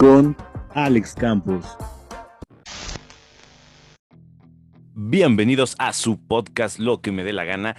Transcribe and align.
con 0.00 0.34
Alex 0.70 1.14
Campos. 1.14 1.76
Bienvenidos 4.94 5.76
a 5.78 5.92
su 5.92 6.18
podcast 6.18 6.78
Lo 6.78 7.02
que 7.02 7.12
me 7.12 7.22
dé 7.22 7.34
la 7.34 7.44
gana, 7.44 7.76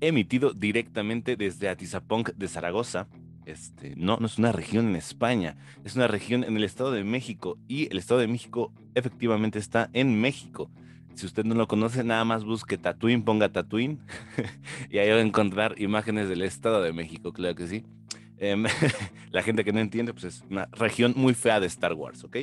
emitido 0.00 0.54
directamente 0.54 1.36
desde 1.36 1.68
Atizapunk 1.68 2.30
de 2.30 2.48
Zaragoza. 2.48 3.06
Este, 3.44 3.94
no, 3.96 4.16
no 4.16 4.24
es 4.24 4.38
una 4.38 4.50
región 4.50 4.88
en 4.88 4.96
España, 4.96 5.58
es 5.84 5.94
una 5.94 6.08
región 6.08 6.42
en 6.42 6.56
el 6.56 6.64
Estado 6.64 6.90
de 6.90 7.04
México 7.04 7.58
y 7.68 7.92
el 7.92 7.98
Estado 7.98 8.20
de 8.20 8.28
México 8.28 8.72
efectivamente 8.94 9.58
está 9.58 9.90
en 9.92 10.18
México. 10.18 10.70
Si 11.16 11.26
usted 11.26 11.44
no 11.44 11.54
lo 11.54 11.68
conoce, 11.68 12.02
nada 12.02 12.24
más 12.24 12.44
busque 12.44 12.78
Tatooine, 12.78 13.24
ponga 13.24 13.50
Tatooine 13.50 13.98
y 14.90 14.96
ahí 14.96 15.10
va 15.10 15.16
a 15.16 15.20
encontrar 15.20 15.78
imágenes 15.78 16.30
del 16.30 16.40
Estado 16.40 16.80
de 16.80 16.94
México, 16.94 17.34
claro 17.34 17.54
que 17.54 17.66
sí. 17.66 17.84
Em, 18.40 18.64
la 19.30 19.42
gente 19.42 19.64
que 19.64 19.72
no 19.72 19.80
entiende, 19.80 20.12
pues 20.12 20.24
es 20.24 20.44
una 20.48 20.66
región 20.72 21.12
muy 21.16 21.34
fea 21.34 21.60
de 21.60 21.66
Star 21.66 21.94
Wars, 21.94 22.24
¿ok? 22.24 22.38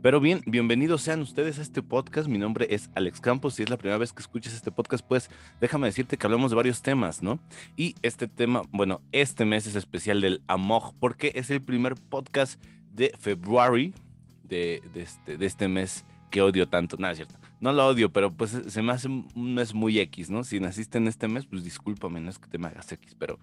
pero 0.00 0.20
bien, 0.20 0.42
bienvenidos 0.46 1.02
sean 1.02 1.20
ustedes 1.20 1.58
a 1.58 1.62
este 1.62 1.82
podcast. 1.82 2.28
Mi 2.28 2.38
nombre 2.38 2.68
es 2.70 2.88
Alex 2.94 3.20
Campos. 3.20 3.54
Si 3.54 3.64
es 3.64 3.70
la 3.70 3.76
primera 3.76 3.98
vez 3.98 4.12
que 4.12 4.20
escuchas 4.20 4.54
este 4.54 4.70
podcast, 4.70 5.04
pues 5.04 5.28
déjame 5.60 5.88
decirte 5.88 6.16
que 6.16 6.24
hablamos 6.24 6.52
de 6.52 6.56
varios 6.56 6.80
temas, 6.82 7.20
¿no? 7.20 7.40
Y 7.76 7.96
este 8.02 8.28
tema, 8.28 8.62
bueno, 8.70 9.00
este 9.10 9.44
mes 9.44 9.66
es 9.66 9.74
especial 9.74 10.20
del 10.20 10.40
Amog, 10.46 10.94
porque 11.00 11.32
es 11.34 11.50
el 11.50 11.60
primer 11.60 11.96
podcast 11.96 12.62
de 12.92 13.12
February 13.18 13.92
de, 14.44 14.82
de, 14.94 15.02
este, 15.02 15.36
de 15.36 15.46
este 15.46 15.66
mes 15.66 16.04
que 16.30 16.42
odio 16.42 16.68
tanto. 16.68 16.96
Nada, 16.96 17.12
es 17.12 17.18
cierto. 17.18 17.34
No 17.60 17.72
lo 17.72 17.84
odio, 17.88 18.12
pero 18.12 18.30
pues 18.30 18.56
se 18.68 18.82
me 18.82 18.92
hace 18.92 19.08
un 19.08 19.54
mes 19.54 19.74
muy 19.74 19.98
X, 19.98 20.30
¿no? 20.30 20.44
Si 20.44 20.60
naciste 20.60 20.98
en 20.98 21.08
este 21.08 21.26
mes, 21.26 21.44
pues 21.44 21.64
discúlpame, 21.64 22.20
no 22.20 22.30
es 22.30 22.38
que 22.38 22.46
te 22.46 22.58
me 22.58 22.68
hagas 22.68 22.92
X, 22.92 23.16
pero 23.18 23.40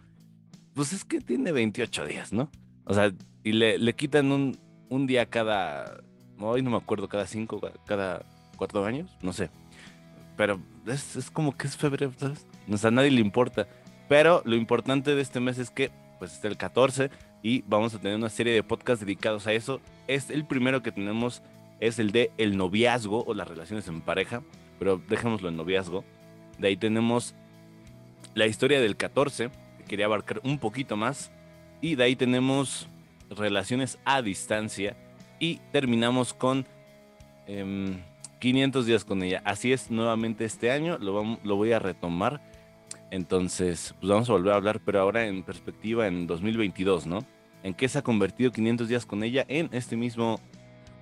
pues 0.75 0.93
es 0.93 1.03
que 1.03 1.21
tiene 1.21 1.51
28 1.51 2.05
días, 2.05 2.33
¿no? 2.33 2.51
O 2.83 2.93
sea, 2.93 3.11
y 3.43 3.53
le, 3.53 3.79
le 3.79 3.93
quitan 3.93 4.31
un, 4.31 4.57
un 4.89 5.07
día 5.07 5.25
cada, 5.27 6.03
hoy 6.39 6.61
no 6.61 6.69
me 6.69 6.77
acuerdo, 6.77 7.09
cada 7.09 7.25
cinco, 7.25 7.59
cada 7.85 8.23
cuatro 8.57 8.85
años, 8.85 9.09
no 9.21 9.33
sé. 9.33 9.49
Pero 10.37 10.59
es, 10.85 11.15
es 11.15 11.31
como 11.31 11.57
que 11.57 11.67
es 11.67 11.77
febrero, 11.77 12.11
¿sabes? 12.17 12.45
O 12.69 12.77
sea, 12.77 12.89
a 12.89 12.91
nadie 12.91 13.11
le 13.11 13.21
importa. 13.21 13.67
Pero 14.09 14.41
lo 14.45 14.55
importante 14.55 15.15
de 15.15 15.21
este 15.21 15.39
mes 15.39 15.57
es 15.57 15.71
que, 15.71 15.91
pues, 16.19 16.37
es 16.37 16.45
el 16.45 16.57
14 16.57 17.09
y 17.41 17.63
vamos 17.67 17.93
a 17.93 17.99
tener 17.99 18.17
una 18.17 18.29
serie 18.29 18.53
de 18.53 18.63
podcasts 18.63 19.03
dedicados 19.03 19.47
a 19.47 19.53
eso. 19.53 19.79
Es 20.07 20.29
el 20.29 20.45
primero 20.45 20.83
que 20.83 20.91
tenemos 20.91 21.41
es 21.79 21.99
el 21.99 22.11
de 22.11 22.31
el 22.37 22.57
noviazgo 22.57 23.23
o 23.25 23.33
las 23.33 23.47
relaciones 23.47 23.87
en 23.87 24.01
pareja, 24.01 24.41
pero 24.79 25.01
dejémoslo 25.09 25.49
en 25.49 25.57
noviazgo. 25.57 26.03
De 26.57 26.69
ahí 26.69 26.77
tenemos 26.77 27.35
la 28.33 28.47
historia 28.47 28.79
del 28.79 28.95
14, 28.95 29.49
que 29.49 29.64
quería 29.85 30.05
abarcar 30.05 30.41
un 30.43 30.59
poquito 30.59 30.97
más. 30.97 31.31
Y 31.81 31.95
de 31.95 32.03
ahí 32.03 32.15
tenemos 32.15 32.87
relaciones 33.29 33.99
a 34.05 34.21
distancia. 34.21 34.95
Y 35.39 35.57
terminamos 35.71 36.33
con 36.33 36.65
500 38.39 38.83
em, 38.83 38.87
días 38.87 39.05
con 39.05 39.23
ella. 39.23 39.41
Así 39.45 39.71
es, 39.71 39.91
nuevamente 39.91 40.45
este 40.45 40.71
año 40.71 40.97
lo, 40.97 41.39
lo 41.43 41.55
voy 41.55 41.71
a 41.71 41.79
retomar. 41.79 42.41
Entonces, 43.11 43.93
pues 43.99 44.09
vamos 44.09 44.29
a 44.29 44.33
volver 44.33 44.53
a 44.53 44.55
hablar, 44.57 44.81
pero 44.83 44.99
ahora 44.99 45.27
en 45.27 45.43
perspectiva 45.43 46.07
en 46.07 46.27
2022, 46.27 47.05
¿no? 47.05 47.25
En 47.63 47.73
qué 47.73 47.87
se 47.87 47.99
ha 47.99 48.01
convertido 48.01 48.51
500 48.51 48.87
días 48.87 49.05
con 49.05 49.23
ella 49.23 49.45
en 49.47 49.69
este 49.71 49.95
mismo 49.95 50.39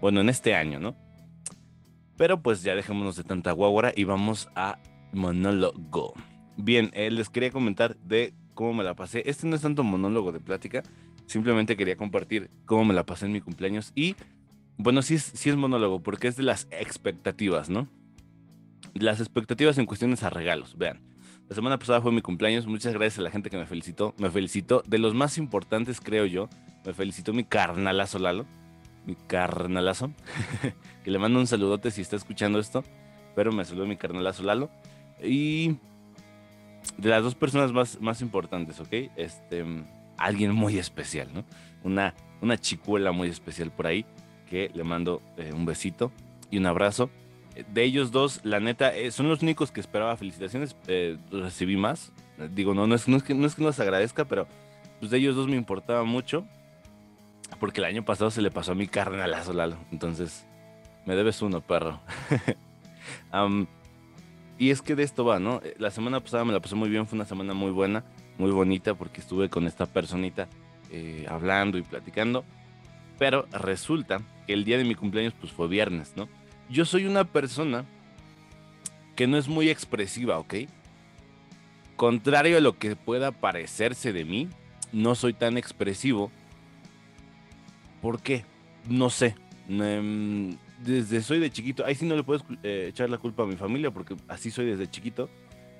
bueno, 0.03 0.19
en 0.19 0.27
este 0.27 0.53
año, 0.53 0.81
¿no? 0.81 0.97
Pero 2.17 2.41
pues 2.41 2.61
ya 2.61 2.75
dejémonos 2.75 3.15
de 3.15 3.23
tanta 3.23 3.53
guaguara 3.53 3.93
y 3.95 4.03
vamos 4.03 4.49
a 4.53 4.77
monólogo. 5.13 6.13
Bien, 6.57 6.91
eh, 6.93 7.09
les 7.09 7.29
quería 7.29 7.51
comentar 7.51 7.95
de 7.95 8.33
cómo 8.53 8.73
me 8.73 8.83
la 8.83 8.95
pasé. 8.95 9.23
Este 9.25 9.47
no 9.47 9.55
es 9.55 9.61
tanto 9.61 9.83
monólogo 9.83 10.31
de 10.31 10.39
plática, 10.39 10.83
simplemente 11.25 11.78
quería 11.78 11.95
compartir 11.95 12.50
cómo 12.66 12.85
me 12.85 12.94
la 12.94 13.05
pasé 13.05 13.25
en 13.25 13.31
mi 13.31 13.41
cumpleaños 13.41 13.91
y 13.95 14.16
bueno, 14.78 15.01
sí 15.01 15.16
es, 15.16 15.23
sí 15.23 15.50
es 15.50 15.55
monólogo 15.55 16.01
porque 16.01 16.28
es 16.28 16.35
de 16.35 16.44
las 16.44 16.67
expectativas, 16.72 17.69
¿no? 17.69 17.88
Las 18.94 19.19
expectativas 19.19 19.78
en 19.78 19.85
cuestiones 19.85 20.23
a 20.23 20.29
regalos, 20.29 20.78
vean. 20.78 21.01
La 21.50 21.55
semana 21.55 21.78
pasada 21.78 22.01
fue 22.01 22.11
mi 22.11 22.22
cumpleaños, 22.22 22.67
muchas 22.67 22.94
gracias 22.94 23.19
a 23.19 23.22
la 23.22 23.29
gente 23.29 23.50
que 23.50 23.57
me 23.57 23.66
felicitó. 23.66 24.16
Me 24.17 24.31
felicitó, 24.31 24.83
de 24.88 24.97
los 24.97 25.13
más 25.13 25.38
importantes 25.38 25.99
creo 25.99 26.25
yo, 26.25 26.49
me 26.85 26.94
felicitó 26.94 27.33
mi 27.33 27.44
carnalazo 27.44 28.17
Lalo 28.19 28.45
mi 29.05 29.16
carnalazo, 29.16 30.11
que 31.03 31.11
le 31.11 31.19
mando 31.19 31.39
un 31.39 31.47
saludote 31.47 31.91
si 31.91 32.01
está 32.01 32.16
escuchando 32.16 32.59
esto, 32.59 32.83
pero 33.35 33.51
me 33.51 33.66
saludó 33.66 33.85
mi 33.85 33.97
carnalazo 33.97 34.44
Lalo. 34.44 34.69
Y 35.22 35.78
de 36.97 37.09
las 37.09 37.23
dos 37.23 37.35
personas 37.35 37.71
más, 37.71 37.99
más 38.01 38.21
importantes, 38.21 38.79
¿ok? 38.79 38.94
Este, 39.16 39.66
alguien 40.17 40.53
muy 40.53 40.77
especial, 40.77 41.29
¿no? 41.33 41.44
Una, 41.83 42.13
una 42.41 42.57
chicuela 42.57 43.11
muy 43.11 43.29
especial 43.29 43.71
por 43.71 43.88
ahí, 43.88 44.05
que 44.49 44.71
le 44.73 44.83
mando 44.83 45.22
eh, 45.38 45.51
un 45.53 45.66
besito 45.66 46.11
y 46.49 46.57
un 46.57 46.66
abrazo. 46.66 47.09
De 47.72 47.83
ellos 47.83 48.11
dos, 48.11 48.41
la 48.43 48.59
neta, 48.59 48.95
eh, 48.95 49.11
son 49.11 49.27
los 49.29 49.41
únicos 49.41 49.72
que 49.72 49.79
esperaba 49.79 50.17
felicitaciones. 50.17 50.75
Eh, 50.88 51.17
recibí 51.31 51.77
más. 51.77 52.11
Digo, 52.55 52.73
no, 52.73 52.88
no 52.88 52.95
es, 52.95 53.07
no 53.07 53.17
es 53.17 53.23
que 53.23 53.35
no 53.35 53.45
es 53.45 53.55
que 53.55 53.63
nos 53.63 53.79
agradezca, 53.79 54.25
pero 54.25 54.47
pues 54.99 55.11
de 55.11 55.17
ellos 55.17 55.35
dos 55.35 55.47
me 55.47 55.55
importaba 55.55 56.03
mucho 56.03 56.45
porque 57.59 57.79
el 57.81 57.85
año 57.85 58.03
pasado 58.03 58.31
se 58.31 58.41
le 58.41 58.51
pasó 58.51 58.72
a 58.72 58.75
mi 58.75 58.88
carnalazo 58.88 59.53
Lalo. 59.53 59.77
Entonces, 59.91 60.45
me 61.05 61.16
debes 61.16 61.41
uno, 61.41 61.61
perro. 61.61 61.99
y 64.58 64.69
es 64.69 64.81
que 64.81 64.96
de 64.96 65.03
esto 65.03 65.25
va, 65.25 65.40
¿no? 65.40 65.62
La 65.78 65.91
semana 65.91 66.19
pasada 66.19 66.46
me 66.46 66.53
la 66.53 66.59
pasé 66.59 66.75
muy 66.75 66.90
bien, 66.90 67.08
fue 67.08 67.16
una 67.16 67.25
semana 67.25 67.53
muy 67.53 67.72
buena, 67.72 68.03
muy 68.38 68.52
bonita, 68.52 68.94
porque 68.94 69.22
estuve 69.22 69.50
con 69.50 69.68
esta 69.68 69.86
personita 69.86 70.47
eh, 70.91 71.25
hablando 71.30 71.78
y 71.78 71.81
platicando. 71.81 72.44
Pero 73.18 73.47
resulta 73.52 74.22
que 74.47 74.53
el 74.53 74.66
día 74.66 74.78
de 74.78 74.84
mi 74.84 74.96
cumpleaños, 74.96 75.34
pues 75.40 75.52
fue 75.52 75.68
viernes, 75.68 76.14
¿no? 76.16 76.28
Yo 76.69 76.86
soy 76.86 77.06
una 77.06 77.25
persona 77.25 77.86
que 79.16 79.28
no 79.28 79.38
es 79.38 79.47
muy 79.47 79.69
expresiva, 79.69 80.40
¿ok? 80.40 80.56
Contrario 81.96 82.58
a 82.58 82.62
lo 82.62 82.78
que 82.78 82.96
pueda 82.96 83.31
parecerse 83.31 84.14
de 84.14 84.25
mí, 84.25 84.50
no 84.91 85.16
soy 85.16 85.34
tan 85.34 85.58
expresivo 85.58 86.31
¿Por 88.03 88.22
qué? 88.22 88.44
No 88.90 89.09
sé. 89.09 89.34
Em, 89.70 90.58
desde 90.83 91.21
soy 91.21 91.39
de 91.39 91.49
chiquito, 91.51 91.85
ahí 91.85 91.95
sí 91.95 92.05
no 92.05 92.16
le 92.16 92.23
puedes 92.23 92.44
eh, 92.63 92.88
echar 92.89 93.09
la 93.09 93.17
culpa 93.17 93.44
a 93.44 93.45
mi 93.45 93.55
familia 93.55 93.91
porque 93.91 94.16
así 94.27 94.51
soy 94.51 94.66
desde 94.66 94.89
chiquito. 94.89 95.29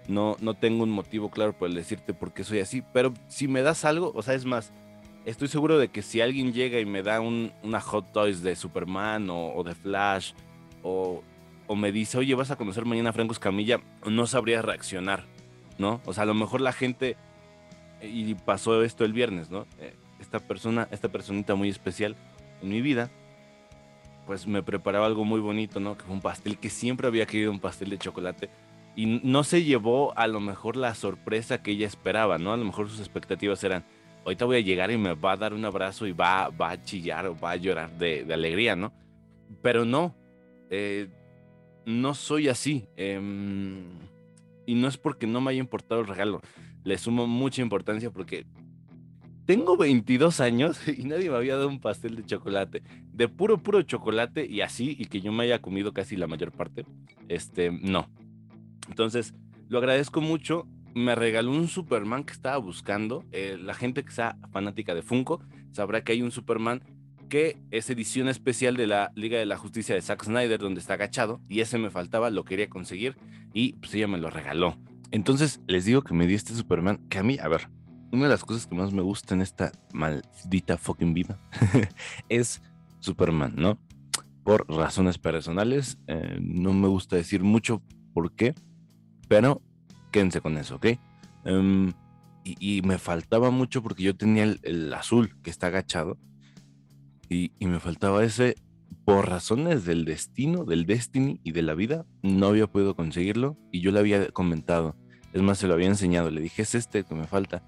No, 0.08 0.36
no 0.42 0.54
tengo 0.54 0.84
un 0.84 0.90
motivo 0.90 1.32
claro 1.32 1.58
para 1.58 1.74
decirte 1.74 2.14
por 2.14 2.34
qué 2.34 2.44
soy 2.44 2.60
así, 2.60 2.84
pero 2.94 3.14
si 3.30 3.48
me 3.48 3.62
das 3.62 3.86
algo, 3.86 4.12
o 4.14 4.22
sea, 4.22 4.34
es 4.34 4.44
más, 4.44 4.74
estoy 5.26 5.48
seguro 5.48 5.78
de 5.78 5.88
que 5.90 6.02
si 6.02 6.20
alguien 6.20 6.52
llega 6.52 6.80
y 6.80 6.86
me 6.86 7.04
da 7.04 7.22
una 7.22 7.80
Hot 7.80 8.12
Toys 8.12 8.42
de 8.42 8.56
Superman 8.56 9.30
o, 9.30 9.64
de 9.64 9.74
Flash 9.76 10.34
o, 10.82 11.24
me 11.76 11.92
dice, 11.92 12.18
oye, 12.18 12.36
vas 12.36 12.52
a 12.52 12.56
conocer 12.56 12.86
mañana 12.86 13.10
a 13.10 13.14
Franco 13.14 13.32
Escamilla, 13.32 13.80
no 14.06 14.28
sabría 14.28 14.62
reaccionar, 14.62 15.26
¿no? 15.80 16.02
O 16.06 16.14
sea, 16.14 16.24
a 16.24 16.26
lo 16.26 16.36
mejor 16.36 16.62
la 16.62 16.74
gente, 16.74 17.18
y 18.02 18.36
pasó 18.36 18.84
esto 18.84 19.06
el 19.06 19.14
viernes, 19.14 19.50
¿no? 19.50 19.66
Eh, 19.80 19.96
esta 20.20 20.40
persona, 20.40 20.88
esta 20.92 21.10
personita 21.10 21.56
muy 21.56 21.70
especial 21.70 22.16
en 22.62 22.70
mi 22.70 22.82
vida, 22.82 23.10
pues 24.26 24.48
me 24.48 24.64
preparaba 24.64 25.06
algo 25.06 25.26
muy 25.26 25.40
bonito, 25.40 25.80
¿no? 25.80 25.98
Que 25.98 26.04
fue 26.04 26.14
un 26.14 26.22
pastel 26.22 26.58
que 26.58 26.70
siempre 26.70 27.08
había 27.08 27.26
querido 27.26 27.52
un 27.52 27.60
pastel 27.60 27.90
de 27.90 27.98
chocolate 27.98 28.50
y 28.96 29.22
no 29.24 29.44
se 29.44 29.64
llevó 29.64 30.18
a 30.18 30.28
lo 30.28 30.40
mejor 30.40 30.76
la 30.76 30.94
sorpresa 30.94 31.64
que 31.64 31.72
ella 31.72 31.88
esperaba, 31.88 32.38
¿no? 32.38 32.54
A 32.54 32.58
lo 32.58 32.66
mejor 32.66 32.90
sus 32.90 33.00
expectativas 33.00 33.64
eran, 33.64 33.84
ahorita 34.24 34.46
voy 34.46 34.58
a 34.58 34.62
llegar 34.62 34.92
y 34.92 34.98
me 34.98 35.14
va 35.16 35.34
a 35.34 35.38
dar 35.38 35.54
un 35.54 35.66
abrazo 35.66 36.06
y 36.06 36.12
va, 36.12 36.46
a 36.46 36.84
chillar 36.84 37.26
o 37.26 37.38
va 37.38 37.52
a 37.52 37.56
llorar 37.56 37.98
de, 37.98 38.26
alegría, 38.32 38.76
¿no? 38.76 38.94
Pero 39.62 39.84
no, 39.84 40.16
eh, 40.70 41.08
no 41.86 42.14
soy 42.14 42.50
así. 42.50 42.88
Em, 42.96 43.84
y 44.66 44.76
no 44.76 44.88
es 44.88 44.98
porque 44.98 45.28
no 45.28 45.42
me 45.42 45.52
haya 45.52 45.60
importado 45.60 46.02
el 46.02 46.08
regalo. 46.08 46.42
Le 46.84 46.98
sumo 46.98 47.26
mucha 47.26 47.62
importancia 47.62 48.12
porque 48.12 48.46
tengo 49.46 49.78
22 49.78 50.40
años 50.40 50.80
y 50.88 51.04
nadie 51.04 51.30
me 51.30 51.38
había 51.38 51.56
dado 51.56 51.68
un 51.68 51.80
pastel 51.80 52.16
de 52.16 52.26
chocolate, 52.26 52.84
de 53.12 53.28
puro, 53.28 53.62
puro 53.62 53.82
chocolate 53.82 54.46
y 54.46 54.62
así, 54.62 54.96
y 54.98 55.06
que 55.06 55.22
yo 55.22 55.32
me 55.32 55.44
haya 55.44 55.62
comido 55.62 55.94
casi 55.94 56.16
la 56.16 56.28
mayor 56.28 56.52
parte. 56.52 56.86
Este, 57.28 57.72
no. 57.72 58.10
Entonces, 58.90 59.34
lo 59.70 59.78
agradezco 59.80 60.22
mucho. 60.22 60.68
Me 60.94 61.16
regaló 61.16 61.52
un 61.52 61.68
Superman 61.68 62.24
que 62.24 62.34
estaba 62.34 62.58
buscando. 62.58 63.26
Eh, 63.32 63.58
la 63.60 63.74
gente 63.74 64.04
que 64.04 64.12
sea 64.12 64.38
fanática 64.52 64.94
de 64.94 65.02
Funko 65.02 65.42
sabrá 65.72 66.04
que 66.04 66.12
hay 66.12 66.22
un 66.22 66.32
Superman 66.32 66.84
que 67.30 67.58
es 67.72 67.90
edición 67.90 68.28
especial 68.28 68.76
de 68.76 68.86
la 68.86 69.12
Liga 69.16 69.40
de 69.40 69.48
la 69.48 69.58
Justicia 69.58 69.96
de 69.96 70.02
Zack 70.02 70.26
Snyder, 70.26 70.60
donde 70.60 70.80
está 70.80 70.94
agachado, 70.94 71.42
y 71.50 71.62
ese 71.62 71.80
me 71.80 71.90
faltaba, 71.90 72.30
lo 72.30 72.44
quería 72.44 72.70
conseguir, 72.70 73.16
y 73.54 73.74
pues 73.74 73.92
ella 73.96 74.08
me 74.08 74.20
lo 74.20 74.30
regaló. 74.30 74.78
Entonces, 75.10 75.60
les 75.66 75.86
digo 75.86 76.04
que 76.04 76.14
me 76.14 76.28
dio 76.28 76.36
este 76.36 76.54
Superman, 76.54 77.00
que 77.10 77.18
a 77.18 77.24
mí, 77.24 77.40
a 77.42 77.48
ver, 77.48 77.70
una 78.14 78.26
de 78.26 78.30
las 78.30 78.46
cosas 78.46 78.68
que 78.68 78.76
más 78.76 78.94
me 78.94 79.02
gusta 79.02 79.34
en 79.34 79.42
esta 79.42 79.72
maldita 79.92 80.78
fucking 80.78 81.16
vida 81.16 81.40
es 82.30 82.62
Superman, 83.00 83.54
¿no? 83.58 83.80
Por 84.44 84.70
razones 84.70 85.18
personales, 85.18 85.98
eh, 86.08 86.38
no 86.40 86.74
me 86.74 86.88
gusta 86.88 87.16
decir 87.16 87.44
mucho 87.44 87.82
por 88.14 88.36
qué, 88.36 88.54
pero 89.28 89.64
quédense 90.12 90.42
con 90.42 90.58
eso, 90.58 90.76
¿ok? 90.76 90.86
Em, 91.46 91.92
y, 92.44 92.82
me 92.84 93.00
faltaba 93.00 93.50
mucho 93.50 93.82
porque 93.82 94.04
yo 94.04 94.16
tenía 94.16 94.44
el, 94.44 94.94
azul 94.94 95.42
que 95.42 95.50
está 95.50 95.68
agachado 95.68 96.18
Y, 97.30 97.52
y 97.58 97.68
me 97.68 97.80
faltaba 97.80 98.24
ese, 98.24 98.56
por 99.06 99.28
razones 99.28 99.86
del 99.86 100.06
destino, 100.06 100.66
del 100.66 100.86
destiny 100.86 101.40
y 101.44 101.52
de 101.52 101.64
la 101.64 101.74
vida, 101.74 102.06
no 102.22 102.48
había 102.48 102.68
podido 102.68 102.96
conseguirlo 102.96 103.58
y 103.72 103.82
yo 103.82 103.92
le 103.92 104.00
había 104.00 104.30
comentado. 104.30 104.96
Es 105.32 105.42
más, 105.42 105.58
se 105.58 105.68
lo 105.68 105.74
había 105.74 105.88
enseñado. 105.88 106.30
Le 106.30 106.42
dije, 106.42 106.62
es 106.62 106.76
este 106.76 107.04
que 107.04 107.16
me 107.16 107.26
falta. 107.26 107.64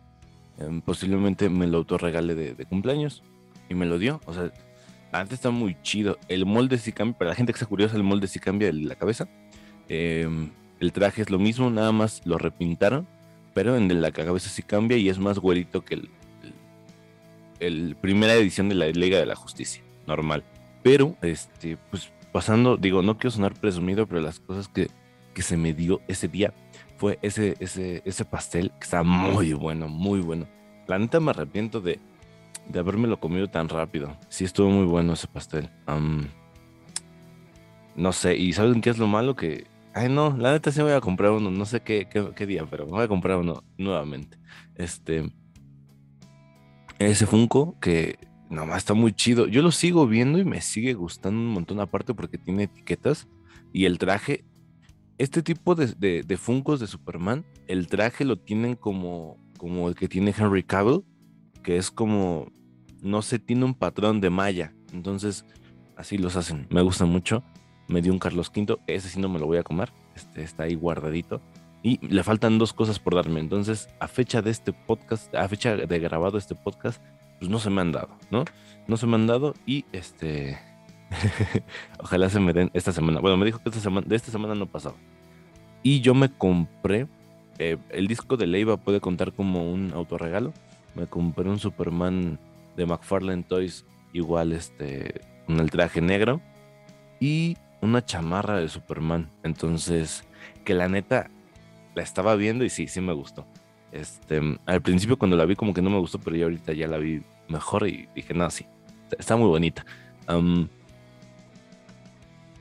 Em, 0.60 0.82
posiblemente 0.82 1.50
me 1.50 1.68
lo 1.68 1.78
autorregale 1.78 2.36
de, 2.36 2.54
de 2.54 2.66
cumpleaños 2.66 3.24
y 3.70 3.76
me 3.76 3.86
lo 3.86 4.00
dio. 4.00 4.22
O 4.26 4.34
sea, 4.34 4.52
antes 5.12 5.36
está 5.36 5.50
muy 5.50 5.78
chido. 5.82 6.18
El 6.28 6.46
molde 6.46 6.78
sí 6.78 6.92
cambia, 6.92 7.18
para 7.18 7.30
la 7.32 7.36
gente 7.36 7.54
que 7.54 7.58
está 7.58 7.66
curiosa, 7.66 7.96
el 7.96 8.04
molde 8.04 8.28
sí 8.28 8.40
cambia 8.40 8.72
la 8.72 8.96
cabeza. 8.96 9.28
Em, 9.88 10.52
el 10.80 10.92
traje 10.92 11.22
es 11.22 11.30
lo 11.30 11.40
mismo, 11.40 11.70
nada 11.70 11.92
más 11.92 12.22
lo 12.26 12.38
repintaron, 12.38 13.08
pero 13.54 13.76
en 13.78 14.02
la 14.02 14.12
cabeza 14.12 14.50
sí 14.50 14.62
cambia 14.64 14.98
y 14.98 15.10
es 15.10 15.20
más 15.20 15.40
güerito 15.40 15.86
que 15.86 15.96
el, 15.96 16.10
el, 17.60 17.96
primera 17.96 18.34
edición 18.34 18.68
de 18.70 18.76
la 18.76 18.88
Liga 18.88 19.20
de 19.20 19.26
la 19.26 19.36
Justicia, 19.36 19.84
normal. 20.08 20.44
Pero, 20.84 21.16
este, 21.22 21.78
pues 21.90 22.12
pasando, 22.32 22.78
digo, 22.78 23.02
no 23.02 23.18
quiero 23.18 23.32
sonar 23.32 23.54
presumido, 23.54 24.08
pero 24.08 24.22
las 24.22 24.40
cosas 24.40 24.68
que, 24.68 24.90
que 25.34 25.42
se 25.42 25.58
me 25.58 25.74
dio 25.74 26.02
ese 26.08 26.28
día 26.28 26.54
fue 26.98 27.20
ese, 27.22 27.56
ese, 27.60 28.02
ese 28.06 28.26
pastel 28.26 28.72
que 28.80 28.84
está 28.84 29.04
muy 29.04 29.54
bueno, 29.54 29.88
muy 29.88 30.22
bueno. 30.22 30.48
La 30.88 30.98
neta 31.00 31.20
me 31.20 31.32
arrepiento 31.32 31.82
de, 31.82 32.00
de 32.70 32.84
lo 32.84 33.20
comido 33.20 33.48
tan 33.48 33.70
rápido. 33.70 34.16
Sí, 34.30 34.46
estuvo 34.46 34.70
muy 34.70 34.86
bueno 34.86 35.14
ese 35.14 35.28
pastel. 35.28 35.70
no 37.96 38.12
sé, 38.12 38.36
y 38.36 38.54
¿saben 38.54 38.82
qué 38.82 38.90
es 38.90 38.98
lo 38.98 39.08
malo? 39.08 39.36
Que, 39.36 39.68
ay 39.94 40.10
no, 40.10 40.36
la 40.38 40.52
neta 40.52 40.72
sí 40.72 40.82
voy 40.82 40.92
a 40.92 41.02
comprar 41.02 41.32
uno, 41.32 41.52
no 41.52 41.66
sé 41.66 41.82
qué, 41.82 42.08
qué, 42.08 42.46
día, 42.46 42.66
pero 42.70 42.86
voy 42.86 43.04
a 43.04 43.08
comprar 43.08 43.38
uno 43.38 43.64
nuevamente. 43.78 44.38
Este, 44.76 45.32
ese 47.00 47.26
Funko 47.26 47.80
que 47.80 48.18
nomás 48.50 48.78
está 48.78 48.94
muy 48.94 49.14
chido. 49.14 49.48
Yo 49.48 49.62
lo 49.62 49.72
sigo 49.72 50.08
viendo 50.08 50.40
y 50.40 50.46
me 50.46 50.62
sigue 50.62 50.94
gustando 50.94 51.40
un 51.40 51.48
montón 51.48 51.80
aparte 51.80 52.14
porque 52.14 52.38
tiene 52.38 52.64
etiquetas 52.64 53.28
y 53.74 53.86
el 53.86 53.98
traje, 53.98 54.46
este 55.18 55.42
tipo 55.42 55.76
de, 55.76 55.88
de, 55.88 56.24
de 56.24 56.88
Superman, 56.88 57.46
el 57.68 57.88
traje 57.88 58.26
lo 58.26 58.38
tienen 58.38 58.76
como, 58.76 59.38
como 59.58 59.88
el 59.88 59.96
que 59.96 60.08
tiene 60.08 60.34
Henry 60.38 60.64
Cavill 60.64 61.04
que 61.66 61.78
es 61.78 61.90
como, 61.90 62.52
no 63.02 63.24
sé, 63.24 63.40
tiene 63.40 63.66
un 63.66 63.74
patrón 63.74 64.22
de 64.22 64.30
malla. 64.30 64.74
Entonces, 64.94 65.46
así 65.98 66.18
los 66.20 66.36
hacen. 66.36 66.68
Me 66.70 66.84
gusta 66.84 67.06
mucho. 67.06 67.44
Me 67.88 68.04
dio 68.04 68.14
un 68.14 68.20
Carlos 68.20 68.52
V. 68.56 68.78
Ese 68.86 69.10
sí 69.10 69.20
no 69.20 69.30
me 69.30 69.40
lo 69.40 69.48
voy 69.48 69.58
a 69.58 69.64
comer. 69.64 69.92
Este 70.16 70.44
está 70.44 70.64
ahí 70.64 70.76
guardadito. 70.76 71.42
Y 71.82 72.06
le 72.08 72.24
faltan 72.24 72.60
dos 72.60 72.72
cosas 72.72 73.00
por 73.00 73.16
darme. 73.16 73.40
Entonces, 73.40 73.90
a 74.00 74.08
fecha 74.08 74.44
de 74.44 74.52
este 74.52 74.74
podcast, 74.74 75.34
a 75.34 75.48
fecha 75.50 75.76
de 75.76 76.00
grabado 76.00 76.38
este 76.38 76.54
podcast, 76.54 77.04
pues 77.40 77.50
no 77.50 77.58
se 77.58 77.72
me 77.72 77.82
han 77.82 77.92
dado, 77.92 78.16
¿no? 78.30 78.46
No 78.88 78.96
se 78.96 79.08
me 79.08 79.16
han 79.16 79.28
dado 79.28 79.56
y 79.66 79.86
este... 79.92 80.60
Ojalá 82.00 82.30
se 82.30 82.40
me 82.40 82.54
den 82.54 82.72
esta 82.74 82.92
semana. 82.92 83.20
Bueno, 83.20 83.38
me 83.38 83.46
dijo 83.46 83.60
que 83.60 83.70
esta 83.70 83.82
semana, 83.82 84.06
de 84.08 84.16
esta 84.16 84.32
semana 84.32 84.56
no 84.56 84.66
pasaba. 84.66 84.96
Y 85.84 86.02
yo 86.02 86.14
me 86.14 86.30
compré, 86.30 87.08
eh, 87.60 87.78
el 87.90 88.08
disco 88.08 88.38
de 88.38 88.48
Leiva 88.48 88.78
puede 88.78 89.00
contar 89.00 89.34
como 89.34 89.72
un 89.72 89.94
autorregalo 89.94 90.54
me 90.96 91.08
compré 91.08 91.50
un 91.50 91.60
Superman 91.60 92.40
de 92.76 92.86
McFarlane 92.86 93.44
Toys, 93.44 93.86
igual 94.14 94.54
este, 94.54 95.22
con 95.46 95.60
el 95.60 95.70
traje 95.70 96.02
negro 96.02 96.42
y 97.20 97.58
una 97.82 98.04
chamarra 98.04 98.58
de 98.60 98.70
Superman. 98.70 99.30
Entonces, 99.44 100.24
que 100.64 100.74
la 100.74 100.88
neta 100.88 101.30
la 101.94 102.02
estaba 102.02 102.36
viendo 102.36 102.64
y 102.64 102.70
sí, 102.70 102.88
sí 102.88 103.02
me 103.02 103.14
gustó. 103.14 103.46
Este, 103.92 104.42
al 104.66 104.82
principio 104.82 105.18
cuando 105.18 105.38
la 105.38 105.46
vi 105.46 105.56
como 105.56 105.74
que 105.74 105.82
no 105.82 105.90
me 105.90 106.00
gustó, 106.00 106.20
pero 106.20 106.36
ya 106.36 106.46
ahorita 106.46 106.74
ya 106.74 106.88
la 106.88 106.98
vi 106.98 107.22
mejor 107.48 107.88
y 107.88 108.08
dije, 108.16 108.34
no, 108.34 108.50
sí, 108.50 108.66
está 109.18 109.36
muy 109.36 109.48
bonita. 109.48 109.86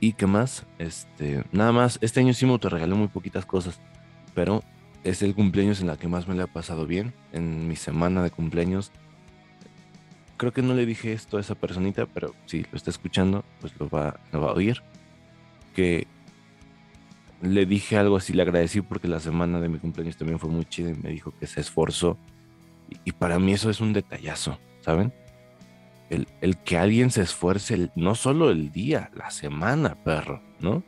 Y 0.04 0.12
qué 0.12 0.26
más, 0.26 0.66
este, 0.78 1.44
nada 1.50 1.72
más, 1.72 1.98
este 2.02 2.20
año 2.20 2.34
sí 2.34 2.44
me 2.44 2.58
te 2.58 2.68
regalé 2.68 2.94
muy 2.94 3.08
poquitas 3.08 3.46
cosas, 3.46 3.80
pero 4.34 4.62
es 5.02 5.22
el 5.22 5.34
cumpleaños 5.34 5.80
en 5.80 5.86
la 5.86 5.96
que 5.96 6.08
más 6.08 6.28
me 6.28 6.34
le 6.34 6.42
ha 6.42 6.46
pasado 6.46 6.86
bien, 6.86 7.14
en 7.32 7.66
mi 7.68 7.74
semana 7.74 8.22
de 8.22 8.30
cumpleaños. 8.30 8.92
Creo 10.36 10.52
que 10.52 10.60
no 10.60 10.74
le 10.74 10.84
dije 10.84 11.14
esto 11.14 11.38
a 11.38 11.40
esa 11.40 11.54
personita, 11.54 12.04
pero 12.04 12.34
si 12.44 12.64
lo 12.64 12.76
está 12.76 12.90
escuchando, 12.90 13.46
pues 13.62 13.72
lo 13.78 13.88
va, 13.88 14.20
lo 14.30 14.42
va 14.42 14.50
a 14.50 14.52
oír. 14.52 14.82
Que 15.74 16.06
le 17.40 17.64
dije 17.64 17.96
algo 17.96 18.18
así, 18.18 18.34
le 18.34 18.42
agradecí 18.42 18.82
porque 18.82 19.08
la 19.08 19.20
semana 19.20 19.58
de 19.58 19.70
mi 19.70 19.78
cumpleaños 19.78 20.18
también 20.18 20.38
fue 20.38 20.50
muy 20.50 20.66
chida 20.66 20.90
y 20.90 20.96
me 21.02 21.08
dijo 21.08 21.32
que 21.40 21.46
se 21.46 21.62
esforzó. 21.62 22.18
Y, 23.06 23.12
para 23.12 23.38
mí 23.38 23.54
eso 23.54 23.70
es 23.70 23.80
un 23.80 23.94
detallazo, 23.94 24.58
¿saben? 24.82 25.14
El, 26.10 26.28
el 26.40 26.58
que 26.58 26.76
alguien 26.76 27.10
se 27.10 27.22
esfuerce, 27.22 27.90
no 27.96 28.14
solo 28.14 28.50
el 28.50 28.70
día, 28.70 29.10
la 29.14 29.30
semana, 29.30 29.94
perro, 30.04 30.42
¿no? 30.60 30.82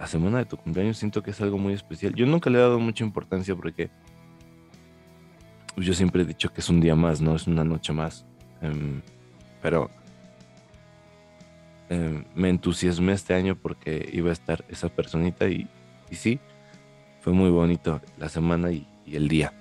la 0.00 0.06
semana 0.06 0.38
de 0.38 0.46
tu 0.46 0.56
cumpleaños 0.56 0.96
siento 0.96 1.22
que 1.22 1.30
es 1.30 1.40
algo 1.42 1.58
muy 1.58 1.74
especial. 1.74 2.14
Yo 2.14 2.24
nunca 2.24 2.48
le 2.48 2.56
he 2.56 2.60
dado 2.62 2.80
mucha 2.80 3.04
importancia 3.04 3.54
porque 3.54 3.90
yo 5.76 5.92
siempre 5.92 6.22
he 6.22 6.24
dicho 6.24 6.50
que 6.50 6.62
es 6.62 6.70
un 6.70 6.80
día 6.80 6.96
más, 6.96 7.20
no 7.20 7.36
es 7.36 7.46
una 7.46 7.64
noche 7.64 7.92
más. 7.92 8.24
Em, 8.62 9.02
pero 9.60 9.90
em, 11.90 12.24
me 12.34 12.48
entusiasmé 12.48 13.12
este 13.12 13.34
año 13.34 13.56
porque 13.56 14.08
iba 14.10 14.30
a 14.30 14.32
estar 14.32 14.64
esa 14.70 14.88
personita 14.88 15.48
y, 15.48 15.68
sí, 16.10 16.40
fue 17.20 17.34
muy 17.34 17.50
bonito 17.50 18.00
la 18.16 18.30
semana 18.30 18.72
y, 18.72 18.86
el 19.06 19.28
día. 19.28 19.52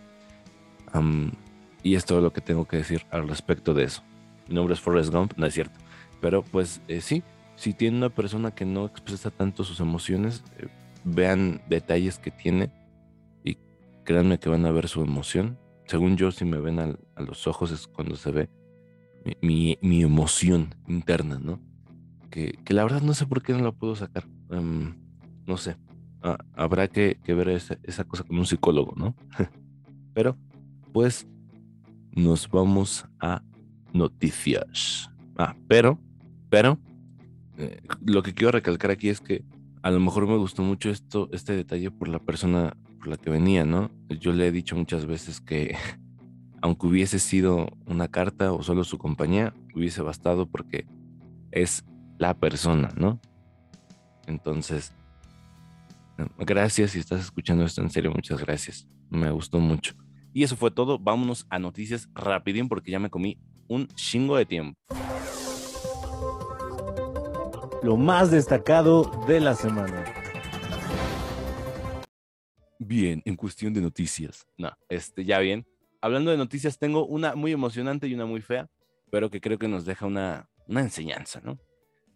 y 1.83 1.95
es 1.95 2.05
todo 2.05 2.21
lo 2.21 2.31
que 2.31 2.39
tengo 2.39 2.65
que 2.65 2.77
decir 2.77 3.05
al 3.11 3.27
respecto 3.27 3.73
de 3.73 3.83
eso. 3.83 4.03
Mi 4.49 4.55
nombre 4.55 4.73
es 4.73 4.81
Forrest 4.81 5.13
Gump, 5.13 5.33
no 5.37 5.45
es 5.45 5.53
cierto. 5.53 5.79
Pero 6.19 6.41
pues 6.41 6.81
eh, 6.87 7.01
sí, 7.01 7.23
si 7.55 7.73
tiene 7.73 7.97
una 7.97 8.09
persona 8.09 8.49
que 8.49 8.65
no 8.65 8.85
expresa 8.85 9.29
tanto 9.29 9.63
sus 9.63 9.79
emociones, 9.79 10.43
eh, 10.57 10.67
vean 11.03 11.61
detalles 11.69 12.17
que 12.17 12.31
tiene 12.31 12.71
y 13.43 13.57
créanme 14.03 14.39
que 14.39 14.49
van 14.49 14.65
a 14.65 14.71
ver 14.71 14.87
su 14.87 15.01
emoción. 15.03 15.59
Según 15.85 16.17
yo, 16.17 16.31
si 16.31 16.45
me 16.45 16.59
ven 16.59 16.79
a, 16.79 17.21
los 17.21 17.45
ojos 17.45 17.71
es 17.71 17.87
cuando 17.87 18.15
se 18.15 18.31
ve 18.31 18.49
mi, 19.41 19.77
emoción 19.81 20.73
interna, 20.87 21.39
¿no? 21.39 21.59
Que, 22.31 22.57
la 22.69 22.83
verdad 22.83 23.01
no 23.01 23.13
sé 23.13 23.27
por 23.27 23.43
qué 23.43 23.53
no 23.53 23.59
la 23.59 23.71
puedo 23.71 23.95
sacar. 23.95 24.25
Em, 24.49 24.95
no 25.45 25.57
sé. 25.57 25.77
Ah, 26.23 26.37
habrá 26.53 26.87
que, 26.87 27.19
ver 27.27 27.49
esa, 27.49 27.77
esa, 27.83 28.03
cosa 28.03 28.23
con 28.23 28.39
un 28.39 28.45
psicólogo, 28.47 28.93
¿no? 28.95 29.15
pero, 30.13 30.35
pues, 30.91 31.27
nos 32.11 32.49
vamos 32.49 33.05
a 33.19 33.43
noticias. 33.93 35.09
Ah, 35.37 35.55
pero, 35.67 35.99
pero, 36.49 36.79
eh, 37.57 37.81
lo 38.05 38.23
que 38.23 38.33
quiero 38.33 38.51
recalcar 38.51 38.91
aquí 38.91 39.09
es 39.09 39.21
que 39.21 39.43
a 39.81 39.91
lo 39.91 39.99
mejor 39.99 40.27
me 40.27 40.37
gustó 40.37 40.63
mucho 40.63 40.89
esto, 40.89 41.29
este 41.31 41.53
detalle 41.53 41.91
por 41.91 42.07
la 42.07 42.19
persona 42.19 42.75
por 42.97 43.07
la 43.07 43.17
que 43.17 43.29
venía, 43.29 43.65
¿no? 43.65 43.91
Yo 44.09 44.33
le 44.33 44.47
he 44.47 44.51
dicho 44.51 44.75
muchas 44.75 45.05
veces 45.05 45.39
que 45.39 45.75
aunque 46.61 46.87
hubiese 46.87 47.19
sido 47.19 47.67
una 47.85 48.09
carta 48.09 48.51
o 48.51 48.63
solo 48.63 48.83
su 48.83 48.97
compañía, 48.97 49.53
hubiese 49.73 50.01
bastado 50.01 50.45
porque 50.45 50.85
es 51.51 51.85
la 52.17 52.33
persona, 52.33 52.91
¿no? 52.97 53.19
Entonces, 54.27 54.93
gracias 56.37 56.91
si 56.91 56.99
estás 56.99 57.21
escuchando 57.21 57.63
esto 57.63 57.81
en 57.81 57.89
serio, 57.89 58.11
muchas 58.11 58.41
gracias. 58.41 58.87
Me 59.09 59.31
gustó 59.31 59.59
mucho. 59.59 59.95
Y 60.33 60.43
eso 60.43 60.55
fue 60.55 60.69
todo. 60.69 60.99
Vámonos 60.99 61.47
a 61.49 61.59
noticias 61.59 62.09
rapidín 62.13 62.67
porque 62.67 62.91
ya 62.91 62.99
me 62.99 63.09
comí 63.09 63.39
un 63.69 63.87
chingo 63.87 64.35
de 64.35 64.45
tiempo 64.45 64.77
lo 67.81 67.95
más 67.97 68.31
destacado 68.31 69.03
de 69.27 69.39
la 69.39 69.55
semana. 69.55 70.05
Bien, 72.77 73.21
en 73.25 73.35
cuestión 73.35 73.73
de 73.73 73.81
noticias. 73.81 74.47
No, 74.57 74.71
este, 74.89 75.25
ya 75.25 75.39
bien. 75.39 75.65
Hablando 76.01 76.31
de 76.31 76.37
noticias, 76.37 76.77
tengo 76.77 77.05
una 77.05 77.35
muy 77.35 77.51
emocionante 77.51 78.07
y 78.07 78.13
una 78.13 78.25
muy 78.25 78.41
fea, 78.41 78.69
pero 79.11 79.29
que 79.29 79.41
creo 79.41 79.57
que 79.57 79.67
nos 79.67 79.85
deja 79.85 80.05
una, 80.05 80.49
una 80.67 80.81
enseñanza, 80.81 81.41
¿no? 81.43 81.59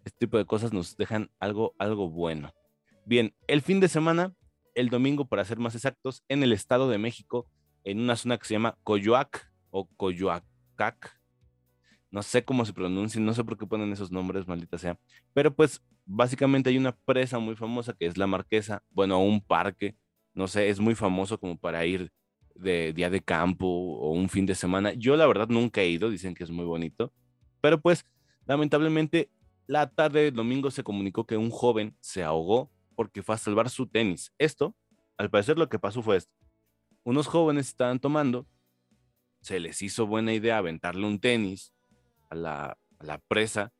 Este 0.05 0.19
tipo 0.19 0.37
de 0.37 0.45
cosas 0.45 0.73
nos 0.73 0.97
dejan 0.97 1.29
algo, 1.39 1.73
algo 1.77 2.09
bueno. 2.09 2.53
Bien, 3.05 3.33
el 3.47 3.61
fin 3.61 3.79
de 3.79 3.87
semana, 3.87 4.33
el 4.75 4.89
domingo, 4.89 5.25
para 5.25 5.45
ser 5.45 5.59
más 5.59 5.75
exactos, 5.75 6.23
en 6.27 6.43
el 6.43 6.53
Estado 6.53 6.89
de 6.89 6.97
México, 6.97 7.47
en 7.83 7.99
una 7.99 8.15
zona 8.15 8.37
que 8.37 8.45
se 8.45 8.53
llama 8.53 8.77
Coyoac 8.83 9.51
o 9.69 9.87
Coyoacac, 9.95 11.22
no 12.13 12.21
sé 12.21 12.45
cómo 12.45 12.63
se 12.63 12.73
pronuncian, 12.73 13.25
no 13.25 13.33
sé 13.33 13.43
por 13.43 13.57
qué 13.57 13.65
ponen 13.65 13.91
esos 13.91 14.11
nombres, 14.11 14.47
maldita 14.47 14.77
sea. 14.77 14.99
Pero 15.33 15.51
pues 15.51 15.81
básicamente 16.05 16.69
hay 16.69 16.77
una 16.77 16.95
presa 16.95 17.39
muy 17.39 17.55
famosa 17.55 17.93
que 17.93 18.05
es 18.05 18.19
la 18.19 18.27
Marquesa, 18.27 18.83
bueno, 18.91 19.17
un 19.19 19.41
parque, 19.41 19.97
no 20.35 20.47
sé, 20.47 20.69
es 20.69 20.79
muy 20.79 20.93
famoso 20.93 21.39
como 21.39 21.57
para 21.57 21.83
ir 21.87 22.11
de 22.53 22.93
día 22.93 23.09
de 23.09 23.19
campo 23.19 23.65
o 23.65 24.11
un 24.11 24.29
fin 24.29 24.45
de 24.45 24.53
semana. 24.53 24.93
Yo 24.93 25.17
la 25.17 25.25
verdad 25.25 25.47
nunca 25.49 25.81
he 25.81 25.89
ido, 25.89 26.11
dicen 26.11 26.35
que 26.35 26.43
es 26.43 26.51
muy 26.51 26.65
bonito, 26.65 27.11
pero 27.61 27.81
pues 27.81 28.05
lamentablemente 28.45 29.31
la 29.65 29.89
tarde 29.89 30.25
del 30.25 30.35
domingo 30.35 30.69
se 30.69 30.83
comunicó 30.83 31.25
que 31.25 31.35
un 31.35 31.49
joven 31.49 31.97
se 31.99 32.23
ahogó 32.23 32.71
porque 32.95 33.23
fue 33.23 33.33
a 33.33 33.39
salvar 33.39 33.71
su 33.71 33.87
tenis. 33.87 34.31
Esto, 34.37 34.75
al 35.17 35.31
parecer 35.31 35.57
lo 35.57 35.67
que 35.67 35.79
pasó 35.79 36.03
fue 36.03 36.17
esto. 36.17 36.31
Unos 37.03 37.25
jóvenes 37.25 37.69
estaban 37.69 37.99
tomando, 37.99 38.45
se 39.41 39.59
les 39.59 39.81
hizo 39.81 40.05
buena 40.05 40.31
idea 40.31 40.59
aventarle 40.59 41.07
un 41.07 41.19
tenis 41.19 41.73
a 42.33 42.77
la, 42.99 43.21
presa 43.27 43.71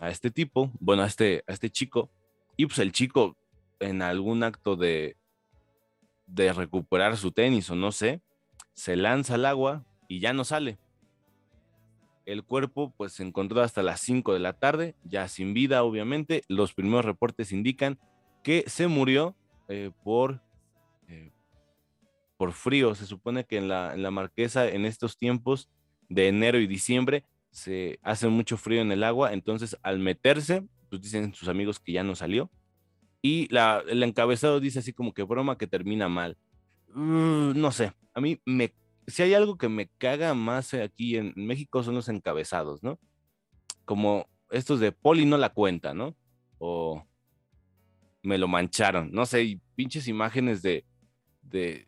a 0.00 0.10
este 0.10 0.30
tipo, 0.30 0.70
bueno, 0.80 1.02
a 1.02 1.06
este, 1.06 1.44
a 1.46 1.52
este 1.52 1.70
chico, 1.70 2.10
y 2.56 2.66
pues 2.66 2.78
el 2.78 2.92
chico 2.92 3.36
en 3.80 4.02
algún 4.02 4.42
acto 4.42 4.76
de, 4.76 5.16
de 6.26 6.52
recuperar 6.52 7.16
su 7.16 7.32
tenis 7.32 7.70
o 7.70 7.74
no 7.74 7.92
sé, 7.92 8.22
se 8.74 8.96
lanza 8.96 9.34
al 9.34 9.46
agua 9.46 9.84
y 10.08 10.20
ya 10.20 10.32
no 10.32 10.44
sale. 10.44 10.78
El 12.26 12.42
cuerpo 12.42 12.92
pues 12.96 13.12
se 13.12 13.22
encontró 13.22 13.60
hasta 13.60 13.82
las 13.82 14.00
5 14.00 14.32
de 14.32 14.40
la 14.40 14.54
tarde, 14.54 14.96
ya 15.04 15.28
sin 15.28 15.52
vida 15.52 15.82
obviamente. 15.84 16.42
Los 16.48 16.72
primeros 16.72 17.04
reportes 17.04 17.52
indican 17.52 17.98
que 18.42 18.64
se 18.66 18.88
murió 18.88 19.36
eh, 19.68 19.90
por, 20.02 20.42
eh, 21.08 21.32
por 22.38 22.52
frío. 22.52 22.94
Se 22.94 23.06
supone 23.06 23.44
que 23.44 23.58
en 23.58 23.68
la, 23.68 23.94
en 23.94 24.02
la 24.02 24.10
marquesa 24.10 24.66
en 24.66 24.86
estos 24.86 25.18
tiempos 25.18 25.68
de 26.08 26.28
enero 26.28 26.58
y 26.58 26.66
diciembre 26.66 27.24
se 27.54 28.00
hace 28.02 28.26
mucho 28.26 28.56
frío 28.56 28.82
en 28.82 28.90
el 28.90 29.04
agua, 29.04 29.32
entonces 29.32 29.78
al 29.82 30.00
meterse, 30.00 30.66
pues 30.90 31.00
dicen 31.00 31.32
sus 31.34 31.48
amigos 31.48 31.78
que 31.78 31.92
ya 31.92 32.02
no 32.02 32.16
salió. 32.16 32.50
Y 33.22 33.46
la, 33.52 33.82
el 33.88 34.02
encabezado 34.02 34.58
dice 34.58 34.80
así 34.80 34.92
como 34.92 35.14
que 35.14 35.22
broma 35.22 35.56
que 35.56 35.68
termina 35.68 36.08
mal. 36.08 36.36
Mm, 36.88 37.52
no 37.54 37.70
sé, 37.70 37.92
a 38.12 38.20
mí 38.20 38.40
me 38.44 38.74
si 39.06 39.22
hay 39.22 39.34
algo 39.34 39.56
que 39.56 39.68
me 39.68 39.88
caga 39.98 40.34
más 40.34 40.74
aquí 40.74 41.16
en 41.16 41.32
México 41.36 41.82
son 41.82 41.94
los 41.94 42.08
encabezados, 42.08 42.82
¿no? 42.82 42.98
Como 43.84 44.26
estos 44.50 44.80
de 44.80 44.92
Poli 44.92 45.26
no 45.26 45.36
la 45.36 45.50
cuenta, 45.50 45.94
¿no? 45.94 46.16
O 46.58 47.06
me 48.22 48.38
lo 48.38 48.48
mancharon, 48.48 49.12
no 49.12 49.26
sé, 49.26 49.42
y 49.44 49.60
pinches 49.76 50.08
imágenes 50.08 50.62
de, 50.62 50.84
de, 51.42 51.86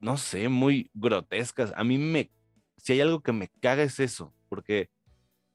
no 0.00 0.16
sé, 0.16 0.48
muy 0.48 0.90
grotescas. 0.92 1.72
A 1.76 1.84
mí 1.84 1.96
me, 1.96 2.30
si 2.76 2.94
hay 2.94 3.00
algo 3.00 3.20
que 3.20 3.32
me 3.32 3.48
caga 3.60 3.84
es 3.84 4.00
eso, 4.00 4.34
porque 4.48 4.90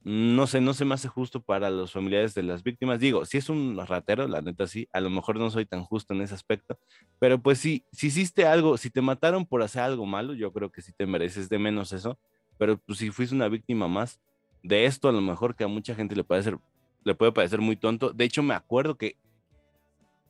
no 0.06 0.48
sé, 0.48 0.60
no 0.60 0.74
se 0.74 0.84
me 0.84 0.96
hace 0.96 1.08
justo 1.08 1.42
para 1.42 1.70
los 1.70 1.94
familiares 1.94 2.34
de 2.34 2.44
las 2.44 2.62
víctimas. 2.62 3.00
Digo, 3.00 3.26
si 3.26 3.38
es 3.38 3.48
un 3.50 3.78
ratero, 3.88 4.28
la 4.28 4.42
neta 4.42 4.68
sí, 4.68 4.90
a 4.92 5.00
lo 5.00 5.10
mejor 5.10 5.38
no 5.38 5.50
soy 5.50 5.66
tan 5.66 5.84
justo 5.84 6.14
en 6.14 6.22
ese 6.22 6.34
aspecto, 6.34 6.78
pero 7.20 7.42
pues 7.42 7.60
sí, 7.60 7.86
si 7.94 8.08
hiciste 8.08 8.46
algo, 8.46 8.78
si 8.78 8.90
te 8.90 9.02
mataron 9.02 9.46
por 9.46 9.64
hacer 9.64 9.82
algo 9.82 10.06
malo, 10.06 10.34
yo 10.34 10.52
creo 10.52 10.72
que 10.72 10.82
sí 10.82 10.92
te 10.92 11.06
mereces 11.06 11.48
de 11.48 11.58
menos 11.58 11.94
eso, 11.94 12.20
pero 12.58 12.78
pues 12.78 13.00
si 13.00 13.12
fuiste 13.12 13.34
una 13.34 13.48
víctima 13.48 13.88
más 13.88 14.20
de 14.62 14.86
esto, 14.86 15.08
a 15.08 15.14
lo 15.14 15.22
mejor 15.22 15.56
que 15.56 15.64
a 15.64 15.68
mucha 15.68 15.96
gente 15.96 16.16
le 16.16 16.26
puede, 16.26 16.44
ser, 16.44 16.58
le 17.06 17.16
puede 17.16 17.32
parecer 17.32 17.62
muy 17.62 17.78
tonto. 17.78 18.12
De 18.12 18.26
hecho, 18.26 18.44
me 18.44 18.54
acuerdo 18.54 18.96
que, 18.96 19.16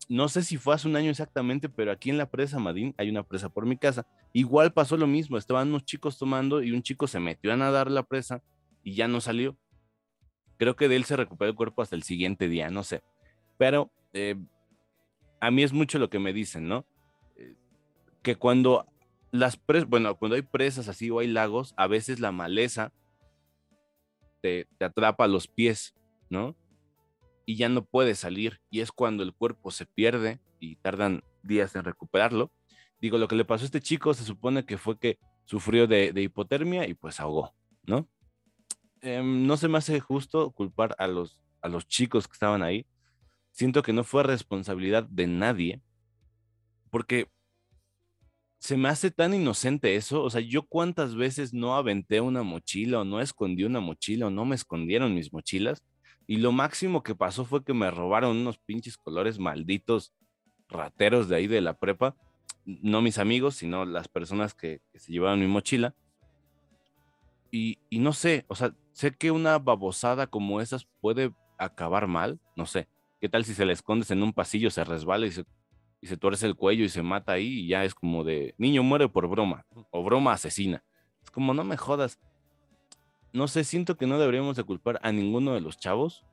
no 0.07 0.29
sé 0.29 0.43
si 0.43 0.57
fue 0.57 0.75
hace 0.75 0.87
un 0.87 0.95
año 0.95 1.09
exactamente, 1.09 1.67
pero 1.67 1.91
aquí 1.91 2.11
en 2.11 2.19
la 2.19 2.29
presa 2.29 2.59
Madín, 2.59 2.93
hay 2.97 3.09
una 3.09 3.23
presa 3.23 3.49
por 3.49 3.65
mi 3.65 3.77
casa, 3.77 4.05
igual 4.33 4.71
pasó 4.71 4.97
lo 4.97 5.07
mismo, 5.07 5.37
estaban 5.37 5.69
unos 5.69 5.85
chicos 5.85 6.19
tomando 6.19 6.61
y 6.61 6.73
un 6.73 6.83
chico 6.83 7.07
se 7.07 7.19
metió 7.19 7.51
a 7.51 7.57
nadar 7.57 7.89
la 7.89 8.03
presa 8.03 8.43
y 8.83 8.93
ya 8.95 9.07
no 9.07 9.21
salió 9.21 9.57
Creo 10.57 10.75
que 10.75 10.87
de 10.87 10.95
él 10.95 11.05
se 11.05 11.17
recuperó 11.17 11.49
el 11.49 11.55
cuerpo 11.55 11.81
hasta 11.81 11.95
el 11.95 12.03
siguiente 12.03 12.47
día, 12.47 12.69
no 12.69 12.83
sé. 12.83 13.03
Pero 13.57 13.91
eh, 14.13 14.35
a 15.39 15.51
mí 15.51 15.63
es 15.63 15.73
mucho 15.73 15.99
lo 15.99 16.09
que 16.09 16.19
me 16.19 16.33
dicen, 16.33 16.67
¿no? 16.67 16.85
Eh, 17.35 17.55
que 18.21 18.35
cuando 18.35 18.85
las 19.31 19.57
presas, 19.57 19.89
bueno, 19.89 20.15
cuando 20.17 20.35
hay 20.35 20.41
presas 20.43 20.87
así 20.87 21.09
o 21.09 21.19
hay 21.19 21.27
lagos, 21.27 21.73
a 21.75 21.87
veces 21.87 22.19
la 22.19 22.31
maleza 22.31 22.93
te, 24.41 24.67
te 24.77 24.85
atrapa 24.85 25.27
los 25.27 25.47
pies, 25.47 25.95
¿no? 26.29 26.55
Y 27.45 27.57
ya 27.57 27.67
no 27.67 27.83
puedes 27.83 28.19
salir. 28.19 28.61
Y 28.69 28.81
es 28.81 28.91
cuando 28.91 29.23
el 29.23 29.33
cuerpo 29.33 29.71
se 29.71 29.85
pierde 29.85 30.39
y 30.59 30.75
tardan 30.77 31.23
días 31.41 31.75
en 31.75 31.83
recuperarlo. 31.83 32.51
Digo, 33.01 33.17
lo 33.17 33.27
que 33.27 33.35
le 33.35 33.43
pasó 33.43 33.63
a 33.63 33.65
este 33.65 33.81
chico 33.81 34.13
se 34.13 34.23
supone 34.23 34.65
que 34.65 34.77
fue 34.77 34.97
que 34.97 35.19
sufrió 35.45 35.87
de, 35.87 36.13
de 36.13 36.21
hipotermia 36.21 36.87
y 36.87 36.93
pues 36.93 37.19
ahogó, 37.19 37.53
¿no? 37.85 38.07
Em, 39.03 39.45
no 39.45 39.57
se 39.57 39.67
me 39.67 39.77
hace 39.77 39.99
justo 39.99 40.51
culpar 40.51 40.95
a 40.97 41.07
los, 41.07 41.43
a 41.61 41.67
los 41.67 41.85
chicos 41.87 42.25
que 42.25 42.33
estaban 42.33 42.63
ahí. 42.63 42.85
Siento 43.51 43.83
que 43.83 43.91
no 43.91 44.05
fue 44.05 44.23
responsabilidad 44.23 45.03
de 45.03 45.27
nadie, 45.27 45.81
porque 46.89 47.27
se 48.59 48.77
me 48.77 48.87
hace 48.87 49.11
tan 49.11 49.33
inocente 49.33 49.97
eso. 49.97 50.23
O 50.23 50.29
sea, 50.29 50.39
yo 50.39 50.63
cuántas 50.63 51.15
veces 51.15 51.53
no 51.53 51.75
aventé 51.75 52.21
una 52.21 52.43
mochila 52.43 53.01
o 53.01 53.03
no 53.03 53.19
escondí 53.19 53.65
una 53.65 53.81
mochila 53.81 54.27
o 54.27 54.29
no 54.29 54.45
me 54.45 54.55
escondieron 54.55 55.13
mis 55.13 55.33
mochilas. 55.33 55.83
Y 56.25 56.37
lo 56.37 56.53
máximo 56.53 57.03
que 57.03 57.13
pasó 57.13 57.43
fue 57.43 57.61
que 57.65 57.73
me 57.73 57.91
robaron 57.91 58.37
unos 58.37 58.57
pinches 58.57 58.95
colores 58.95 59.37
malditos 59.37 60.13
rateros 60.69 61.27
de 61.27 61.35
ahí 61.35 61.47
de 61.47 61.59
la 61.59 61.73
prepa. 61.73 62.15
No 62.63 63.01
mis 63.01 63.17
amigos, 63.17 63.55
sino 63.55 63.83
las 63.83 64.07
personas 64.07 64.53
que, 64.53 64.79
que 64.93 64.99
se 64.99 65.11
llevaban 65.11 65.41
mi 65.41 65.47
mochila. 65.47 65.93
Y, 67.55 67.77
y, 67.91 67.99
no 67.99 68.13
sé, 68.13 68.45
o 68.47 68.55
sea, 68.55 68.73
sé 68.93 69.15
que 69.15 69.29
una 69.29 69.59
babosada 69.59 70.25
como 70.25 70.59
esas 70.59 70.87
puede 71.01 71.31
acabar 71.59 72.07
mal, 72.07 72.39
no 72.55 72.65
sé. 72.65 72.87
¿Qué 73.21 73.29
tal 73.29 73.45
si 73.45 73.53
se 73.53 73.63
le 73.63 73.73
escondes 73.73 74.09
en 74.09 74.23
un 74.23 74.33
pasillo, 74.33 74.71
se 74.71 74.83
resbala 74.83 75.27
y 75.27 75.31
se, 75.31 75.45
y 76.01 76.07
se 76.07 76.17
tuerce 76.17 76.47
el 76.47 76.55
cuello 76.55 76.83
y 76.83 76.89
se 76.89 77.03
mata 77.03 77.33
ahí 77.33 77.59
y 77.59 77.67
ya 77.67 77.85
es 77.85 77.93
como 77.93 78.23
de 78.23 78.55
niño 78.57 78.81
muere 78.81 79.07
por 79.07 79.27
broma 79.27 79.67
o 79.91 80.03
broma 80.03 80.33
asesina? 80.33 80.83
Es 81.23 81.29
como 81.29 81.53
no 81.53 81.63
me 81.63 81.77
jodas. 81.77 82.19
No 83.33 83.47
sé, 83.47 83.63
siento 83.63 83.97
que 83.97 84.07
no 84.07 84.17
deberíamos 84.17 84.55
de 84.55 84.63
culpar 84.63 84.99
a 85.03 85.11
ninguno 85.11 85.53
de 85.53 85.61
los 85.61 85.77
chavos. 85.77 86.25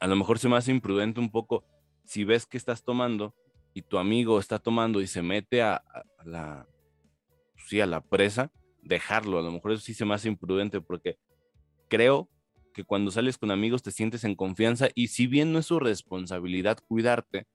A 0.00 0.08
lo 0.08 0.16
mejor 0.16 0.40
se 0.40 0.48
me 0.48 0.56
hace 0.56 0.72
imprudente 0.72 1.20
un 1.20 1.30
poco 1.30 1.64
si 2.04 2.24
ves 2.24 2.44
que 2.44 2.56
estás 2.56 2.82
tomando 2.82 3.36
y 3.72 3.82
tu 3.82 3.98
amigo 3.98 4.40
está 4.40 4.58
tomando 4.58 5.00
y 5.00 5.06
se 5.06 5.22
mete 5.22 5.62
a, 5.62 5.84
la, 6.24 6.66
sí, 7.68 7.80
a 7.80 7.86
la 7.86 8.00
presa 8.00 8.50
dejarlo. 8.86 9.38
A 9.38 9.42
lo 9.42 9.50
mejor 9.50 9.72
eso 9.72 9.82
sí 9.82 9.94
se 9.94 10.04
me 10.04 10.14
hace 10.14 10.28
imprudente 10.28 10.80
porque 10.80 11.18
creo 11.88 12.28
que 12.72 12.84
cuando 12.84 13.10
sales 13.10 13.38
con 13.38 13.50
amigos 13.50 13.82
te 13.82 13.90
sientes 13.90 14.24
en 14.24 14.34
confianza 14.34 14.88
y 14.94 15.08
si 15.08 15.26
bien 15.26 15.52
no 15.52 15.58
es 15.58 15.66
su 15.66 15.78
responsabilidad 15.78 16.78
cuidarte, 16.86 17.46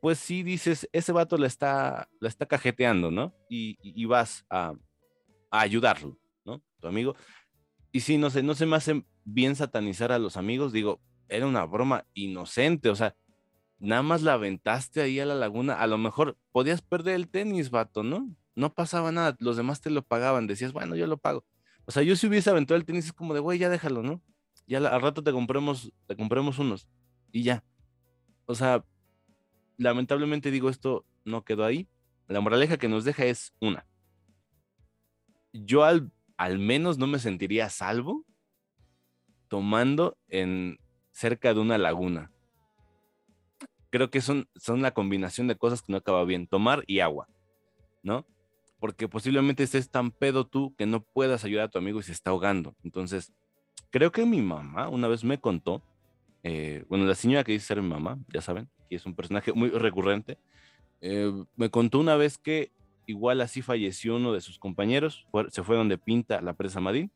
pues 0.00 0.18
sí 0.18 0.42
dices, 0.42 0.88
ese 0.92 1.12
vato 1.12 1.36
la 1.36 1.46
está, 1.46 2.08
la 2.20 2.28
está 2.28 2.46
cajeteando, 2.46 3.10
¿no? 3.10 3.34
Y, 3.48 4.04
vas 4.04 4.44
a, 4.50 4.74
a, 5.50 5.60
ayudarlo, 5.60 6.18
¿no? 6.44 6.62
Tu 6.80 6.86
amigo. 6.86 7.16
Y 7.90 8.00
sí, 8.00 8.18
no 8.18 8.30
sé, 8.30 8.42
no 8.42 8.54
se 8.54 8.66
me 8.66 8.76
hace 8.76 9.04
bien 9.24 9.56
satanizar 9.56 10.12
a 10.12 10.18
los 10.18 10.36
amigos, 10.36 10.72
digo, 10.72 11.00
era 11.28 11.46
una 11.46 11.64
broma 11.64 12.06
inocente, 12.14 12.90
o 12.90 12.96
sea, 12.96 13.16
nada 13.78 14.02
más 14.02 14.22
la 14.22 14.34
aventaste 14.34 15.00
ahí 15.00 15.20
a 15.20 15.26
la 15.26 15.34
laguna, 15.34 15.74
a 15.74 15.86
lo 15.86 15.98
mejor 15.98 16.36
podías 16.52 16.82
perder 16.82 17.14
el 17.14 17.28
tenis, 17.28 17.70
vato, 17.70 18.02
¿no? 18.02 18.28
No 18.58 18.74
pasaba 18.74 19.12
nada, 19.12 19.36
los 19.38 19.56
demás 19.56 19.80
te 19.80 19.88
lo 19.88 20.02
pagaban, 20.02 20.48
decías, 20.48 20.72
bueno, 20.72 20.96
yo 20.96 21.06
lo 21.06 21.16
pago. 21.16 21.44
O 21.84 21.92
sea, 21.92 22.02
yo 22.02 22.16
si 22.16 22.26
hubiese 22.26 22.50
aventado 22.50 22.76
el 22.76 22.84
tenis 22.84 23.06
es 23.06 23.12
como 23.12 23.32
de, 23.32 23.38
güey, 23.38 23.58
ya 23.58 23.68
déjalo, 23.68 24.02
¿no? 24.02 24.20
Ya 24.66 24.78
al 24.78 25.00
rato 25.00 25.22
te 25.22 25.30
compremos, 25.30 25.92
te 26.08 26.16
compremos 26.16 26.58
unos 26.58 26.88
y 27.30 27.44
ya. 27.44 27.64
O 28.46 28.56
sea, 28.56 28.84
lamentablemente 29.76 30.50
digo 30.50 30.70
esto 30.70 31.06
no 31.24 31.44
quedó 31.44 31.64
ahí. 31.64 31.88
La 32.26 32.40
moraleja 32.40 32.78
que 32.78 32.88
nos 32.88 33.04
deja 33.04 33.24
es 33.26 33.54
una. 33.60 33.86
Yo 35.52 35.84
al, 35.84 36.10
al 36.36 36.58
menos 36.58 36.98
no 36.98 37.06
me 37.06 37.20
sentiría 37.20 37.70
salvo 37.70 38.26
tomando 39.46 40.18
en 40.28 40.78
cerca 41.12 41.54
de 41.54 41.60
una 41.60 41.78
laguna. 41.78 42.32
Creo 43.90 44.10
que 44.10 44.20
son, 44.20 44.48
son 44.56 44.82
la 44.82 44.90
combinación 44.90 45.46
de 45.46 45.56
cosas 45.56 45.80
que 45.80 45.92
no 45.92 45.98
acaba 45.98 46.24
bien, 46.24 46.48
tomar 46.48 46.82
y 46.88 47.00
agua, 47.00 47.28
¿no? 48.02 48.26
Porque 48.78 49.08
posiblemente 49.08 49.62
estés 49.62 49.90
tan 49.90 50.10
pedo 50.10 50.46
tú 50.46 50.74
que 50.76 50.86
no 50.86 51.02
puedas 51.02 51.44
ayudar 51.44 51.66
a 51.66 51.68
tu 51.68 51.78
amigo 51.78 52.00
y 52.00 52.04
se 52.04 52.12
está 52.12 52.30
ahogando. 52.30 52.76
Entonces, 52.84 53.32
creo 53.90 54.12
que 54.12 54.24
mi 54.24 54.40
mamá 54.40 54.88
una 54.88 55.08
vez 55.08 55.24
me 55.24 55.38
contó, 55.38 55.82
eh, 56.42 56.84
bueno, 56.88 57.04
la 57.04 57.14
señora 57.14 57.44
que 57.44 57.52
dice 57.52 57.66
ser 57.66 57.82
mi 57.82 57.88
mamá, 57.88 58.18
ya 58.32 58.40
saben, 58.40 58.68
que 58.88 58.96
es 58.96 59.06
un 59.06 59.14
personaje 59.14 59.52
muy 59.52 59.70
recurrente, 59.70 60.38
eh, 61.00 61.32
me 61.56 61.70
contó 61.70 61.98
una 62.00 62.16
vez 62.16 62.38
que 62.38 62.72
igual 63.06 63.40
así 63.40 63.62
falleció 63.62 64.16
uno 64.16 64.32
de 64.32 64.40
sus 64.40 64.58
compañeros, 64.58 65.26
se 65.50 65.62
fue 65.62 65.76
donde 65.76 65.98
pinta 65.98 66.40
la 66.40 66.54
presa 66.54 66.80
Madín, 66.80 67.10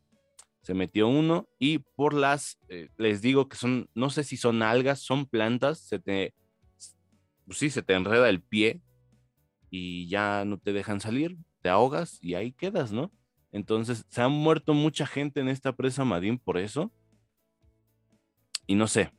se 0.63 0.75
metió 0.75 1.09
uno 1.09 1.49
y 1.59 1.79
por 1.79 2.15
las, 2.15 2.59
eh, 2.69 2.89
les 2.97 3.21
digo 3.21 3.49
que 3.49 3.57
son, 3.57 3.89
no 3.95 4.11
sé 4.11 4.25
si 4.25 4.37
son 4.37 4.63
algas, 4.63 5.01
son 5.01 5.27
plantas, 5.27 5.81
se 5.81 5.99
te, 5.99 6.35
pues 7.45 7.59
sí, 7.59 7.69
se 7.69 7.83
te 7.83 7.95
enreda 7.95 8.29
el 8.29 8.41
pie 8.41 8.81
y 9.71 10.09
ya 10.09 10.45
no 10.45 10.59
te 10.59 10.73
dejan 10.73 11.01
salir, 11.01 11.37
te 11.63 11.69
ahogas 11.69 12.19
y 12.23 12.35
ahí 12.35 12.53
quedas, 12.53 12.93
¿no? 12.93 13.13
Entonces, 13.53 14.05
se 14.09 14.23
han 14.23 14.33
muerto 14.33 14.75
mucha 14.75 15.07
gente 15.07 15.41
en 15.41 15.49
esta 15.49 15.75
presa 15.75 16.05
Madín 16.05 16.39
por 16.39 16.59
eso. 16.59 16.93
Y 18.67 18.75
no 18.75 18.87
sé, 18.87 19.13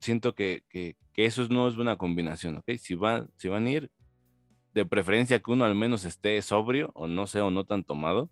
siento 0.00 0.34
que, 0.34 0.64
que, 0.68 0.96
eso 1.16 1.46
no 1.50 1.68
es 1.68 1.76
buena 1.76 1.96
combinación, 1.96 2.56
¿ok? 2.56 2.70
Si, 2.78 2.94
van, 2.94 3.28
si 3.36 3.48
van 3.48 3.66
a 3.66 3.70
ir, 3.70 3.90
de 4.72 4.86
preferencia 4.86 5.38
que 5.38 5.50
uno 5.50 5.66
al 5.66 5.74
menos 5.74 6.06
esté 6.06 6.40
sobrio 6.40 6.90
o 6.94 7.06
no 7.06 7.26
sea 7.26 7.44
o 7.44 7.50
no 7.50 7.64
tan 7.64 7.84
tomado, 7.84 8.30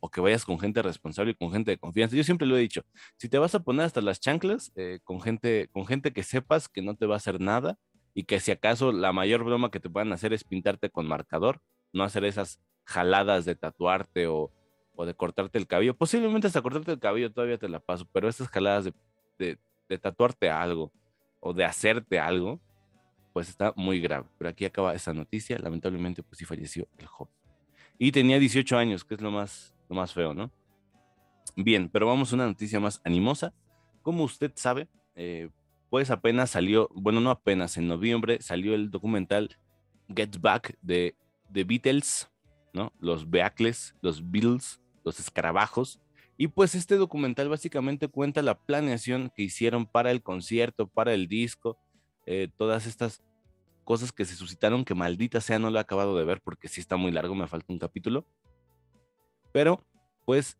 o 0.00 0.10
que 0.10 0.20
vayas 0.20 0.44
con 0.44 0.58
gente 0.58 0.82
responsable 0.82 1.30
y 1.30 1.34
con 1.34 1.50
gente 1.50 1.70
de 1.70 1.78
confianza. 1.78 2.14
Yo 2.14 2.24
siempre 2.24 2.46
lo 2.46 2.58
he 2.58 2.60
dicho, 2.60 2.82
si 3.16 3.30
te 3.30 3.38
vas 3.38 3.54
a 3.54 3.60
poner 3.60 3.86
hasta 3.86 4.02
las 4.02 4.20
chanclas 4.20 4.70
eh, 4.76 4.98
con, 5.02 5.22
gente, 5.22 5.68
con 5.72 5.86
gente 5.86 6.12
que 6.12 6.22
sepas 6.22 6.68
que 6.68 6.82
no 6.82 6.94
te 6.94 7.06
va 7.06 7.14
a 7.14 7.16
hacer 7.16 7.40
nada 7.40 7.78
y 8.12 8.24
que 8.24 8.38
si 8.38 8.50
acaso 8.50 8.92
la 8.92 9.14
mayor 9.14 9.44
broma 9.44 9.70
que 9.70 9.80
te 9.80 9.88
puedan 9.88 10.12
hacer 10.12 10.34
es 10.34 10.44
pintarte 10.44 10.90
con 10.90 11.06
marcador, 11.06 11.62
no 11.94 12.04
hacer 12.04 12.24
esas 12.24 12.60
jaladas 12.84 13.46
de 13.46 13.54
tatuarte 13.54 14.26
o, 14.26 14.52
o 14.94 15.06
de 15.06 15.14
cortarte 15.14 15.58
el 15.58 15.66
cabello. 15.66 15.96
Posiblemente 15.96 16.46
hasta 16.46 16.60
cortarte 16.60 16.92
el 16.92 16.98
cabello 16.98 17.32
todavía 17.32 17.56
te 17.56 17.68
la 17.68 17.80
paso, 17.80 18.06
pero 18.12 18.28
estas 18.28 18.48
jaladas 18.48 18.92
de, 19.38 19.58
de, 19.88 19.98
tatuarte 19.98 20.50
algo 20.50 20.92
o 21.40 21.52
de 21.52 21.64
hacerte 21.64 22.18
algo, 22.18 22.60
pues 23.32 23.48
está 23.48 23.72
muy 23.76 24.00
grave. 24.00 24.26
Pero 24.38 24.50
aquí 24.50 24.64
acaba 24.64 24.94
esa 24.94 25.14
noticia. 25.14 25.58
Lamentablemente, 25.58 26.22
pues 26.22 26.38
sí 26.38 26.44
falleció 26.44 26.86
el 26.98 27.06
joven. 27.06 27.32
Y 27.98 28.12
tenía 28.12 28.38
18 28.38 28.76
años, 28.76 29.04
que 29.04 29.14
es 29.14 29.20
lo 29.20 29.30
más, 29.30 29.74
lo 29.88 29.96
más 29.96 30.12
feo, 30.12 30.34
¿no? 30.34 30.50
Bien, 31.56 31.88
pero 31.88 32.06
vamos 32.06 32.32
a 32.32 32.36
una 32.36 32.46
noticia 32.46 32.80
más 32.80 33.00
animosa. 33.04 33.54
Como 34.02 34.24
usted 34.24 34.52
sabe, 34.56 34.88
eh, 35.14 35.48
pues 35.90 36.10
apenas 36.10 36.50
salió, 36.50 36.88
bueno, 36.92 37.20
no 37.20 37.30
apenas, 37.30 37.76
en 37.76 37.86
noviembre 37.86 38.42
salió 38.42 38.74
el 38.74 38.90
documental 38.90 39.56
Get 40.08 40.40
Back 40.40 40.76
de 40.82 41.16
The 41.54 41.64
Beatles, 41.64 42.28
¿no? 42.74 42.92
Los 42.98 43.30
Beatles, 43.30 43.94
los 44.02 44.30
Beatles, 44.30 44.82
los 45.04 45.20
escarabajos. 45.20 46.00
Y 46.36 46.48
pues 46.48 46.74
este 46.74 46.96
documental 46.96 47.48
básicamente 47.48 48.08
cuenta 48.08 48.42
la 48.42 48.58
planeación 48.58 49.30
que 49.34 49.44
hicieron 49.44 49.86
para 49.86 50.10
el 50.10 50.22
concierto, 50.22 50.88
para 50.88 51.14
el 51.14 51.28
disco, 51.28 51.78
eh, 52.26 52.48
todas 52.56 52.86
estas 52.86 53.22
cosas 53.84 54.10
que 54.10 54.24
se 54.24 54.34
suscitaron, 54.34 54.84
que 54.84 54.94
maldita 54.94 55.40
sea 55.40 55.58
no 55.58 55.70
lo 55.70 55.78
he 55.78 55.80
acabado 55.80 56.18
de 56.18 56.24
ver 56.24 56.40
porque 56.42 56.68
sí 56.68 56.80
está 56.80 56.96
muy 56.96 57.12
largo, 57.12 57.34
me 57.36 57.46
falta 57.46 57.72
un 57.72 57.78
capítulo. 57.78 58.26
Pero 59.52 59.86
pues 60.24 60.58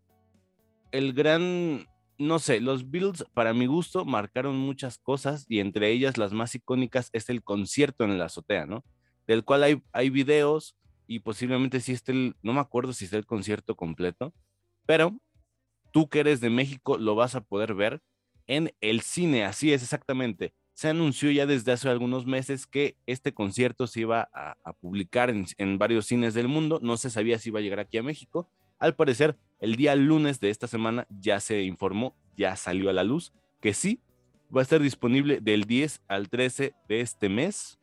el 0.92 1.12
gran, 1.12 1.88
no 2.18 2.38
sé, 2.38 2.60
los 2.60 2.88
Beatles 2.88 3.24
para 3.34 3.52
mi 3.52 3.66
gusto 3.66 4.04
marcaron 4.04 4.56
muchas 4.56 4.98
cosas 4.98 5.44
y 5.48 5.58
entre 5.58 5.90
ellas 5.90 6.18
las 6.18 6.32
más 6.32 6.54
icónicas 6.54 7.10
es 7.12 7.28
el 7.30 7.42
concierto 7.42 8.04
en 8.04 8.16
la 8.16 8.26
azotea, 8.26 8.66
¿no? 8.66 8.84
Del 9.26 9.44
cual 9.44 9.64
hay, 9.64 9.82
hay 9.92 10.10
videos 10.10 10.76
y 11.06 11.20
posiblemente 11.20 11.80
sí 11.80 11.92
esté 11.92 12.12
el, 12.12 12.36
no 12.42 12.52
me 12.52 12.60
acuerdo 12.60 12.92
si 12.92 13.04
está 13.04 13.16
el 13.16 13.26
concierto 13.26 13.76
completo, 13.76 14.32
pero 14.86 15.18
tú 15.92 16.08
que 16.08 16.20
eres 16.20 16.40
de 16.40 16.50
México 16.50 16.98
lo 16.98 17.14
vas 17.14 17.34
a 17.34 17.42
poder 17.42 17.74
ver 17.74 18.02
en 18.46 18.74
el 18.80 19.00
cine, 19.00 19.44
así 19.44 19.72
es 19.72 19.82
exactamente. 19.82 20.54
Se 20.74 20.88
anunció 20.88 21.30
ya 21.30 21.46
desde 21.46 21.72
hace 21.72 21.88
algunos 21.88 22.26
meses 22.26 22.66
que 22.66 22.96
este 23.06 23.32
concierto 23.32 23.86
se 23.86 24.00
iba 24.00 24.28
a, 24.34 24.72
publicar 24.80 25.30
en, 25.30 25.46
en, 25.56 25.78
varios 25.78 26.06
cines 26.06 26.34
del 26.34 26.48
mundo, 26.48 26.80
no 26.82 26.96
se 26.96 27.10
sabía 27.10 27.38
si 27.38 27.50
iba 27.50 27.60
a 27.60 27.62
llegar 27.62 27.78
aquí 27.78 27.96
a 27.96 28.02
México. 28.02 28.50
Al 28.80 28.96
parecer, 28.96 29.38
el 29.60 29.76
día 29.76 29.94
lunes 29.94 30.40
de 30.40 30.50
esta 30.50 30.66
semana 30.66 31.06
ya 31.08 31.38
se 31.38 31.62
informó, 31.62 32.16
ya 32.36 32.56
salió 32.56 32.90
a 32.90 32.92
la 32.92 33.04
luz, 33.04 33.32
que 33.60 33.72
sí, 33.72 34.00
va 34.54 34.60
a 34.60 34.62
estar 34.62 34.80
disponible 34.80 35.40
del 35.40 35.64
10 35.64 36.02
al 36.08 36.28
13 36.28 36.74
de 36.88 37.00
este 37.00 37.28
mes 37.28 37.78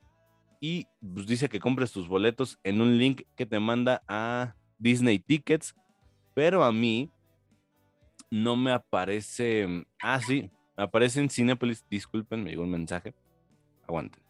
y 0.62 0.88
pues, 1.13 1.25
dice 1.25 1.50
que 1.50 1.60
compres 1.60 1.91
tus 1.91 2.08
boletos 2.08 2.60
en 2.63 2.80
un 2.80 2.98
link 2.98 3.24
que 3.36 3.48
te 3.48 3.60
manda 3.60 4.03
a 4.08 4.56
Disney 4.77 5.18
Tickets, 5.18 5.75
pero 6.36 6.63
a 6.63 6.72
mí 6.72 7.12
no 8.30 8.56
me 8.56 8.72
aparece. 8.72 9.86
Ah, 10.01 10.22
sí, 10.22 10.50
aparece 10.77 11.20
en 11.20 11.30
Cinepolis. 11.30 11.84
Disculpen, 11.89 12.44
me 12.44 12.51
llegó 12.51 12.63
un 12.63 12.72
mensaje. 12.72 13.15
Aguanten. 13.88 14.22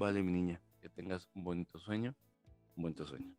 Vale, 0.00 0.22
mi 0.22 0.32
niña, 0.32 0.62
que 0.80 0.88
tengas 0.88 1.28
un 1.34 1.44
bonito 1.44 1.78
sueño, 1.78 2.14
un 2.74 2.84
bonito 2.84 3.04
sueño. 3.04 3.34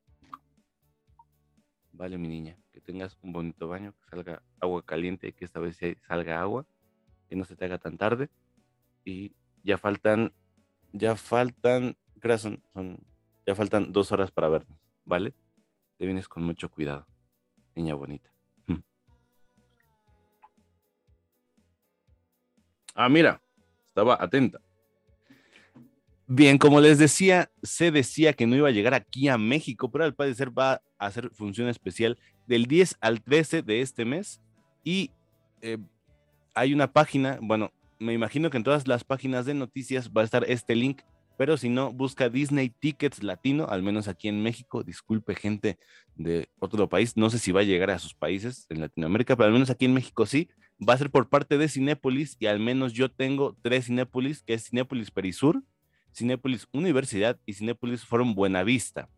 Vale, 1.91 2.19
mi 2.19 2.27
niña, 2.27 2.55
que 2.71 2.79
tengas 2.79 3.17
un 3.23 3.33
bonito 3.33 3.67
baño, 3.67 3.93
que 3.93 4.09
salga 4.11 4.43
agua 4.59 4.85
caliente, 4.85 5.33
que 5.33 5.43
esta 5.43 5.59
vez 5.59 5.79
salga 6.07 6.39
agua, 6.39 6.67
que 7.27 7.35
no 7.35 7.45
se 7.45 7.55
te 7.55 7.65
haga 7.65 7.79
tan 7.79 7.97
tarde. 7.97 8.29
Y 9.03 9.33
ya 9.63 9.79
faltan, 9.79 10.33
ya 10.93 11.15
faltan, 11.15 11.97
son, 12.37 12.61
son, 12.73 12.99
ya 13.47 13.55
faltan 13.55 13.91
dos 13.91 14.11
horas 14.11 14.29
para 14.29 14.47
vernos, 14.47 14.77
¿vale? 15.03 15.33
Te 15.97 16.05
vienes 16.05 16.27
con 16.27 16.43
mucho 16.43 16.69
cuidado, 16.69 17.07
niña 17.73 17.95
bonita. 17.95 18.31
Ah, 22.93 23.07
mira, 23.09 23.41
estaba 23.87 24.21
atenta. 24.21 24.59
Bien, 26.33 26.57
como 26.57 26.79
les 26.79 26.97
decía, 26.97 27.51
se 27.61 27.91
decía 27.91 28.31
que 28.31 28.47
no 28.47 28.55
iba 28.55 28.69
a 28.69 28.71
llegar 28.71 28.93
aquí 28.93 29.27
a 29.27 29.37
México, 29.37 29.91
pero 29.91 30.05
al 30.05 30.15
parecer 30.15 30.57
va 30.57 30.81
a 30.97 31.07
hacer 31.07 31.29
función 31.31 31.67
especial 31.67 32.17
del 32.47 32.67
10 32.67 32.95
al 33.01 33.21
13 33.21 33.63
de 33.63 33.81
este 33.81 34.05
mes. 34.05 34.39
Y 34.81 35.11
eh, 35.61 35.77
hay 36.55 36.73
una 36.73 36.93
página, 36.93 37.37
bueno, 37.41 37.73
me 37.99 38.13
imagino 38.13 38.49
que 38.49 38.55
en 38.55 38.63
todas 38.63 38.87
las 38.87 39.03
páginas 39.03 39.45
de 39.45 39.55
noticias 39.55 40.09
va 40.09 40.21
a 40.21 40.23
estar 40.23 40.45
este 40.49 40.73
link, 40.73 41.01
pero 41.37 41.57
si 41.57 41.67
no, 41.67 41.91
busca 41.91 42.29
Disney 42.29 42.69
Tickets 42.69 43.23
Latino, 43.23 43.67
al 43.67 43.83
menos 43.83 44.07
aquí 44.07 44.29
en 44.29 44.41
México. 44.41 44.85
Disculpe, 44.85 45.35
gente 45.35 45.79
de 46.15 46.47
otro 46.59 46.87
país, 46.87 47.17
no 47.17 47.29
sé 47.29 47.39
si 47.39 47.51
va 47.51 47.59
a 47.59 47.65
llegar 47.65 47.91
a 47.91 47.99
sus 47.99 48.13
países 48.13 48.67
en 48.69 48.79
Latinoamérica, 48.79 49.35
pero 49.35 49.47
al 49.47 49.53
menos 49.53 49.69
aquí 49.69 49.83
en 49.83 49.93
México 49.93 50.25
sí. 50.25 50.47
Va 50.79 50.93
a 50.93 50.97
ser 50.97 51.11
por 51.11 51.27
parte 51.27 51.57
de 51.57 51.67
Cinépolis 51.67 52.37
y 52.39 52.45
al 52.45 52.61
menos 52.61 52.93
yo 52.93 53.11
tengo 53.11 53.57
tres 53.61 53.87
Cinépolis, 53.87 54.43
que 54.43 54.53
es 54.53 54.69
Cinépolis 54.69 55.11
Perisur, 55.11 55.61
Cinépolis 56.13 56.67
Universidad 56.71 57.39
y 57.45 57.53
Cinépolis 57.53 58.05
Forum 58.05 58.35
Buenavista. 58.35 59.09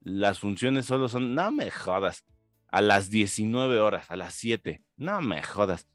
Las 0.00 0.38
funciones 0.38 0.86
solo 0.86 1.08
son, 1.08 1.34
no 1.34 1.52
me 1.52 1.70
jodas, 1.70 2.24
a 2.68 2.80
las 2.80 3.10
19 3.10 3.78
horas, 3.80 4.10
a 4.10 4.16
las 4.16 4.34
7. 4.34 4.82
No 4.96 5.20
me 5.20 5.42
jodas. 5.42 5.86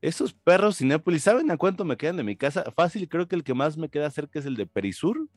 Esos 0.00 0.32
perros 0.32 0.78
Cinépolis, 0.78 1.24
¿saben 1.24 1.50
a 1.50 1.56
cuánto 1.56 1.84
me 1.84 1.96
quedan 1.96 2.18
de 2.18 2.22
mi 2.22 2.36
casa? 2.36 2.70
Fácil, 2.76 3.08
creo 3.08 3.26
que 3.26 3.34
el 3.34 3.42
que 3.42 3.54
más 3.54 3.76
me 3.76 3.88
queda 3.88 4.10
cerca 4.10 4.38
es 4.38 4.46
el 4.46 4.54
de 4.54 4.66
Perisur. 4.66 5.28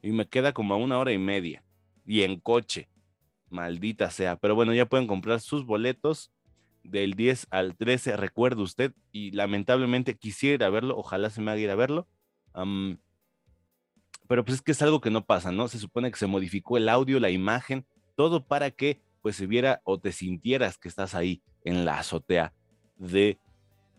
Y 0.00 0.12
me 0.12 0.26
queda 0.26 0.52
como 0.52 0.72
a 0.72 0.78
una 0.78 0.98
hora 0.98 1.12
y 1.12 1.18
media. 1.18 1.62
Y 2.06 2.22
en 2.22 2.40
coche. 2.40 2.88
Maldita 3.50 4.10
sea. 4.10 4.36
Pero 4.36 4.54
bueno, 4.54 4.72
ya 4.72 4.86
pueden 4.86 5.06
comprar 5.06 5.40
sus 5.40 5.66
boletos 5.66 6.32
del 6.84 7.12
10 7.14 7.48
al 7.50 7.76
13, 7.76 8.16
recuerde 8.16 8.62
usted. 8.62 8.94
Y 9.12 9.32
lamentablemente 9.32 10.16
quisiera 10.16 10.70
verlo. 10.70 10.96
Ojalá 10.96 11.28
se 11.28 11.42
me 11.42 11.50
haga 11.50 11.60
ir 11.60 11.70
a 11.70 11.74
verlo 11.74 12.08
pero 14.30 14.44
pues 14.44 14.58
es 14.58 14.62
que 14.62 14.70
es 14.70 14.80
algo 14.80 15.00
que 15.00 15.10
no 15.10 15.24
pasa, 15.24 15.50
¿no? 15.50 15.66
Se 15.66 15.80
supone 15.80 16.08
que 16.08 16.16
se 16.16 16.28
modificó 16.28 16.76
el 16.76 16.88
audio, 16.88 17.18
la 17.18 17.30
imagen, 17.30 17.84
todo 18.14 18.46
para 18.46 18.70
que 18.70 19.00
pues 19.22 19.34
se 19.34 19.48
viera 19.48 19.80
o 19.82 19.98
te 19.98 20.12
sintieras 20.12 20.78
que 20.78 20.86
estás 20.86 21.16
ahí 21.16 21.42
en 21.64 21.84
la 21.84 21.98
azotea 21.98 22.52
de, 22.96 23.40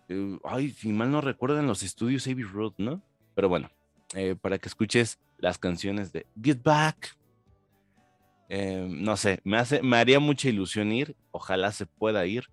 eh, 0.07 0.39
ay, 0.45 0.69
si 0.69 0.87
mal 0.93 1.11
no 1.11 1.19
recuerdo, 1.19 1.59
en 1.59 1.67
los 1.67 1.83
estudios 1.83 2.25
Abbey 2.27 2.45
Road, 2.45 2.71
¿no? 2.77 3.01
Pero 3.35 3.49
bueno, 3.49 3.69
eh, 4.15 4.37
para 4.41 4.57
que 4.57 4.69
escuches 4.69 5.19
las 5.37 5.57
canciones 5.57 6.13
de 6.13 6.25
Get 6.41 6.63
Back. 6.63 7.17
Eh, 8.47 8.87
no 8.89 9.17
sé, 9.17 9.41
me, 9.43 9.57
hace, 9.57 9.81
me 9.83 9.97
haría 9.97 10.21
mucha 10.21 10.47
ilusión 10.47 10.93
ir, 10.93 11.13
ojalá 11.31 11.73
se 11.73 11.85
pueda 11.85 12.25
ir. 12.25 12.45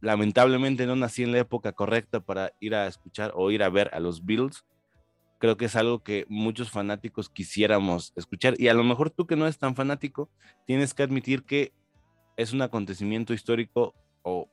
lamentablemente 0.00 0.86
no 0.86 0.94
nací 0.94 1.24
en 1.24 1.32
la 1.32 1.38
época 1.38 1.72
correcta 1.72 2.20
para 2.20 2.52
ir 2.60 2.76
a 2.76 2.86
escuchar 2.86 3.32
o 3.34 3.50
ir 3.50 3.64
a 3.64 3.68
ver 3.68 3.90
a 3.92 3.98
los 3.98 4.24
Bills 4.24 4.64
creo 5.38 5.56
que 5.56 5.66
es 5.66 5.76
algo 5.76 6.02
que 6.02 6.26
muchos 6.28 6.70
fanáticos 6.70 7.30
quisiéramos 7.30 8.12
escuchar. 8.16 8.54
Y 8.58 8.68
a 8.68 8.74
lo 8.74 8.84
mejor 8.84 9.10
tú 9.10 9.26
que 9.26 9.36
no 9.36 9.44
eres 9.44 9.58
tan 9.58 9.74
fanático, 9.74 10.30
tienes 10.66 10.94
que 10.94 11.04
admitir 11.04 11.44
que 11.44 11.72
es 12.36 12.52
un 12.52 12.62
acontecimiento 12.62 13.32
histórico 13.32 13.94
o 14.22 14.48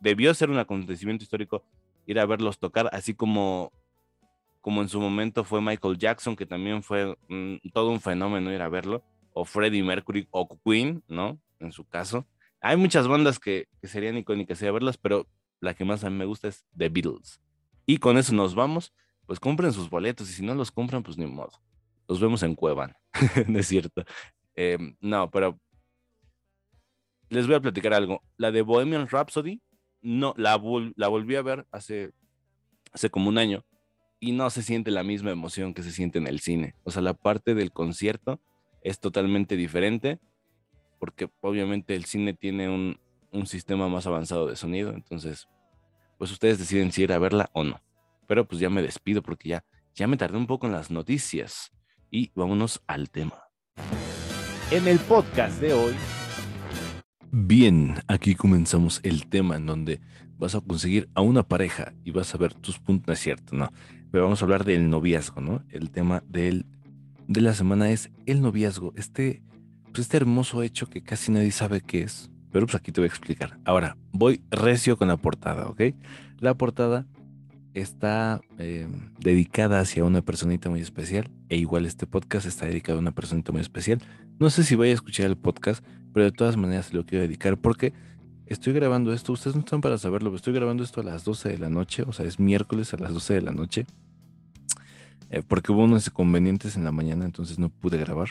debió 0.00 0.32
ser 0.34 0.50
un 0.50 0.58
acontecimiento 0.58 1.24
histórico 1.24 1.64
ir 2.06 2.18
a 2.18 2.26
verlos 2.26 2.58
tocar, 2.58 2.88
así 2.92 3.14
como, 3.14 3.72
como 4.60 4.82
en 4.82 4.88
su 4.88 5.00
momento 5.00 5.44
fue 5.44 5.60
Michael 5.60 5.98
Jackson, 5.98 6.36
que 6.36 6.46
también 6.46 6.82
fue 6.82 7.16
todo 7.72 7.90
un 7.90 8.00
fenómeno 8.00 8.52
ir 8.52 8.62
a 8.62 8.68
verlo, 8.68 9.04
o 9.32 9.44
Freddie 9.44 9.82
Mercury 9.82 10.28
o 10.30 10.48
Queen, 10.64 11.02
¿no? 11.08 11.38
En 11.58 11.72
su 11.72 11.84
caso. 11.84 12.26
Hay 12.60 12.76
muchas 12.76 13.08
bandas 13.08 13.38
que, 13.38 13.68
que 13.80 13.88
serían 13.88 14.16
icónicas 14.16 14.62
ir 14.62 14.68
a 14.68 14.72
verlas, 14.72 14.96
pero 14.96 15.26
la 15.60 15.74
que 15.74 15.84
más 15.84 16.04
a 16.04 16.10
mí 16.10 16.16
me 16.16 16.24
gusta 16.24 16.48
es 16.48 16.64
The 16.76 16.88
Beatles. 16.88 17.40
Y 17.86 17.98
con 17.98 18.18
eso 18.18 18.34
nos 18.34 18.54
vamos 18.54 18.92
pues 19.26 19.40
compren 19.40 19.72
sus 19.72 19.90
boletos 19.90 20.30
y 20.30 20.32
si 20.32 20.42
no 20.44 20.54
los 20.54 20.70
compran, 20.70 21.02
pues 21.02 21.18
ni 21.18 21.26
modo. 21.26 21.52
Los 22.08 22.20
vemos 22.20 22.42
en 22.42 22.54
Cuevan, 22.54 22.94
no 23.48 23.58
es 23.58 23.66
cierto. 23.66 24.04
Em, 24.54 24.96
no, 25.00 25.30
pero 25.30 25.58
les 27.28 27.46
voy 27.46 27.56
a 27.56 27.60
platicar 27.60 27.92
algo. 27.92 28.22
La 28.36 28.52
de 28.52 28.62
Bohemian 28.62 29.08
Rhapsody, 29.08 29.60
no, 30.02 30.34
la, 30.36 30.60
la 30.94 31.08
volví 31.08 31.34
a 31.34 31.42
ver 31.42 31.66
hace 31.72 32.12
hace 32.96 33.10
como 33.10 33.28
un 33.28 33.36
año 33.36 33.64
y 34.20 34.32
no 34.32 34.48
se 34.48 34.62
siente 34.62 34.90
la 34.90 35.02
misma 35.02 35.30
emoción 35.30 35.74
que 35.74 35.82
se 35.82 35.92
siente 35.92 36.18
en 36.18 36.26
el 36.26 36.40
cine. 36.40 36.74
O 36.84 36.90
sea, 36.90 37.02
la 37.02 37.12
parte 37.12 37.54
del 37.54 37.72
concierto 37.72 38.40
es 38.82 38.98
totalmente 39.00 39.56
diferente 39.56 40.18
porque 40.98 41.28
obviamente 41.42 41.94
el 41.94 42.06
cine 42.06 42.32
tiene 42.32 42.70
un, 42.70 42.98
un 43.32 43.46
sistema 43.46 43.88
más 43.88 44.06
avanzado 44.06 44.46
de 44.46 44.56
sonido, 44.56 44.92
entonces 44.92 45.46
pues 46.16 46.32
ustedes 46.32 46.58
deciden 46.58 46.90
si 46.90 47.02
ir 47.02 47.12
a 47.12 47.18
verla 47.18 47.50
o 47.52 47.64
no. 47.64 47.82
Pero 48.26 48.46
pues 48.46 48.60
ya 48.60 48.70
me 48.70 48.82
despido 48.82 49.22
porque 49.22 49.50
ya, 49.50 49.64
ya 49.94 50.06
me 50.06 50.16
tardé 50.16 50.36
un 50.36 50.46
poco 50.46 50.66
en 50.66 50.72
las 50.72 50.90
noticias 50.90 51.72
y 52.10 52.30
vámonos 52.34 52.82
al 52.86 53.10
tema. 53.10 53.44
En 54.70 54.88
el 54.88 54.98
podcast 54.98 55.60
de 55.60 55.72
hoy. 55.72 55.94
Bien, 57.30 57.94
aquí 58.08 58.34
comenzamos 58.34 59.00
el 59.02 59.28
tema 59.28 59.56
en 59.56 59.66
donde 59.66 60.00
vas 60.38 60.54
a 60.54 60.60
conseguir 60.60 61.08
a 61.14 61.20
una 61.20 61.42
pareja 61.42 61.92
y 62.04 62.10
vas 62.10 62.34
a 62.34 62.38
ver 62.38 62.54
tus 62.54 62.78
puntos, 62.78 63.06
no 63.06 63.12
es 63.12 63.20
cierto, 63.20 63.56
no. 63.56 63.70
Pero 64.10 64.24
vamos 64.24 64.40
a 64.40 64.44
hablar 64.44 64.64
del 64.64 64.88
noviazgo, 64.90 65.40
¿no? 65.40 65.62
El 65.70 65.90
tema 65.90 66.22
del, 66.28 66.66
de 67.28 67.40
la 67.40 67.54
semana 67.54 67.90
es 67.90 68.10
el 68.26 68.40
noviazgo, 68.40 68.92
este, 68.96 69.42
pues 69.84 70.00
este 70.00 70.16
hermoso 70.16 70.62
hecho 70.62 70.88
que 70.88 71.02
casi 71.02 71.32
nadie 71.32 71.50
sabe 71.50 71.80
qué 71.80 72.02
es, 72.02 72.30
pero 72.52 72.66
pues 72.66 72.76
aquí 72.76 72.92
te 72.92 73.00
voy 73.00 73.06
a 73.06 73.12
explicar. 73.12 73.58
Ahora, 73.64 73.96
voy 74.12 74.42
recio 74.50 74.96
con 74.96 75.08
la 75.08 75.16
portada, 75.16 75.68
¿ok? 75.68 75.82
La 76.38 76.54
portada 76.54 77.06
está 77.80 78.40
eh, 78.58 78.88
dedicada 79.20 79.80
hacia 79.80 80.04
una 80.04 80.22
personita 80.22 80.70
muy 80.70 80.80
especial, 80.80 81.30
e 81.50 81.58
igual 81.58 81.84
este 81.84 82.06
podcast 82.06 82.46
está 82.46 82.64
dedicado 82.64 82.98
a 82.98 83.02
una 83.02 83.12
personita 83.12 83.52
muy 83.52 83.60
especial. 83.60 84.00
No 84.38 84.48
sé 84.48 84.64
si 84.64 84.74
voy 84.74 84.88
a 84.88 84.94
escuchar 84.94 85.26
el 85.26 85.36
podcast, 85.36 85.84
pero 86.14 86.24
de 86.24 86.32
todas 86.32 86.56
maneras 86.56 86.94
lo 86.94 87.04
quiero 87.04 87.22
dedicar 87.22 87.58
porque 87.58 87.92
estoy 88.46 88.72
grabando 88.72 89.12
esto, 89.12 89.34
ustedes 89.34 89.56
no 89.56 89.60
están 89.60 89.82
para 89.82 89.98
saberlo, 89.98 90.30
pero 90.30 90.36
estoy 90.36 90.54
grabando 90.54 90.82
esto 90.84 91.02
a 91.02 91.04
las 91.04 91.24
12 91.24 91.50
de 91.50 91.58
la 91.58 91.68
noche, 91.68 92.02
o 92.06 92.14
sea, 92.14 92.24
es 92.24 92.40
miércoles 92.40 92.94
a 92.94 92.96
las 92.96 93.12
12 93.12 93.34
de 93.34 93.42
la 93.42 93.52
noche, 93.52 93.84
eh, 95.28 95.42
porque 95.46 95.70
hubo 95.70 95.84
unos 95.84 96.06
inconvenientes 96.06 96.76
en 96.76 96.84
la 96.84 96.92
mañana, 96.92 97.26
entonces 97.26 97.58
no 97.58 97.68
pude 97.68 97.98
grabar. 97.98 98.30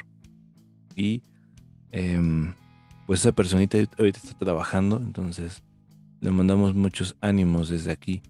Y 0.95 1.21
em, 1.91 2.53
pues 3.05 3.19
esa 3.19 3.31
personita 3.31 3.77
ahorita 3.99 4.19
está 4.23 4.35
trabajando, 4.39 4.97
entonces 4.97 5.61
le 6.19 6.31
mandamos 6.31 6.73
muchos 6.73 7.15
ánimos 7.21 7.69
desde 7.69 7.91
aquí, 7.91 8.23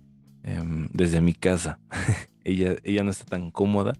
em, 0.45 0.87
desde 0.93 1.19
mi 1.19 1.33
casa. 1.33 1.79
ella, 2.43 2.75
ella 2.83 3.03
no 3.03 3.11
está 3.11 3.25
tan 3.25 3.51
cómoda, 3.51 3.93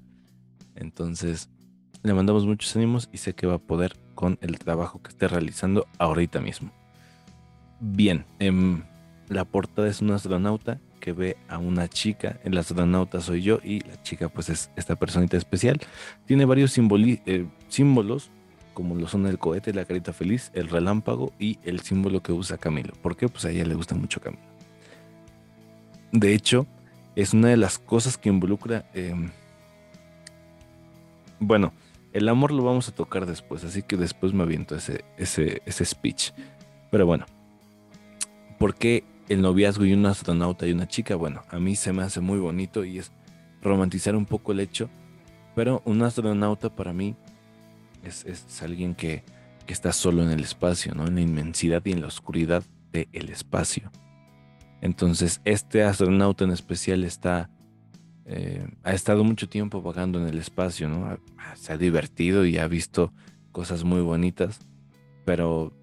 entonces 0.75 1.49
le 2.03 2.13
mandamos 2.13 2.45
muchos 2.45 2.75
ánimos 2.75 3.09
y 3.11 3.17
sé 3.17 3.33
que 3.33 3.47
va 3.47 3.55
a 3.55 3.59
poder 3.59 3.97
con 4.13 4.37
el 4.41 4.57
trabajo 4.59 5.01
que 5.01 5.09
esté 5.09 5.27
realizando 5.27 5.87
ahorita 5.97 6.39
mismo. 6.39 6.71
Bien, 7.79 8.25
em, 8.39 8.83
la 9.27 9.43
portada 9.43 9.89
es 9.89 10.01
un 10.01 10.11
astronauta 10.11 10.79
que 10.99 11.11
ve 11.11 11.37
a 11.49 11.57
una 11.57 11.87
chica, 11.87 12.39
el 12.43 12.57
astronauta 12.57 13.21
soy 13.21 13.41
yo 13.41 13.59
y 13.63 13.81
la 13.81 14.01
chica 14.01 14.29
pues 14.29 14.49
es 14.49 14.71
esta 14.75 14.95
personita 14.95 15.37
especial. 15.37 15.79
Tiene 16.25 16.45
varios 16.45 16.77
eh, 16.77 17.45
símbolos 17.67 18.31
como 18.73 18.95
lo 18.95 19.07
son 19.07 19.25
el 19.25 19.39
cohete, 19.39 19.73
la 19.73 19.85
carita 19.85 20.13
feliz, 20.13 20.51
el 20.53 20.69
relámpago 20.69 21.33
y 21.39 21.57
el 21.63 21.79
símbolo 21.79 22.21
que 22.21 22.33
usa 22.33 22.57
Camilo. 22.57 22.93
¿Por 23.01 23.15
qué? 23.15 23.27
Pues 23.29 23.45
a 23.45 23.49
ella 23.49 23.65
le 23.65 23.73
gusta 23.73 23.95
mucho 23.95 24.21
Camilo. 24.21 24.54
De 26.11 26.33
hecho, 26.33 26.67
es 27.15 27.33
una 27.33 27.49
de 27.49 27.57
las 27.57 27.79
cosas 27.79 28.17
que 28.17 28.29
involucra... 28.29 28.89
Em, 28.93 29.31
bueno, 31.39 31.73
el 32.13 32.29
amor 32.29 32.51
lo 32.51 32.63
vamos 32.63 32.87
a 32.87 32.95
tocar 32.95 33.25
después, 33.25 33.63
así 33.63 33.83
que 33.83 33.97
después 33.97 34.33
me 34.33 34.43
aviento 34.43 34.75
ese, 34.75 35.03
ese, 35.17 35.61
ese 35.65 35.85
speech. 35.85 36.31
Pero 36.89 37.05
bueno, 37.05 37.25
¿por 38.57 38.75
qué 38.75 39.03
el 39.27 39.41
noviazgo 39.41 39.85
y 39.85 39.93
un 39.93 40.05
astronauta 40.05 40.65
y 40.65 40.71
una 40.71 40.87
chica? 40.87 41.15
Bueno, 41.15 41.43
a 41.49 41.59
mí 41.59 41.75
se 41.75 41.91
me 41.91 42.03
hace 42.03 42.21
muy 42.21 42.39
bonito 42.39 42.85
y 42.85 42.99
es 42.99 43.11
romantizar 43.61 44.15
un 44.15 44.25
poco 44.25 44.53
el 44.53 44.61
hecho, 44.61 44.89
pero 45.55 45.81
un 45.85 46.03
astronauta 46.03 46.73
para 46.73 46.93
mí 46.93 47.15
es, 48.03 48.61
alguien 48.61 48.95
que, 48.95 49.23
está 49.67 49.91
solo 49.91 50.21
en 50.21 50.29
el 50.29 50.41
espacio, 50.41 50.93
¿no? 50.93 51.07
En 51.07 51.15
la 51.15 51.21
inmensidad 51.21 51.83
y 51.85 51.91
en 51.91 52.01
la 52.01 52.07
oscuridad 52.07 52.63
del 52.91 53.29
espacio. 53.29 53.91
Entonces, 54.85 55.41
este 55.45 55.81
astronauta 55.81 56.43
en 56.43 56.51
especial 56.51 57.03
está, 57.05 57.49
eh, 58.27 58.67
ha 58.83 58.93
estado 58.93 59.23
mucho 59.23 59.49
tiempo 59.49 59.81
vagando 59.81 60.19
en 60.19 60.27
el 60.27 60.37
espacio, 60.37 60.87
¿no? 60.87 61.17
Se 61.55 61.73
ha 61.73 61.77
divertido 61.79 62.45
y 62.45 62.59
ha 62.59 62.67
visto 62.67 63.11
cosas 63.51 63.83
muy 63.83 64.01
bonitas, 64.01 64.59
pero 65.25 65.73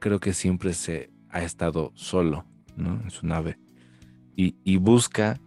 creo 0.00 0.18
que 0.18 0.32
siempre 0.32 0.72
se 0.72 1.08
ha 1.30 1.44
estado 1.44 1.92
solo, 1.94 2.44
¿no? 2.74 3.00
En 3.00 3.12
su 3.12 3.28
nave. 3.28 3.60
Y, 4.34 4.76
busca 4.78 5.38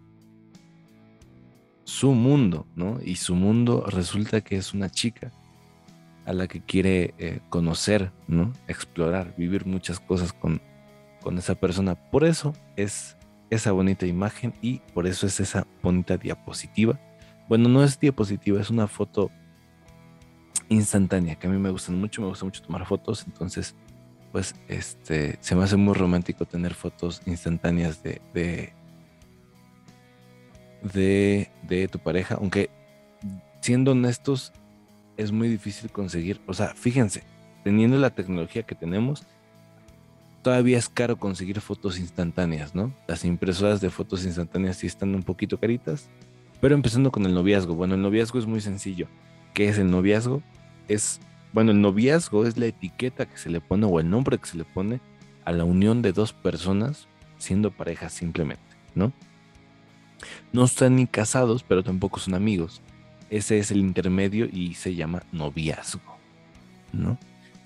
su 1.83 2.13
mundo, 2.13 2.65
¿no? 2.77 3.01
Y 3.03 3.17
su 3.17 3.35
mundo 3.35 3.83
resulta 3.89 4.39
que 4.39 4.55
es 4.55 4.73
una 4.73 4.89
chica 4.89 5.33
a 6.23 6.31
la 6.31 6.47
que 6.47 6.61
quiere 6.61 7.13
eh, 7.17 7.41
conocer, 7.49 8.13
¿no? 8.29 8.53
Explorar, 8.69 9.35
vivir 9.37 9.65
muchas 9.65 9.99
cosas 9.99 10.31
con, 10.31 10.61
con 11.21 11.38
esa 11.38 11.55
persona. 11.55 11.95
Por 11.95 12.23
eso 12.23 12.53
es 12.75 13.17
esa 13.49 13.71
bonita 13.71 14.05
imagen 14.05 14.53
y 14.62 14.79
por 14.93 15.08
eso 15.08 15.27
es 15.27 15.39
esa 15.39 15.67
bonita 15.82 16.17
diapositiva. 16.17 16.99
Bueno, 17.47 17.67
no 17.69 17.84
es 17.84 17.99
diapositiva, 17.99 18.62
es 18.62 18.69
una 18.69 18.88
foto 18.88 19.32
instantánea 20.69 21.36
que 21.36 21.47
a 21.47 21.49
mí 21.49 21.58
me 21.58 21.71
gustan 21.71 21.99
mucho, 21.99 22.21
me 22.21 22.27
gusta 22.27 22.45
mucho 22.45 22.62
tomar 22.62 22.86
fotos, 22.86 23.23
entonces 23.25 23.75
pues 24.32 24.53
este 24.67 25.39
se 25.41 25.55
me 25.55 25.63
hace 25.63 25.75
muy 25.75 25.95
romántico 25.95 26.45
tener 26.45 26.75
fotos 26.75 27.23
instantáneas 27.25 28.03
de 28.03 28.21
de, 28.36 28.73
de, 30.93 31.51
de 31.63 31.88
tu 31.88 31.97
pareja, 31.97 32.36
aunque 32.36 32.69
siendo 33.62 33.91
honestos 33.91 34.53
es 35.17 35.32
muy 35.32 35.49
difícil 35.49 35.91
conseguir. 35.91 36.39
O 36.47 36.53
sea, 36.53 36.69
fíjense, 36.75 37.23
teniendo 37.63 37.97
la 37.97 38.12
tecnología 38.12 38.63
que 38.63 38.75
tenemos, 38.75 39.25
todavía 40.49 40.79
es 40.79 40.89
caro 40.89 41.19
conseguir 41.19 41.62
fotos 41.62 41.99
instantáneas, 41.99 42.73
¿no? 42.73 42.91
Las 43.07 43.23
impresoras 43.23 43.81
de 43.81 43.91
fotos 43.91 44.25
instantáneas 44.25 44.77
sí 44.77 44.88
están 44.88 45.13
un 45.13 45.21
poquito 45.21 45.59
caritas. 45.59 46.09
Pero 46.59 46.73
empezando 46.73 47.12
con 47.12 47.23
el 47.27 47.35
noviazgo. 47.35 47.75
Bueno, 47.75 47.93
el 47.93 48.01
noviazgo 48.01 48.39
es 48.39 48.47
muy 48.47 48.59
sencillo. 48.59 49.07
¿Qué 49.53 49.69
es 49.69 49.77
el 49.77 49.91
noviazgo? 49.91 50.41
Es, 50.88 51.19
bueno, 51.53 51.69
el 51.69 51.81
noviazgo 51.81 52.47
es 52.47 52.57
la 52.57 52.65
etiqueta 52.65 53.27
que 53.27 53.38
se 53.38 53.51
le 53.51 53.62
pone 53.62 53.85
o 53.85 53.99
el 53.99 54.09
nombre 54.09 54.39
que 54.39 54.47
se 54.47 54.57
le 54.57 54.63
pone 54.65 55.01
a 55.45 55.51
la 55.51 55.65
unión 55.65 56.01
de 56.01 56.13
dos 56.13 56.33
personas 56.33 57.07
siendo 57.38 57.69
parejas 57.69 58.12
simplemente, 58.12 58.63
¿no? 58.95 59.13
No 60.51 60.63
están 60.63 60.95
ni 60.95 61.05
casados, 61.05 61.62
pero 61.62 61.83
tampoco 61.83 62.19
son 62.19 62.33
amigos. 62.33 62.81
Ese 63.29 63.59
es 63.59 63.69
el 63.69 63.81
intermedio 63.81 64.49
y 64.51 64.73
se 64.73 64.95
llama 64.95 65.21
noviazgo, 65.31 66.17
¿no? 66.91 67.19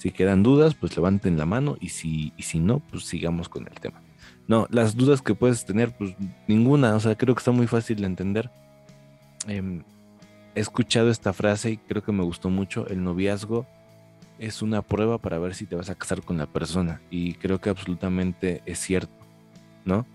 Si 0.04 0.12
quedan 0.12 0.44
dudas, 0.44 0.76
pues 0.76 0.98
levanten 0.98 1.38
la 1.38 1.46
mano 1.46 1.78
y 1.80 1.88
si, 1.88 2.34
y 2.36 2.44
si 2.44 2.60
no, 2.60 2.80
pues 2.80 3.06
sigamos 3.06 3.48
con 3.48 3.70
el 3.70 3.80
tema. 3.80 4.02
No, 4.50 4.68
las 4.70 4.98
dudas 4.98 5.22
que 5.22 5.34
puedes 5.34 5.64
tener, 5.66 5.96
pues 5.96 6.14
ninguna, 6.46 6.94
o 6.94 7.00
sea, 7.00 7.16
creo 7.16 7.34
que 7.34 7.40
está 7.40 7.52
muy 7.52 7.68
fácil 7.68 8.02
de 8.02 8.08
entender. 8.08 8.52
Em, 9.48 9.82
he 10.56 10.60
escuchado 10.60 11.10
esta 11.10 11.32
frase 11.32 11.72
y 11.72 11.78
creo 11.78 12.04
que 12.04 12.12
me 12.12 12.22
gustó 12.22 12.50
mucho. 12.50 12.86
El 12.90 13.02
noviazgo 13.02 13.66
es 14.40 14.62
una 14.62 14.82
prueba 14.82 15.20
para 15.20 15.40
ver 15.40 15.56
si 15.56 15.66
te 15.66 15.78
vas 15.78 15.90
a 15.90 15.96
casar 15.96 16.22
con 16.22 16.38
la 16.38 16.48
persona 16.48 17.00
y 17.10 17.36
creo 17.36 17.62
que 17.62 17.70
absolutamente 17.70 18.62
es 18.66 18.80
cierto, 18.80 19.26
¿no? 19.86 20.06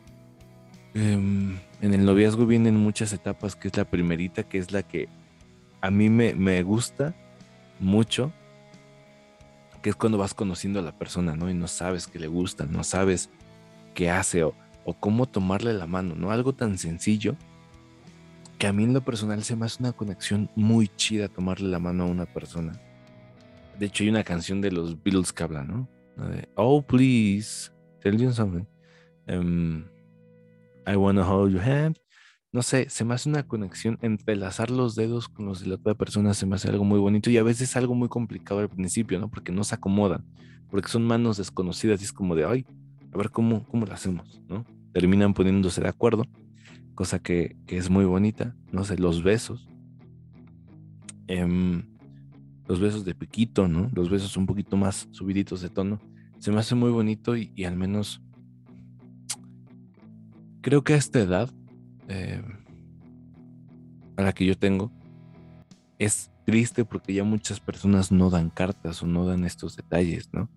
Em, 0.93 1.57
en 1.81 1.95
el 1.95 2.05
noviazgo 2.05 2.45
vienen 2.45 2.77
muchas 2.77 3.15
etapas, 3.15 3.57
que 3.57 3.69
es 3.69 3.77
la 3.79 3.87
primerita, 3.87 4.43
que 4.43 4.59
es 4.59 4.71
la 4.71 4.83
que 4.83 5.09
a 5.81 5.91
mí 5.91 6.11
me, 6.11 6.63
gusta 6.63 7.15
mucho, 7.81 8.35
que 9.83 9.91
es 9.91 9.97
cuando 9.97 10.19
vas 10.19 10.35
conociendo 10.35 10.81
a 10.81 10.83
la 10.83 10.97
persona, 10.97 11.37
¿no? 11.37 11.51
Y 11.51 11.55
no 11.55 11.69
sabes 11.69 12.07
que 12.07 12.19
le 12.19 12.27
gusta, 12.27 12.67
no 12.67 12.85
sabes 12.85 13.31
qué 13.95 14.11
hace 14.11 14.45
o, 14.45 14.55
cómo 15.01 15.27
tomarle 15.27 15.75
la 15.75 15.87
mano, 15.87 16.15
¿no? 16.15 16.31
Algo 16.31 16.55
tan 16.55 16.79
sencillo 16.79 17.37
que 18.59 18.67
a 18.67 18.73
mí 18.73 18.85
en 18.85 18.95
lo 18.95 19.03
personal 19.03 19.45
se 19.45 19.55
me 19.55 19.67
hace 19.67 19.83
una 19.83 19.93
conexión 19.93 20.51
muy 20.57 20.89
chida 20.89 21.29
tomarle 21.29 21.69
la 21.69 21.79
mano 21.79 22.05
a 22.05 22.07
una 22.07 22.25
persona. 22.25 22.73
De 23.79 23.87
hecho, 23.87 24.03
hay 24.03 24.09
una 24.09 24.25
canción 24.25 24.61
de 24.61 24.73
los 24.73 25.01
Beatles 25.03 25.33
que 25.33 25.43
habla, 25.43 25.63
¿no? 25.63 25.87
oh, 26.57 26.83
please, 26.83 27.71
tell 28.01 28.17
you 28.17 28.33
something. 28.33 28.67
Um, 29.29 29.85
I 30.87 30.97
wanna 30.97 31.23
hold 31.23 31.53
your 31.53 31.63
hand 31.63 31.99
no 32.51 32.63
sé, 32.63 32.89
se 32.89 33.05
me 33.05 33.15
hace 33.15 33.29
una 33.29 33.47
conexión, 33.47 33.99
entrelazar 34.01 34.71
los 34.71 34.95
dedos 34.95 35.29
con 35.29 35.47
los 35.47 35.61
de 35.61 35.67
la 35.67 35.75
otra 35.75 35.95
persona 35.95 36.33
se 36.33 36.47
me 36.47 36.57
hace 36.57 36.69
algo 36.69 36.85
muy 36.85 36.99
bonito 36.99 37.31
y 37.31 37.37
a 37.37 37.43
veces 37.43 37.77
algo 37.77 37.95
muy 37.95 38.09
complicado 38.09 38.61
al 38.61 38.71
principio, 38.71 39.19
¿no? 39.19 39.29
Porque 39.29 39.53
no 39.53 39.65
se 39.65 39.75
acomodan, 39.75 40.25
porque 40.71 40.89
son 40.89 41.07
manos 41.07 41.37
desconocidas 41.37 42.01
y 42.01 42.05
es 42.05 42.13
como 42.13 42.35
de, 42.35 42.47
ay, 42.47 42.67
a 43.13 43.19
ver 43.19 43.31
cómo, 43.31 43.67
cómo 43.67 43.85
lo 43.85 43.93
hacemos, 43.93 44.41
¿no? 44.49 44.65
Terminan 44.93 45.35
poniéndose 45.35 45.83
de 45.83 45.89
acuerdo, 45.89 46.25
cosa 46.95 47.19
que, 47.19 47.57
es 47.67 47.91
muy 47.91 48.07
bonita, 48.07 48.57
no 48.73 48.83
sé, 48.85 48.97
los 48.97 49.23
besos, 49.23 49.69
em, 51.27 51.83
los 52.67 52.81
besos 52.81 53.05
de 53.05 53.15
piquito, 53.15 53.69
¿no? 53.69 53.91
Los 53.93 54.09
besos 54.09 54.39
un 54.39 54.47
poquito 54.47 54.79
más 54.79 55.07
subiditos 55.11 55.61
de 55.61 55.69
tono, 55.69 56.01
se 56.39 56.51
me 56.51 56.61
hace 56.61 56.75
muy 56.75 56.91
bonito 56.91 57.37
y 57.37 57.65
al 57.65 57.77
menos 57.77 58.23
creo 60.63 60.83
que 60.83 60.95
a 60.95 60.97
esta 60.97 61.21
edad 61.21 61.51
eh, 62.09 62.43
a 64.17 64.23
la 64.23 64.33
que 64.33 64.45
yo 64.45 64.57
tengo, 64.59 64.91
es 65.99 66.31
triste 66.45 66.85
porque 66.85 67.13
ya 67.15 67.25
muchas 67.25 67.61
personas 67.61 68.11
no 68.11 68.31
dan 68.31 68.51
cartas 68.51 69.03
o 69.03 69.07
no 69.07 69.27
dan 69.27 69.45
estos 69.45 69.77
detalles, 69.77 70.31
¿no? 70.33 70.49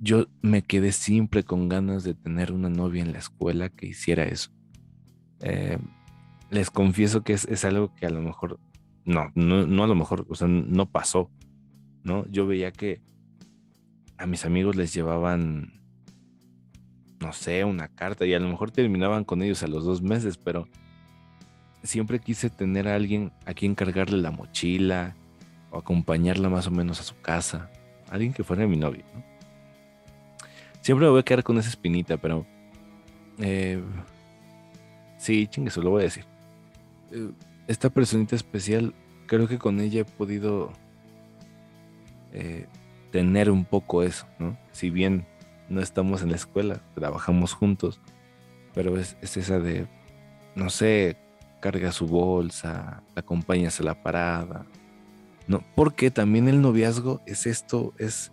Yo 0.00 0.26
me 0.42 0.62
quedé 0.62 0.92
siempre 0.92 1.42
con 1.42 1.68
ganas 1.68 2.04
de 2.04 2.14
tener 2.14 2.52
una 2.52 2.70
novia 2.70 3.02
en 3.02 3.12
la 3.12 3.18
escuela 3.18 3.68
que 3.68 3.86
hiciera 3.86 4.24
eso. 4.24 4.50
Eh, 5.40 5.78
les 6.50 6.70
confieso 6.70 7.22
que 7.22 7.32
es, 7.32 7.64
algo 7.64 7.94
que 7.94 8.06
a 8.06 8.10
lo 8.10 8.22
mejor, 8.22 8.60
no, 9.04 9.32
no, 9.34 9.66
no 9.66 9.84
a 9.84 9.86
lo 9.86 9.94
mejor, 9.94 10.24
o 10.28 10.34
sea, 10.34 10.48
no 10.48 10.90
pasó, 10.90 11.30
¿no? 12.04 12.26
Yo 12.28 12.46
veía 12.46 12.72
que 12.72 13.02
a 14.16 14.26
mis 14.26 14.44
amigos 14.44 14.76
les 14.76 14.94
llevaban, 14.94 15.77
no 17.28 17.34
sé, 17.34 17.62
una 17.62 17.88
carta 17.88 18.24
y 18.24 18.32
a 18.32 18.38
lo 18.38 18.48
mejor 18.48 18.70
terminaban 18.70 19.22
con 19.22 19.42
ellos 19.42 19.62
a 19.62 19.66
los 19.66 19.84
dos 19.84 20.00
meses, 20.00 20.38
pero 20.38 20.66
siempre 21.82 22.20
quise 22.20 22.48
tener 22.48 22.88
a 22.88 22.94
alguien 22.94 23.32
a 23.44 23.52
quien 23.52 23.74
cargarle 23.74 24.16
la 24.16 24.30
mochila 24.30 25.14
o 25.70 25.76
acompañarla 25.76 26.48
más 26.48 26.66
o 26.66 26.70
menos 26.70 27.00
a 27.00 27.02
su 27.02 27.20
casa. 27.20 27.70
Alguien 28.08 28.32
que 28.32 28.44
fuera 28.44 28.66
mi 28.66 28.78
novio, 28.78 29.04
¿no? 29.14 29.22
Siempre 30.80 31.04
me 31.04 31.10
voy 31.10 31.20
a 31.20 31.22
quedar 31.22 31.44
con 31.44 31.58
esa 31.58 31.68
espinita, 31.68 32.16
pero... 32.16 32.46
Eh, 33.40 33.82
sí, 35.18 35.46
chingue, 35.46 35.68
eso 35.68 35.82
lo 35.82 35.90
voy 35.90 36.00
a 36.00 36.04
decir. 36.04 36.24
Eh, 37.12 37.30
esta 37.66 37.90
personita 37.90 38.36
especial, 38.36 38.94
creo 39.26 39.46
que 39.46 39.58
con 39.58 39.80
ella 39.80 40.00
he 40.00 40.04
podido 40.06 40.72
eh, 42.32 42.64
tener 43.12 43.50
un 43.50 43.66
poco 43.66 44.02
eso, 44.02 44.26
¿no? 44.38 44.56
Si 44.72 44.88
bien 44.88 45.26
no 45.68 45.80
estamos 45.80 46.22
en 46.22 46.30
la 46.30 46.36
escuela, 46.36 46.80
trabajamos 46.94 47.52
juntos, 47.52 48.00
pero 48.74 48.98
es, 48.98 49.16
es 49.22 49.36
esa 49.36 49.58
de, 49.58 49.86
no 50.54 50.70
sé, 50.70 51.16
carga 51.60 51.92
su 51.92 52.06
bolsa, 52.06 53.02
la 53.14 53.20
acompañas 53.20 53.80
a 53.80 53.84
la 53.84 54.02
parada. 54.02 54.66
No, 55.46 55.64
porque 55.74 56.10
también 56.10 56.48
el 56.48 56.60
noviazgo 56.60 57.22
es 57.26 57.46
esto, 57.46 57.94
es, 57.98 58.32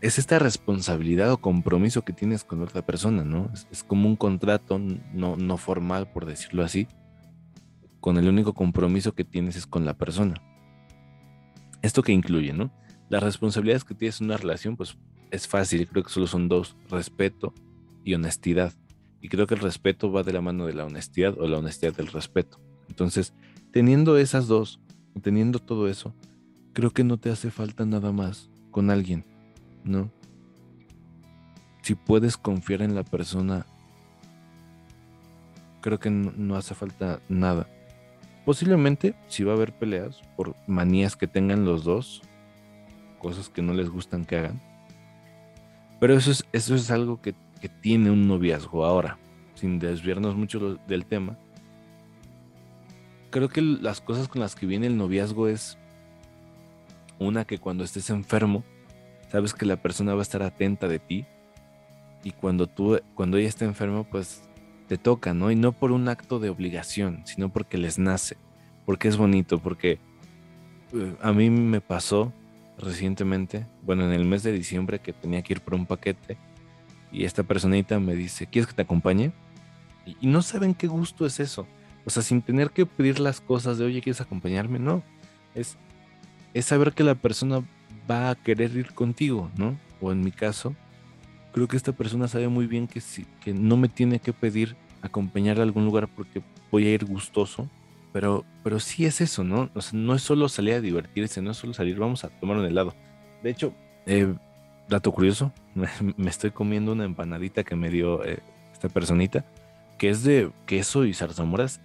es 0.00 0.18
esta 0.18 0.38
responsabilidad 0.38 1.32
o 1.32 1.38
compromiso 1.38 2.02
que 2.02 2.12
tienes 2.12 2.44
con 2.44 2.62
otra 2.62 2.86
persona, 2.86 3.24
¿no? 3.24 3.50
Es, 3.70 3.82
como 3.82 4.08
un 4.08 4.16
contrato 4.16 4.78
no, 4.78 5.36
no 5.36 5.56
formal, 5.56 6.10
por 6.12 6.26
decirlo 6.26 6.62
así, 6.62 6.86
con 8.00 8.16
el 8.16 8.28
único 8.28 8.54
compromiso 8.54 9.12
que 9.12 9.24
tienes 9.24 9.56
es 9.56 9.66
con 9.66 9.84
la 9.84 9.94
persona. 9.94 10.34
Esto 11.82 12.02
que 12.02 12.12
incluye, 12.12 12.52
¿no? 12.52 12.70
Las 13.08 13.22
responsabilidades 13.22 13.84
que 13.84 13.94
tienes 13.94 14.20
en 14.20 14.26
una 14.26 14.36
relación, 14.36 14.76
pues 14.76 14.96
es 15.30 15.48
fácil, 15.48 15.86
creo 15.88 16.04
que 16.04 16.10
solo 16.10 16.26
son 16.26 16.48
dos, 16.48 16.76
respeto 16.88 17.54
y 18.04 18.14
honestidad. 18.14 18.72
Y 19.20 19.28
creo 19.28 19.46
que 19.46 19.54
el 19.54 19.60
respeto 19.60 20.10
va 20.10 20.22
de 20.22 20.32
la 20.32 20.40
mano 20.40 20.66
de 20.66 20.72
la 20.72 20.86
honestidad 20.86 21.38
o 21.38 21.46
la 21.46 21.58
honestidad 21.58 21.94
del 21.94 22.08
respeto. 22.08 22.58
Entonces, 22.88 23.34
teniendo 23.70 24.16
esas 24.16 24.46
dos, 24.46 24.80
teniendo 25.22 25.58
todo 25.58 25.88
eso, 25.88 26.14
creo 26.72 26.90
que 26.90 27.04
no 27.04 27.18
te 27.18 27.30
hace 27.30 27.50
falta 27.50 27.84
nada 27.84 28.12
más 28.12 28.50
con 28.70 28.90
alguien, 28.90 29.24
¿no? 29.84 30.10
Si 31.82 31.94
puedes 31.94 32.36
confiar 32.36 32.82
en 32.82 32.94
la 32.94 33.04
persona, 33.04 33.66
creo 35.80 35.98
que 35.98 36.10
no, 36.10 36.56
hace 36.56 36.74
falta 36.74 37.20
nada. 37.28 37.66
Posiblemente 38.44 39.14
si 39.28 39.44
va 39.44 39.52
a 39.52 39.56
haber 39.56 39.72
peleas 39.72 40.20
por 40.36 40.54
manías 40.66 41.16
que 41.16 41.26
tengan 41.26 41.64
los 41.64 41.84
dos, 41.84 42.22
cosas 43.18 43.48
que 43.48 43.62
no 43.62 43.74
les 43.74 43.90
gustan 43.90 44.24
que 44.24 44.36
hagan. 44.36 44.69
Pero 46.00 46.16
eso 46.16 46.30
es, 46.30 46.44
eso 46.52 46.74
es 46.74 46.90
algo 46.90 47.20
que 47.20 47.34
que 47.60 47.68
tiene 47.68 48.10
un 48.10 48.26
noviazgo 48.26 48.84
ahora, 48.84 49.18
sin 49.54 49.78
desviarnos 49.78 50.34
mucho 50.34 50.78
del 50.88 51.04
tema. 51.04 51.38
Creo 53.30 53.48
que 53.48 53.60
las 53.60 54.00
cosas 54.00 54.26
con 54.26 54.40
las 54.40 54.56
que 54.56 54.66
viene 54.66 54.86
el 54.86 54.96
noviazgo 54.96 55.46
es 55.46 55.78
una 57.18 57.44
que 57.44 57.58
cuando 57.58 57.84
estés 57.84 58.10
enfermo, 58.10 58.64
sabes 59.30 59.54
que 59.54 59.66
la 59.66 59.76
persona 59.76 60.14
va 60.14 60.20
a 60.20 60.22
estar 60.22 60.42
atenta 60.42 60.88
de 60.88 60.98
ti 60.98 61.26
y 62.24 62.32
cuando 62.32 62.66
tú 62.66 62.98
cuando 63.14 63.36
ella 63.36 63.48
está 63.48 63.66
enferma, 63.66 64.02
pues 64.04 64.42
te 64.88 64.98
toca, 64.98 65.34
¿no? 65.34 65.52
Y 65.52 65.56
no 65.56 65.72
por 65.72 65.92
un 65.92 66.08
acto 66.08 66.40
de 66.40 66.48
obligación, 66.48 67.22
sino 67.24 67.50
porque 67.50 67.78
les 67.78 67.98
nace, 67.98 68.36
porque 68.86 69.06
es 69.06 69.16
bonito, 69.16 69.58
porque 69.58 70.00
eh, 70.92 71.14
a 71.20 71.32
mí 71.32 71.50
me 71.50 71.80
pasó 71.80 72.32
recientemente, 72.80 73.66
bueno, 73.82 74.04
en 74.04 74.12
el 74.12 74.24
mes 74.24 74.42
de 74.42 74.52
diciembre 74.52 74.98
que 74.98 75.12
tenía 75.12 75.42
que 75.42 75.54
ir 75.54 75.60
por 75.60 75.74
un 75.74 75.86
paquete 75.86 76.36
y 77.12 77.24
esta 77.24 77.42
personita 77.42 77.98
me 77.98 78.14
dice, 78.14 78.46
¿quieres 78.46 78.68
que 78.68 78.74
te 78.74 78.82
acompañe? 78.82 79.32
Y, 80.06 80.26
no 80.26 80.42
saben 80.42 80.74
qué 80.74 80.86
gusto 80.86 81.26
es 81.26 81.40
eso. 81.40 81.66
O 82.04 82.10
sea, 82.10 82.22
sin 82.22 82.42
tener 82.42 82.70
que 82.70 82.86
pedir 82.86 83.20
las 83.20 83.40
cosas 83.40 83.78
de, 83.78 83.84
oye, 83.84 84.00
¿quieres 84.00 84.20
acompañarme? 84.20 84.78
No. 84.78 85.02
Es, 85.54 85.76
es 86.54 86.64
saber 86.64 86.92
que 86.92 87.04
la 87.04 87.14
persona 87.14 87.62
va 88.10 88.30
a 88.30 88.34
querer 88.34 88.74
ir 88.76 88.94
contigo, 88.94 89.50
¿no? 89.56 89.78
O 90.00 90.12
en 90.12 90.22
mi 90.22 90.32
caso, 90.32 90.74
creo 91.52 91.68
que 91.68 91.76
esta 91.76 91.92
persona 91.92 92.28
sabe 92.28 92.48
muy 92.48 92.66
bien 92.66 92.86
que, 92.86 93.00
si, 93.00 93.26
que 93.44 93.52
no 93.52 93.76
me 93.76 93.88
tiene 93.88 94.20
que 94.20 94.32
pedir 94.32 94.76
acompañar 95.02 95.58
a 95.58 95.62
algún 95.62 95.84
lugar 95.84 96.08
porque 96.08 96.42
voy 96.70 96.86
a 96.86 96.92
ir 96.92 97.04
gustoso. 97.04 97.68
Pero, 98.12 98.44
pero 98.64 98.80
sí 98.80 99.06
es 99.06 99.20
eso, 99.20 99.44
¿no? 99.44 99.70
O 99.74 99.80
sea, 99.80 99.98
no 99.98 100.14
es 100.14 100.22
solo 100.22 100.48
salir 100.48 100.74
a 100.74 100.80
divertirse, 100.80 101.40
no 101.42 101.52
es 101.52 101.56
solo 101.56 101.74
salir, 101.74 101.98
vamos 101.98 102.24
a 102.24 102.28
tomar 102.28 102.56
un 102.56 102.64
helado. 102.64 102.94
De 103.42 103.50
hecho, 103.50 103.72
eh, 104.06 104.34
dato 104.88 105.12
curioso, 105.12 105.52
me 106.16 106.30
estoy 106.30 106.50
comiendo 106.50 106.92
una 106.92 107.04
empanadita 107.04 107.62
que 107.62 107.76
me 107.76 107.90
dio 107.90 108.24
eh, 108.24 108.40
esta 108.72 108.88
personita, 108.88 109.44
que 109.98 110.10
es 110.10 110.24
de 110.24 110.50
queso 110.66 111.04
y 111.04 111.14
zarzamoras. 111.14 111.80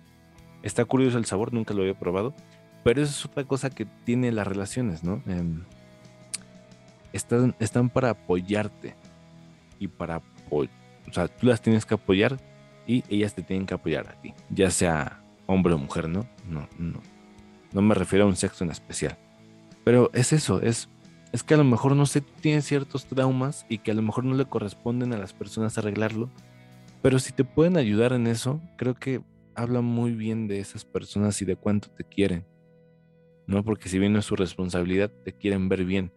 Está 0.63 0.85
curioso 0.85 1.17
el 1.17 1.25
sabor, 1.25 1.53
nunca 1.53 1.73
lo 1.73 1.81
había 1.81 1.97
probado, 1.97 2.33
pero 2.83 3.01
eso 3.01 3.11
es 3.11 3.25
otra 3.25 3.43
cosa 3.43 3.69
que 3.69 3.85
tiene 3.85 4.31
las 4.31 4.47
relaciones, 4.47 5.03
¿no? 5.03 5.21
Em, 5.27 5.63
están, 7.13 7.55
están 7.59 7.89
para 7.89 8.11
apoyarte 8.11 8.95
y 9.79 9.87
para 9.87 10.21
o 10.49 10.67
sea, 11.11 11.27
tú 11.27 11.47
las 11.47 11.61
tienes 11.61 11.85
que 11.85 11.93
apoyar 11.93 12.37
y 12.87 13.03
ellas 13.09 13.33
te 13.33 13.41
tienen 13.41 13.65
que 13.65 13.73
apoyar 13.73 14.07
a 14.07 14.21
ti, 14.21 14.33
ya 14.49 14.69
sea 14.69 15.21
hombre 15.47 15.73
o 15.73 15.77
mujer, 15.77 16.09
¿no? 16.09 16.27
No, 16.49 16.67
no, 16.77 17.01
no 17.71 17.81
me 17.81 17.95
refiero 17.95 18.25
a 18.25 18.27
un 18.27 18.35
sexo 18.35 18.63
en 18.63 18.71
especial. 18.71 19.17
Pero 19.83 20.09
es 20.13 20.33
eso, 20.33 20.61
es 20.61 20.89
es 21.35 21.43
que 21.43 21.53
a 21.53 21.57
lo 21.57 21.65
mejor 21.65 21.97
no 21.97 22.05
sé, 22.05 22.21
tú 22.21 22.31
tienes 22.39 22.63
ciertos 22.63 23.07
traumas 23.07 23.65
y 23.67 23.79
que 23.79 23.91
a 23.91 23.93
lo 23.93 24.01
mejor 24.01 24.23
no 24.23 24.35
le 24.35 24.45
corresponden 24.45 25.11
a 25.11 25.17
las 25.17 25.33
personas 25.33 25.77
arreglarlo, 25.77 26.29
pero 27.01 27.19
si 27.19 27.33
te 27.33 27.43
pueden 27.43 27.75
ayudar 27.75 28.13
en 28.13 28.25
eso, 28.25 28.61
creo 28.77 28.95
que 28.95 29.21
habla 29.53 29.81
muy 29.81 30.13
bien 30.13 30.47
de 30.47 30.59
esas 30.59 30.85
personas 30.85 31.41
y 31.41 31.45
de 31.45 31.57
cuánto 31.57 31.89
te 31.89 32.05
quieren. 32.05 32.45
¿No? 33.47 33.65
Porque 33.65 33.89
si 33.89 33.99
bien 33.99 34.13
no 34.13 34.19
es 34.19 34.25
su 34.25 34.37
responsabilidad, 34.37 35.11
te 35.25 35.33
quieren 35.33 35.67
ver 35.67 35.83
bien. 35.83 36.13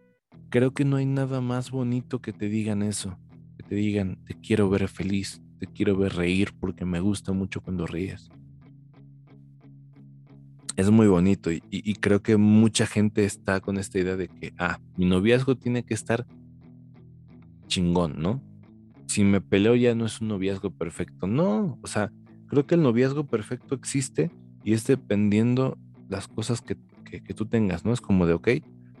Creo 0.49 0.73
que 0.73 0.85
no 0.85 0.95
hay 0.95 1.05
nada 1.05 1.41
más 1.41 1.69
bonito 1.69 2.21
que 2.21 2.31
te 2.31 2.47
digan 2.47 2.81
eso, 2.81 3.19
que 3.57 3.63
te 3.63 3.75
digan, 3.75 4.23
te 4.23 4.35
quiero 4.39 4.69
ver 4.69 4.87
feliz, 4.87 5.41
te 5.59 5.67
quiero 5.67 5.97
ver 5.97 6.13
reír 6.13 6.53
porque 6.57 6.85
me 6.85 7.01
gusta 7.01 7.33
mucho 7.33 7.59
cuando 7.59 7.85
ríes 7.85 8.31
es 10.79 10.89
muy 10.91 11.07
bonito 11.07 11.51
y, 11.51 11.59
creo 11.95 12.21
que 12.21 12.37
mucha 12.37 12.85
gente 12.85 13.25
está 13.25 13.59
con 13.59 13.77
esta 13.77 13.99
idea 13.99 14.15
de 14.15 14.29
que, 14.29 14.53
ah, 14.57 14.79
mi 14.95 15.05
noviazgo 15.05 15.57
tiene 15.57 15.83
que 15.83 15.93
estar 15.93 16.25
chingón, 17.67 18.21
¿no? 18.21 18.41
Si 19.07 19.25
me 19.25 19.41
peleo 19.41 19.75
ya 19.75 19.93
no 19.93 20.05
es 20.05 20.21
un 20.21 20.29
noviazgo 20.29 20.71
perfecto. 20.71 21.27
No, 21.27 21.77
o 21.81 21.87
sea, 21.87 22.13
creo 22.47 22.65
que 22.65 22.75
el 22.75 22.81
noviazgo 22.81 23.25
perfecto 23.27 23.75
existe 23.75 24.31
y 24.63 24.71
es 24.71 24.87
dependiendo 24.87 25.77
las 26.07 26.29
cosas 26.29 26.61
que, 26.61 26.77
tú 27.35 27.45
tengas, 27.45 27.83
¿no? 27.83 27.91
Es 27.91 27.99
como 27.99 28.25
de, 28.25 28.33
ok, 28.33 28.49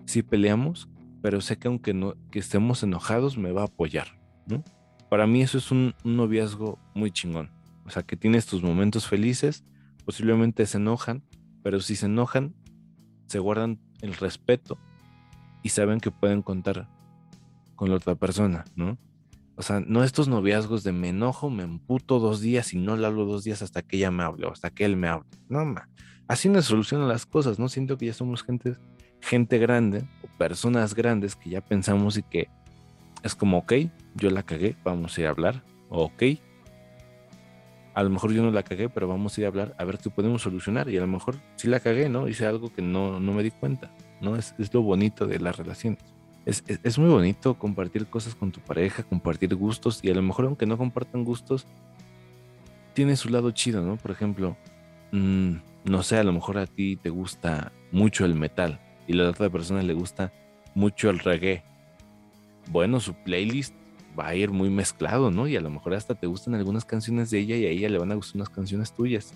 sí 0.05 0.21
peleamos, 0.21 0.89
pero 1.21 1.39
sé 1.39 1.57
que 1.57 1.69
aunque 1.69 1.93
no, 1.93 2.15
que 2.29 2.39
estemos 2.39 2.83
enojados, 2.83 3.37
me 3.37 3.53
va 3.53 3.61
a 3.61 3.65
apoyar, 3.65 4.19
¿no? 4.47 4.65
Para 5.09 5.27
mí 5.27 5.41
eso 5.41 5.57
es 5.57 5.71
un, 5.71 5.95
un 6.03 6.17
noviazgo 6.17 6.77
muy 6.93 7.11
chingón. 7.11 7.51
O 7.85 7.89
sea, 7.89 8.03
que 8.03 8.17
tienes 8.17 8.47
tus 8.47 8.61
momentos 8.63 9.07
felices, 9.07 9.63
posiblemente 10.03 10.65
se 10.65 10.77
enojan, 10.77 11.23
pero 11.63 11.79
si 11.79 11.95
se 11.95 12.05
enojan, 12.05 12.55
se 13.27 13.39
guardan 13.39 13.79
el 14.01 14.15
respeto 14.15 14.77
y 15.63 15.69
saben 15.69 15.99
que 15.99 16.11
pueden 16.11 16.41
contar 16.41 16.87
con 17.75 17.89
la 17.89 17.95
otra 17.95 18.15
persona, 18.15 18.65
¿no? 18.75 18.97
O 19.55 19.61
sea, 19.61 19.81
no 19.81 20.05
estos 20.05 20.29
noviazgos 20.29 20.83
de 20.83 20.93
me 20.93 21.09
enojo, 21.09 21.49
me 21.49 21.63
emputo 21.63 22.19
dos 22.19 22.39
días 22.39 22.73
y 22.73 22.77
no 22.77 22.95
le 22.95 23.05
hablo 23.05 23.25
dos 23.25 23.43
días 23.43 23.61
hasta 23.61 23.81
que 23.81 23.97
ella 23.97 24.09
me 24.09 24.23
hable 24.23 24.47
o 24.47 24.51
hasta 24.53 24.69
que 24.69 24.85
él 24.85 24.95
me 24.95 25.09
hable. 25.09 25.27
No, 25.49 25.65
ma. 25.65 25.89
Así 26.29 26.47
no 26.47 26.61
solucionan 26.61 27.09
las 27.09 27.25
cosas, 27.25 27.59
¿no? 27.59 27.67
Siento 27.67 27.97
que 27.97 28.05
ya 28.05 28.13
somos 28.13 28.43
gente, 28.43 28.77
gente 29.19 29.57
grande 29.57 30.07
o 30.23 30.37
personas 30.37 30.95
grandes 30.95 31.35
que 31.35 31.49
ya 31.49 31.59
pensamos 31.59 32.17
y 32.17 32.23
que 32.23 32.47
es 33.21 33.35
como, 33.35 33.57
ok, 33.57 33.73
yo 34.15 34.29
la 34.29 34.43
cagué, 34.43 34.77
vamos 34.83 35.17
a 35.17 35.21
ir 35.21 35.27
a 35.27 35.31
hablar. 35.31 35.63
O, 35.89 36.05
ok, 36.05 36.23
a 37.93 38.03
lo 38.03 38.09
mejor 38.09 38.31
yo 38.31 38.41
no 38.43 38.51
la 38.51 38.63
cagué, 38.63 38.89
pero 38.89 39.07
vamos 39.07 39.37
a 39.37 39.41
ir 39.41 39.45
a 39.45 39.49
hablar 39.49 39.75
a 39.77 39.83
ver 39.83 39.97
qué 39.97 40.09
podemos 40.09 40.41
solucionar. 40.41 40.89
Y 40.89 40.97
a 40.97 41.01
lo 41.01 41.07
mejor 41.07 41.37
sí 41.55 41.67
la 41.67 41.79
cagué, 41.79 42.09
¿no? 42.09 42.27
Hice 42.27 42.45
algo 42.45 42.73
que 42.73 42.81
no, 42.81 43.19
no 43.19 43.33
me 43.33 43.43
di 43.43 43.51
cuenta, 43.51 43.91
¿no? 44.21 44.35
Es, 44.35 44.55
es 44.57 44.73
lo 44.73 44.81
bonito 44.81 45.27
de 45.27 45.39
las 45.39 45.57
relaciones. 45.57 45.99
Es, 46.45 46.63
es, 46.67 46.97
muy 46.97 47.09
bonito 47.09 47.59
compartir 47.59 48.07
cosas 48.07 48.33
con 48.33 48.51
tu 48.51 48.59
pareja, 48.61 49.03
compartir 49.03 49.53
gustos 49.55 49.99
y 50.03 50.09
a 50.09 50.15
lo 50.15 50.21
mejor 50.21 50.45
aunque 50.45 50.65
no 50.65 50.77
compartan 50.77 51.23
gustos, 51.23 51.67
tiene 52.93 53.15
su 53.17 53.29
lado 53.29 53.51
chido, 53.51 53.81
¿no? 53.83 53.97
Por 53.97 54.11
ejemplo, 54.11 54.57
mm, 55.11 55.53
no 55.85 56.03
sé, 56.03 56.17
a 56.17 56.23
lo 56.23 56.33
mejor 56.33 56.57
a 56.57 56.65
ti 56.65 56.95
te 56.95 57.09
gusta 57.09 57.71
mucho 57.91 58.25
el 58.25 58.35
metal 58.35 58.79
y 59.07 59.13
a 59.13 59.23
la 59.23 59.29
otra 59.29 59.49
persona 59.49 59.83
le 59.83 59.93
gusta 59.93 60.31
mucho 60.75 61.09
el 61.09 61.19
reggae. 61.19 61.63
Bueno, 62.69 62.99
su 62.99 63.13
playlist 63.13 63.75
va 64.19 64.27
a 64.27 64.35
ir 64.35 64.51
muy 64.51 64.69
mezclado, 64.69 65.31
¿no? 65.31 65.47
Y 65.47 65.55
a 65.55 65.61
lo 65.61 65.69
mejor 65.69 65.93
hasta 65.93 66.15
te 66.15 66.27
gustan 66.27 66.55
algunas 66.55 66.85
canciones 66.85 67.29
de 67.29 67.39
ella 67.39 67.55
y 67.55 67.65
a 67.65 67.69
ella 67.69 67.89
le 67.89 67.97
van 67.97 68.11
a 68.11 68.15
gustar 68.15 68.37
unas 68.37 68.49
canciones 68.49 68.93
tuyas. 68.93 69.33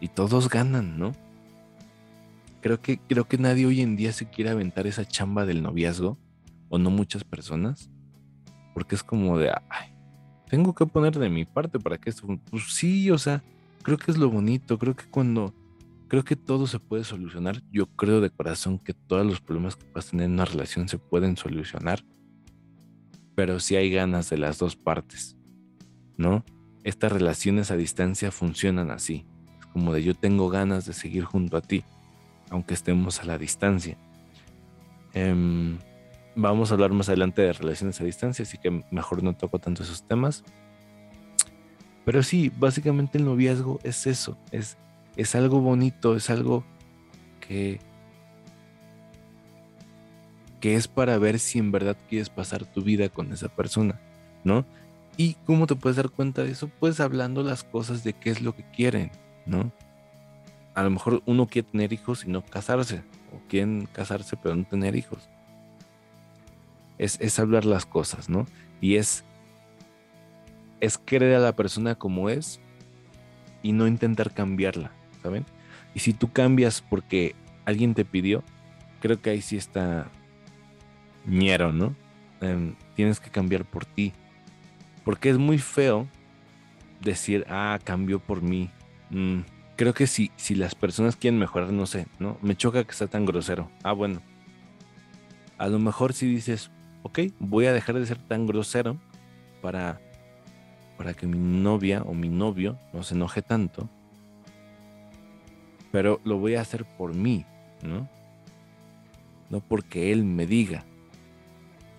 Y 0.00 0.08
todos 0.08 0.48
ganan, 0.48 0.98
¿no? 0.98 1.12
Creo 2.62 2.80
que, 2.80 2.98
creo 2.98 3.28
que 3.28 3.38
nadie 3.38 3.66
hoy 3.66 3.80
en 3.80 3.96
día 3.96 4.12
se 4.12 4.28
quiere 4.28 4.50
aventar 4.50 4.86
esa 4.86 5.04
chamba 5.04 5.44
del 5.46 5.62
noviazgo, 5.62 6.18
o 6.70 6.78
no 6.78 6.90
muchas 6.90 7.24
personas, 7.24 7.90
porque 8.74 8.94
es 8.94 9.02
como 9.02 9.36
de, 9.36 9.50
ay, 9.50 9.92
tengo 10.48 10.74
que 10.74 10.86
poner 10.86 11.18
de 11.18 11.28
mi 11.28 11.44
parte 11.44 11.78
para 11.78 11.98
que 11.98 12.10
esto, 12.10 12.26
pues 12.50 12.74
sí, 12.74 13.10
o 13.10 13.18
sea, 13.18 13.42
creo 13.82 13.98
que 13.98 14.10
es 14.10 14.16
lo 14.16 14.30
bonito, 14.30 14.78
creo 14.78 14.94
que 14.94 15.04
cuando, 15.10 15.52
creo 16.08 16.24
que 16.24 16.36
todo 16.36 16.66
se 16.66 16.78
puede 16.78 17.04
solucionar, 17.04 17.62
yo 17.72 17.86
creo 17.86 18.20
de 18.20 18.30
corazón 18.30 18.78
que 18.78 18.94
todos 18.94 19.26
los 19.26 19.40
problemas 19.40 19.76
que 19.76 19.84
puedas 19.84 20.10
tener 20.10 20.26
en 20.26 20.32
una 20.32 20.44
relación 20.44 20.88
se 20.88 20.98
pueden 20.98 21.36
solucionar, 21.36 22.04
pero 23.40 23.58
si 23.58 23.74
hay 23.74 23.90
ganas 23.90 24.28
de 24.28 24.36
las 24.36 24.58
dos 24.58 24.76
partes, 24.76 25.34
¿no? 26.18 26.44
Estas 26.84 27.10
relaciones 27.10 27.70
a 27.70 27.76
distancia 27.78 28.30
funcionan 28.30 28.90
así, 28.90 29.24
es 29.58 29.64
como 29.64 29.94
de 29.94 30.02
yo 30.02 30.12
tengo 30.12 30.50
ganas 30.50 30.84
de 30.84 30.92
seguir 30.92 31.24
junto 31.24 31.56
a 31.56 31.62
ti, 31.62 31.82
aunque 32.50 32.74
estemos 32.74 33.18
a 33.22 33.24
la 33.24 33.38
distancia. 33.38 33.96
Em, 35.14 35.78
vamos 36.36 36.70
a 36.70 36.74
hablar 36.74 36.92
más 36.92 37.08
adelante 37.08 37.40
de 37.40 37.54
relaciones 37.54 37.98
a 38.02 38.04
distancia, 38.04 38.42
así 38.42 38.58
que 38.58 38.84
mejor 38.90 39.22
no 39.22 39.34
toco 39.34 39.58
tanto 39.58 39.84
esos 39.84 40.06
temas. 40.06 40.44
Pero 42.04 42.22
sí, 42.22 42.52
básicamente 42.58 43.16
el 43.16 43.24
noviazgo 43.24 43.80
es 43.84 44.06
eso, 44.06 44.36
es, 44.50 44.76
es 45.16 45.34
algo 45.34 45.62
bonito, 45.62 46.14
es 46.14 46.28
algo 46.28 46.62
que, 47.40 47.80
que 50.60 50.76
es 50.76 50.88
para 50.88 51.18
ver 51.18 51.38
si 51.38 51.58
en 51.58 51.72
verdad 51.72 51.96
quieres 52.08 52.28
pasar 52.28 52.64
tu 52.64 52.82
vida 52.82 53.08
con 53.08 53.32
esa 53.32 53.48
persona, 53.48 54.00
¿no? 54.44 54.64
Y 55.16 55.34
cómo 55.46 55.66
te 55.66 55.74
puedes 55.74 55.96
dar 55.96 56.10
cuenta 56.10 56.44
de 56.44 56.52
eso, 56.52 56.70
pues 56.80 57.00
hablando 57.00 57.42
las 57.42 57.64
cosas 57.64 58.04
de 58.04 58.12
qué 58.12 58.30
es 58.30 58.42
lo 58.42 58.54
que 58.54 58.64
quieren, 58.70 59.10
¿no? 59.46 59.72
A 60.74 60.82
lo 60.82 60.90
mejor 60.90 61.22
uno 61.26 61.46
quiere 61.46 61.68
tener 61.68 61.92
hijos 61.92 62.24
y 62.24 62.30
no 62.30 62.44
casarse, 62.44 63.02
o 63.34 63.48
quieren 63.48 63.88
casarse 63.92 64.36
pero 64.36 64.56
no 64.56 64.64
tener 64.64 64.96
hijos 64.96 65.28
es, 67.00 67.38
hablar 67.38 67.64
las 67.64 67.86
cosas, 67.86 68.28
¿no? 68.28 68.46
Y 68.80 68.96
es, 68.96 69.24
es 70.80 70.98
querer 70.98 71.34
a 71.34 71.40
la 71.40 71.56
persona 71.56 71.94
como 71.94 72.28
es 72.28 72.60
y 73.62 73.72
no 73.72 73.86
intentar 73.86 74.32
cambiarla, 74.32 74.92
¿saben? 75.22 75.46
Y 75.94 76.00
si 76.00 76.12
tú 76.12 76.30
cambias 76.30 76.82
porque 76.82 77.34
alguien 77.64 77.94
te 77.94 78.04
pidió, 78.04 78.44
creo 79.00 79.20
que 79.20 79.30
ahí 79.30 79.40
sí 79.40 79.56
está 79.56 80.08
ñero, 81.30 81.72
¿no? 81.72 81.94
Em, 82.40 82.74
tienes 82.94 83.20
que 83.20 83.30
cambiar 83.30 83.64
por 83.64 83.84
ti. 83.84 84.12
Porque 85.04 85.30
es 85.30 85.38
muy 85.38 85.58
feo 85.58 86.06
decir, 87.00 87.46
ah, 87.48 87.78
cambió 87.82 88.18
por 88.18 88.42
mí. 88.42 88.70
Mm, 89.10 89.40
creo 89.76 89.94
que 89.94 90.06
si, 90.06 90.30
si 90.36 90.54
las 90.54 90.74
personas 90.74 91.16
quieren 91.16 91.38
mejorar, 91.38 91.72
no 91.72 91.86
sé, 91.86 92.06
¿no? 92.18 92.36
Me 92.42 92.56
choca 92.56 92.84
que 92.84 92.92
sea 92.92 93.06
tan 93.06 93.24
grosero. 93.24 93.70
Ah, 93.82 93.92
bueno. 93.92 94.20
A 95.56 95.68
lo 95.68 95.78
mejor 95.78 96.12
si 96.12 96.26
dices, 96.26 96.70
ok, 97.02 97.20
voy 97.38 97.66
a 97.66 97.72
dejar 97.72 97.98
de 97.98 98.06
ser 98.06 98.18
tan 98.18 98.46
grosero 98.46 98.98
para, 99.62 100.00
para 100.96 101.14
que 101.14 101.26
mi 101.26 101.38
novia 101.38 102.02
o 102.02 102.14
mi 102.14 102.28
novio 102.28 102.78
no 102.92 103.02
se 103.02 103.14
enoje 103.14 103.42
tanto. 103.42 103.88
Pero 105.92 106.20
lo 106.24 106.38
voy 106.38 106.54
a 106.54 106.60
hacer 106.60 106.84
por 106.84 107.14
mí, 107.14 107.44
¿no? 107.82 108.08
No 109.50 109.60
porque 109.60 110.12
él 110.12 110.24
me 110.24 110.46
diga. 110.46 110.84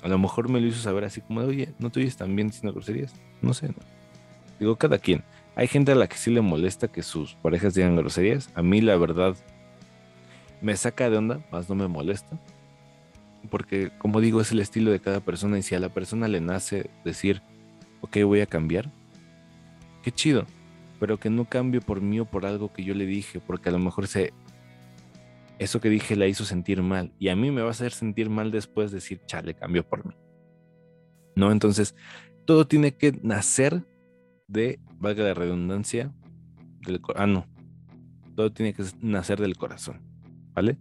A 0.01 0.07
lo 0.07 0.17
mejor 0.17 0.49
me 0.49 0.59
lo 0.59 0.67
hizo 0.67 0.81
saber 0.81 1.03
así 1.03 1.21
como 1.21 1.41
de, 1.41 1.47
oye, 1.47 1.73
¿no 1.79 1.89
te 1.89 1.99
oyes 1.99 2.17
tan 2.17 2.35
bien 2.35 2.47
diciendo 2.47 2.73
groserías? 2.73 3.13
No 3.41 3.53
sé, 3.53 3.73
Digo, 4.59 4.75
cada 4.75 4.99
quien. 4.99 5.23
Hay 5.55 5.67
gente 5.67 5.91
a 5.91 5.95
la 5.95 6.07
que 6.07 6.17
sí 6.17 6.31
le 6.31 6.41
molesta 6.41 6.87
que 6.87 7.03
sus 7.03 7.35
parejas 7.35 7.73
digan 7.73 7.95
groserías. 7.95 8.49
A 8.55 8.61
mí, 8.61 8.79
la 8.81 8.95
verdad, 8.95 9.35
me 10.61 10.75
saca 10.75 11.09
de 11.09 11.17
onda, 11.17 11.41
más 11.51 11.69
no 11.69 11.75
me 11.75 11.87
molesta 11.87 12.39
porque 13.49 13.91
como 13.97 14.21
digo, 14.21 14.41
es 14.41 14.51
el 14.51 14.59
estilo 14.59 14.91
de 14.91 14.99
cada 14.99 15.19
persona 15.19 15.57
y 15.57 15.63
si 15.63 15.75
a 15.75 15.79
la 15.79 15.89
persona 15.89 16.27
le 16.27 16.41
nace 16.41 16.89
decir, 17.03 17.41
ok, 18.01 18.17
voy 18.23 18.41
a 18.41 18.45
cambiar, 18.45 18.89
qué 20.03 20.11
chido, 20.11 20.45
pero 20.99 21.17
que 21.17 21.29
no 21.29 21.45
cambie 21.45 21.81
por 21.81 22.01
mí 22.01 22.19
o 22.19 22.25
por 22.25 22.45
algo 22.45 22.71
que 22.71 22.83
yo 22.83 22.93
le 22.93 23.05
dije, 23.05 23.39
porque 23.39 23.69
a 23.69 23.71
lo 23.71 23.79
mejor 23.79 24.07
se, 24.07 24.33
eso 25.61 25.79
que 25.79 25.89
dije 25.89 26.15
la 26.15 26.25
hizo 26.25 26.43
sentir 26.43 26.81
mal 26.81 27.13
y 27.19 27.29
a 27.29 27.35
mí 27.35 27.51
me 27.51 27.61
va 27.61 27.67
a 27.67 27.71
hacer 27.71 27.91
sentir 27.91 28.31
mal 28.31 28.49
después 28.49 28.91
decir, 28.91 29.21
chale, 29.27 29.53
cambió 29.53 29.87
por 29.87 30.03
mí. 30.07 30.15
¿No? 31.35 31.51
Entonces, 31.51 31.95
todo 32.45 32.65
tiene 32.65 32.97
que 32.97 33.11
nacer 33.21 33.85
de, 34.47 34.79
valga 34.97 35.23
la 35.23 35.35
redundancia, 35.35 36.11
del 36.83 36.99
ah, 37.15 37.27
no, 37.27 37.45
todo 38.35 38.51
tiene 38.51 38.73
que 38.73 38.83
nacer 39.01 39.39
del 39.39 39.55
corazón, 39.55 40.01
¿vale? 40.53 40.79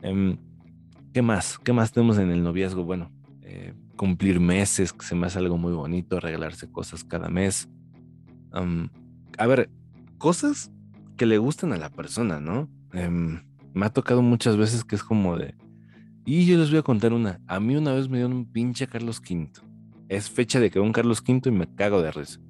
Em, 0.00 0.38
¿Qué 1.12 1.20
más? 1.20 1.58
¿Qué 1.58 1.74
más 1.74 1.92
tenemos 1.92 2.16
en 2.16 2.30
el 2.30 2.42
noviazgo? 2.42 2.84
Bueno, 2.84 3.12
eh, 3.42 3.74
cumplir 3.96 4.40
meses, 4.40 4.94
que 4.94 5.04
se 5.04 5.14
me 5.14 5.26
hace 5.26 5.38
algo 5.40 5.58
muy 5.58 5.74
bonito, 5.74 6.20
regalarse 6.20 6.72
cosas 6.72 7.04
cada 7.04 7.28
mes. 7.28 7.68
a 9.36 9.46
ver, 9.46 9.68
cosas 10.16 10.72
que 11.18 11.26
le 11.26 11.36
gustan 11.36 11.74
a 11.74 11.76
la 11.76 11.90
persona, 11.90 12.40
¿no? 12.40 12.70
Em, 12.94 13.42
me 13.74 13.86
ha 13.86 13.90
tocado 13.90 14.22
muchas 14.22 14.56
veces 14.56 14.84
que 14.84 14.96
es 14.96 15.02
como 15.02 15.36
de... 15.36 15.54
Y 16.24 16.46
yo 16.46 16.58
les 16.58 16.70
voy 16.70 16.78
a 16.78 16.82
contar 16.82 17.12
una. 17.12 17.40
A 17.46 17.60
mí 17.60 17.76
una 17.76 17.92
vez 17.92 18.08
me 18.08 18.18
dio 18.18 18.26
un 18.26 18.44
pinche 18.44 18.86
Carlos 18.86 19.20
V. 19.20 19.50
Es 20.08 20.30
fecha 20.30 20.60
de 20.60 20.70
que 20.70 20.80
un 20.80 20.92
Carlos 20.92 21.22
V 21.26 21.40
y 21.46 21.50
me 21.50 21.66
cago 21.74 22.02
de 22.02 22.10
risa. 22.10 22.40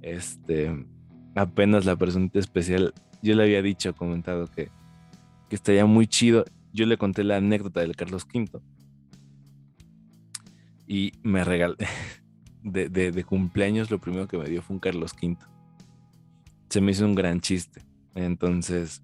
Este, 0.00 0.86
apenas 1.34 1.84
la 1.84 1.96
personita 1.96 2.38
especial, 2.38 2.94
yo 3.22 3.34
le 3.34 3.42
había 3.42 3.62
dicho, 3.62 3.94
comentado 3.94 4.46
que, 4.46 4.70
que 5.48 5.56
estaría 5.56 5.84
muy 5.84 6.06
chido 6.06 6.44
yo 6.72 6.86
le 6.86 6.96
conté 6.96 7.22
la 7.24 7.36
anécdota 7.36 7.80
del 7.80 7.96
Carlos 7.96 8.26
V. 8.32 8.60
Y 10.86 11.12
me 11.22 11.44
regalé, 11.44 11.76
de, 12.62 13.24
cumpleaños, 13.24 13.90
lo 13.90 14.00
primero 14.00 14.26
que 14.26 14.38
me 14.38 14.48
dio 14.48 14.62
fue 14.62 14.74
un 14.74 14.80
Carlos 14.80 15.12
V. 15.22 15.36
Se 16.68 16.80
me 16.80 16.92
hizo 16.92 17.04
un 17.04 17.14
gran 17.14 17.40
chiste. 17.40 17.82
Entonces, 18.14 19.02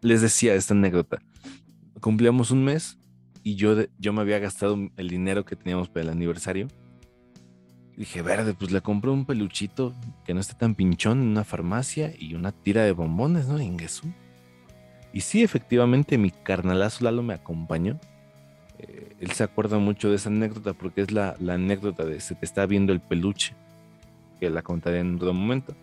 les 0.00 0.20
decía 0.20 0.54
esta 0.54 0.74
anécdota. 0.74 1.18
Cumplíamos 2.00 2.50
un 2.50 2.64
mes 2.64 2.98
y 3.42 3.56
yo, 3.56 3.76
yo 3.98 4.12
me 4.12 4.20
había 4.20 4.38
gastado 4.38 4.76
el 4.96 5.08
dinero 5.08 5.44
que 5.44 5.56
teníamos 5.56 5.88
para 5.88 6.02
el 6.02 6.10
aniversario. 6.10 6.68
Dije, 7.96 8.22
verde, 8.22 8.54
pues 8.54 8.70
le 8.70 8.80
compré 8.80 9.10
un 9.10 9.24
peluchito 9.24 9.92
que 10.24 10.32
no 10.32 10.40
esté 10.40 10.54
tan 10.54 10.76
pinchón 10.76 11.20
en 11.20 11.28
una 11.28 11.44
farmacia 11.44 12.14
y 12.16 12.34
una 12.34 12.52
tira 12.52 12.84
de 12.84 12.92
bombones, 12.92 13.48
¿no? 13.48 13.60
Ingesú. 13.60 14.12
Y 15.12 15.22
sí, 15.22 15.42
efectivamente, 15.42 16.16
mi 16.16 16.30
carnalazo 16.30 17.04
Lalo 17.04 17.22
me 17.22 17.34
acompañó. 17.34 17.98
Eh, 18.78 19.16
él 19.18 19.32
se 19.32 19.42
acuerda 19.42 19.78
mucho 19.78 20.10
de 20.10 20.16
esa 20.16 20.28
anécdota 20.28 20.74
porque 20.74 21.00
es 21.00 21.10
la, 21.10 21.34
anécdota 21.48 22.04
de 22.04 22.20
se 22.20 22.36
te 22.36 22.44
está 22.44 22.66
viendo 22.66 22.92
el 22.92 23.00
peluche, 23.00 23.56
que 24.38 24.48
la 24.48 24.62
contaré 24.62 25.00
en 25.00 25.16
otro 25.16 25.32
momento. 25.32 25.74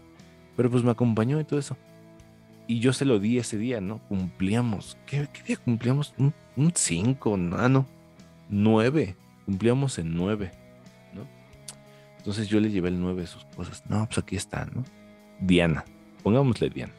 Pero 0.56 0.72
pues 0.72 0.84
me 0.84 0.92
acompañó 0.92 1.39
y 1.42 1.44
todo 1.44 1.60
eso. 1.60 1.76
Y 2.68 2.80
yo 2.80 2.93
se 2.93 3.05
lo 3.05 3.20
di 3.20 3.38
ese 3.38 3.57
día, 3.57 3.80
¿no? 3.80 3.99
Cumplíamos. 4.07 4.97
¿Qué, 5.05 5.28
día 5.45 5.57
cumplíamos? 5.57 6.13
Un 6.18 6.74
5, 6.74 7.38
no, 7.38 7.70
no. 7.70 7.86
9. 8.49 9.16
Cumplíamos 9.45 9.99
en 9.99 10.16
9, 10.16 10.51
¿no? 11.13 11.28
Entonces 12.18 12.47
yo 12.47 12.59
le 12.59 12.72
llevé 12.72 12.89
el 12.89 12.99
9 12.99 13.22
de 13.22 13.28
sus 13.28 13.45
cosas. 13.55 13.84
No, 13.88 14.05
pues 14.05 14.18
aquí 14.18 14.36
está, 14.36 14.66
¿no? 14.66 14.84
Diana. 15.39 15.86
Pongámosle 16.24 16.70
Diana. 16.70 16.93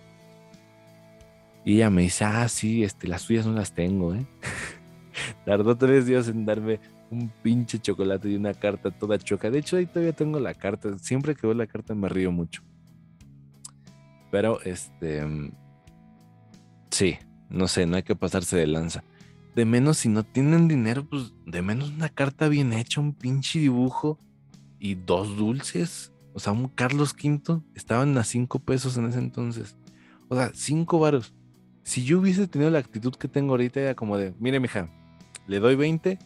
Y 1.65 1.75
ella 1.75 1.91
me 1.91 2.03
dice, 2.03 2.25
ah, 2.25 2.47
sí, 2.49 2.85
este, 2.85 3.09
las 3.09 3.23
suyas 3.23 3.45
no 3.45 3.53
las 3.53 3.73
tengo, 3.73 4.15
¿eh? 4.15 4.25
Tardó 5.45 5.77
tres 5.77 6.07
días 6.07 6.29
en 6.29 6.47
darme 6.47 6.79
un 7.11 7.29
pinche 7.43 7.81
chocolate 7.81 8.29
y 8.29 8.37
una 8.37 8.55
carta 8.55 8.93
toda 8.93 9.19
choca. 9.19 9.51
De 9.51 9.59
hecho, 9.59 9.77
ahí 9.77 9.87
todavía 9.87 10.13
tengo 10.13 10.39
la 10.39 10.55
carta. 10.55 10.97
Siempre 10.99 11.35
que 11.35 11.47
veo 11.47 11.55
la 11.55 11.67
carta 11.67 11.95
me 11.95 12.09
río 12.09 12.31
mucho. 12.31 12.63
Pero, 14.31 14.61
este... 14.63 15.25
Sí, 16.91 17.19
no 17.49 17.69
sé, 17.69 17.87
no 17.87 17.97
hay 17.97 18.03
que 18.03 18.17
pasarse 18.17 18.57
de 18.57 18.67
lanza. 18.67 19.05
De 19.55 19.65
menos 19.65 19.99
si 19.99 20.09
no 20.09 20.25
tienen 20.25 20.69
dinero, 20.69 21.09
pues 21.09 21.33
de 21.47 21.63
menos 21.63 21.91
una 21.91 22.09
carta 22.09 22.49
bien 22.49 22.73
hecha, 22.73 23.01
un 23.01 23.15
pinche 23.15 23.59
dibujo 23.59 24.19
y 24.79 24.95
dos 24.95 25.37
dulces. 25.37 26.13
O 26.35 26.39
sea, 26.39 26.53
un 26.53 26.69
Carlos 26.69 27.15
V 27.15 27.63
estaban 27.75 28.17
a 28.19 28.25
cinco 28.25 28.59
pesos 28.59 28.97
en 28.97 29.07
ese 29.07 29.19
entonces. 29.19 29.77
O 30.29 30.37
sea, 30.37 30.51
cinco 30.55 30.99
varos. 30.99 31.35
Si 31.83 32.05
yo 32.05 32.19
hubiese 32.19 32.49
tenido 32.49 32.71
la 32.71 32.81
actitud 32.81 33.15
que 33.15 33.29
tengo 33.29 33.53
ahorita, 33.53 33.81
era 33.81 33.95
como 33.95 34.19
de, 34.19 34.35
mire, 34.39 34.61
mija, 34.61 34.91
le 35.47 35.61
doy 35.61 35.77
20 35.77 36.19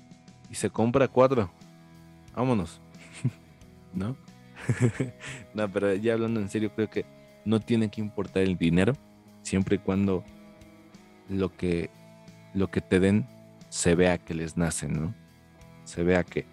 y 0.49 0.55
se 0.55 0.71
compra 0.71 1.07
4. 1.07 1.51
Vámonos. 2.35 2.81
¿No? 3.95 4.17
no, 5.55 5.71
pero 5.71 5.95
ya 5.95 6.15
hablando 6.15 6.41
en 6.41 6.49
serio, 6.49 6.73
creo 6.75 6.91
que 6.91 7.05
no 7.45 7.61
tiene 7.61 7.89
que 7.91 8.01
importar 8.01 8.43
el 8.43 8.57
dinero, 8.57 8.95
siempre 9.43 9.77
y 9.77 9.79
cuando 9.79 10.25
lo 11.29 11.55
que, 11.57 11.91
lo 12.55 12.71
que 12.71 12.81
te 12.81 13.01
den 13.01 13.27
se 13.69 13.95
vea 13.95 14.19
que 14.19 14.35
les 14.35 14.57
nace, 14.57 14.89
¿no? 14.89 15.15
Se 15.85 16.03
vea 16.03 16.25
que, 16.25 16.45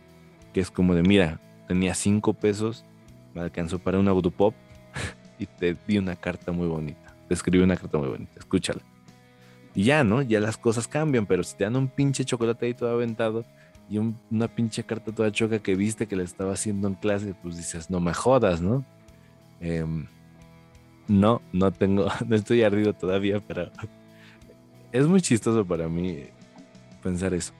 que 0.53 0.59
es 0.59 0.71
como 0.71 0.95
de, 0.95 1.03
mira, 1.03 1.39
tenía 1.67 1.93
cinco 1.93 2.33
pesos, 2.33 2.85
me 3.33 3.41
alcanzó 3.41 3.79
para 3.79 3.99
un 3.99 4.07
autopop 4.07 4.53
y 5.39 5.45
te 5.45 5.75
di 5.87 5.97
una 5.97 6.15
carta 6.15 6.51
muy 6.51 6.67
bonita. 6.67 7.15
Te 7.27 7.33
escribí 7.33 7.63
una 7.63 7.75
carta 7.75 7.97
muy 7.97 8.07
bonita, 8.07 8.39
escúchala. 8.39 8.81
Y 9.75 9.83
ya, 9.83 10.03
¿no? 10.03 10.21
Ya 10.21 10.39
las 10.39 10.57
cosas 10.57 10.87
cambian, 10.87 11.25
pero 11.25 11.43
si 11.43 11.55
te 11.55 11.65
dan 11.65 11.75
un 11.75 11.87
pinche 11.87 12.25
chocolate 12.25 12.65
ahí 12.65 12.73
todo 12.73 12.89
aventado 12.89 13.45
y 13.89 13.99
una 13.99 14.47
pinche 14.47 14.83
carta 14.83 15.13
toda 15.13 15.31
choca 15.31 15.59
que 15.59 15.75
viste 15.75 16.07
que 16.07 16.15
le 16.15 16.23
estaba 16.23 16.53
haciendo 16.53 16.87
en 16.87 16.95
clase, 16.95 17.35
pues 17.41 17.57
dices, 17.57 17.89
no 17.89 17.99
me 17.99 18.13
jodas, 18.13 18.61
¿no? 18.61 18.83
Em, 19.59 20.07
no, 21.07 21.41
no 21.53 21.71
tengo, 21.71 22.07
no 22.27 22.35
estoy 22.35 22.63
ardido 22.63 22.93
todavía, 22.93 23.41
pero 23.45 23.71
es 24.91 25.07
muy 25.07 25.21
chistoso 25.21 25.65
para 25.65 25.87
mí 25.87 26.25
pensar 27.01 27.33
eso. 27.33 27.53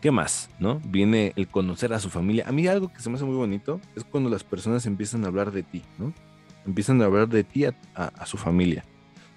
¿Qué 0.00 0.10
más? 0.10 0.50
¿No? 0.58 0.80
Viene 0.84 1.32
el 1.36 1.46
conocer 1.46 1.92
a 1.92 2.00
su 2.00 2.10
familia. 2.10 2.44
A 2.48 2.52
mí 2.52 2.66
algo 2.66 2.92
que 2.92 3.00
se 3.00 3.08
me 3.08 3.16
hace 3.16 3.24
muy 3.24 3.36
bonito 3.36 3.80
es 3.94 4.02
cuando 4.02 4.30
las 4.30 4.42
personas 4.42 4.84
empiezan 4.86 5.24
a 5.24 5.28
hablar 5.28 5.52
de 5.52 5.62
ti, 5.62 5.82
¿no? 5.96 6.12
Empiezan 6.66 7.00
a 7.00 7.04
hablar 7.04 7.28
de 7.28 7.44
ti 7.44 7.64
a, 7.66 8.26
su 8.26 8.36
familia, 8.36 8.84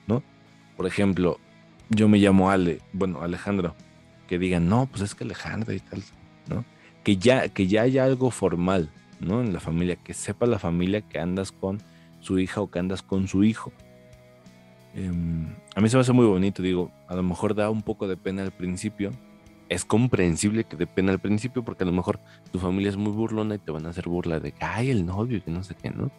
¿no? 0.08 0.24
Por 0.76 0.88
ejemplo, 0.88 1.39
yo 1.89 2.10
me 2.10 2.18
llamo 2.18 2.50
Ale, 2.50 2.82
bueno, 2.93 3.22
Alejandro, 3.22 3.76
que 4.28 4.39
digan, 4.39 4.68
no, 4.68 4.88
pues 4.88 5.04
es 5.04 5.14
que 5.14 5.24
Alejandro 5.24 5.72
y 5.72 5.80
tal, 5.80 6.04
¿no? 6.50 6.66
Que 7.04 7.18
ya, 7.18 7.48
que 7.50 7.68
ya 7.68 7.84
haya 7.84 8.04
algo 8.04 8.32
formal, 8.32 8.89
¿no? 9.20 9.41
En 9.41 9.54
la 9.54 9.60
familia, 9.60 9.98
que 9.98 10.16
sepa 10.16 10.48
la 10.48 10.58
familia 10.58 11.02
que 11.02 11.20
andas 11.20 11.52
con 11.52 11.80
su 12.26 12.39
hija 12.39 12.61
o 12.61 12.69
que 12.69 12.80
andas 12.80 13.01
con 13.01 13.28
su 13.28 13.43
hijo. 13.43 13.71
Em, 14.95 15.47
a 15.76 15.82
mí 15.82 15.89
se 15.89 15.97
me 15.97 16.01
hace 16.01 16.13
muy 16.13 16.26
bonito, 16.26 16.63
digo, 16.63 16.91
a 17.07 17.15
lo 17.15 17.23
mejor 17.23 17.53
da 17.53 17.69
un 17.69 17.82
poco 17.82 18.07
de 18.07 18.17
pena 18.17 18.41
al 18.43 18.51
principio, 18.51 19.11
es 19.69 19.84
comprensible 19.86 20.63
que 20.63 20.78
de 20.78 20.88
pena 20.88 21.11
al 21.11 21.19
principio, 21.19 21.63
porque 21.63 21.84
a 21.84 21.88
lo 21.88 21.91
mejor 21.91 22.19
tu 22.51 22.59
familia 22.59 22.89
es 22.89 22.97
muy 22.97 23.11
burlona 23.11 23.55
y 23.55 23.59
te 23.59 23.71
van 23.71 23.86
a 23.86 23.89
hacer 23.89 24.07
burla 24.07 24.39
de 24.39 24.51
que, 24.51 24.63
ay, 24.63 24.89
el 24.89 25.05
novio, 25.05 25.43
que 25.43 25.51
no 25.51 25.63
sé 25.63 25.76
qué, 25.76 25.89
¿no? 25.89 26.11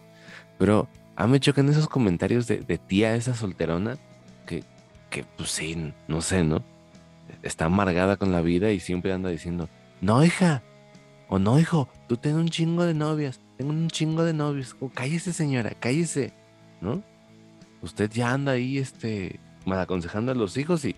Pero 0.57 0.87
a 1.15 1.25
mí 1.25 1.33
me 1.33 1.39
chocan 1.39 1.69
esos 1.69 1.87
comentarios 1.87 2.47
de, 2.47 2.77
tía, 2.77 3.15
esa 3.15 3.35
solterona, 3.35 3.97
que, 4.45 4.63
que, 5.09 5.25
pues 5.37 5.49
sí, 5.51 5.93
no 6.07 6.21
sé, 6.21 6.43
¿no? 6.43 6.61
Está 7.41 7.65
amargada 7.65 8.17
con 8.17 8.31
la 8.31 8.41
vida 8.41 8.71
y 8.71 8.79
siempre 8.79 9.11
anda 9.11 9.29
diciendo, 9.29 9.69
no, 10.01 10.23
hija, 10.23 10.61
o 11.29 11.39
no, 11.39 11.59
hijo, 11.59 11.89
tú 12.07 12.17
tienes 12.17 12.39
un 12.39 12.49
chingo 12.49 12.83
de 12.85 12.93
novias, 12.93 13.39
tengo 13.57 13.71
un 13.71 13.89
chingo 13.89 14.23
de 14.23 14.33
novios, 14.33 14.75
o 14.79 14.89
cállese, 14.89 15.33
señora, 15.33 15.71
cállese, 15.79 16.33
¿no? 16.81 17.03
Usted 17.81 18.11
ya 18.11 18.31
anda 18.31 18.53
ahí, 18.53 18.77
este, 18.77 19.39
mal 19.65 19.79
aconsejando 19.79 20.31
a 20.31 20.35
los 20.35 20.57
hijos 20.57 20.85
y, 20.85 20.95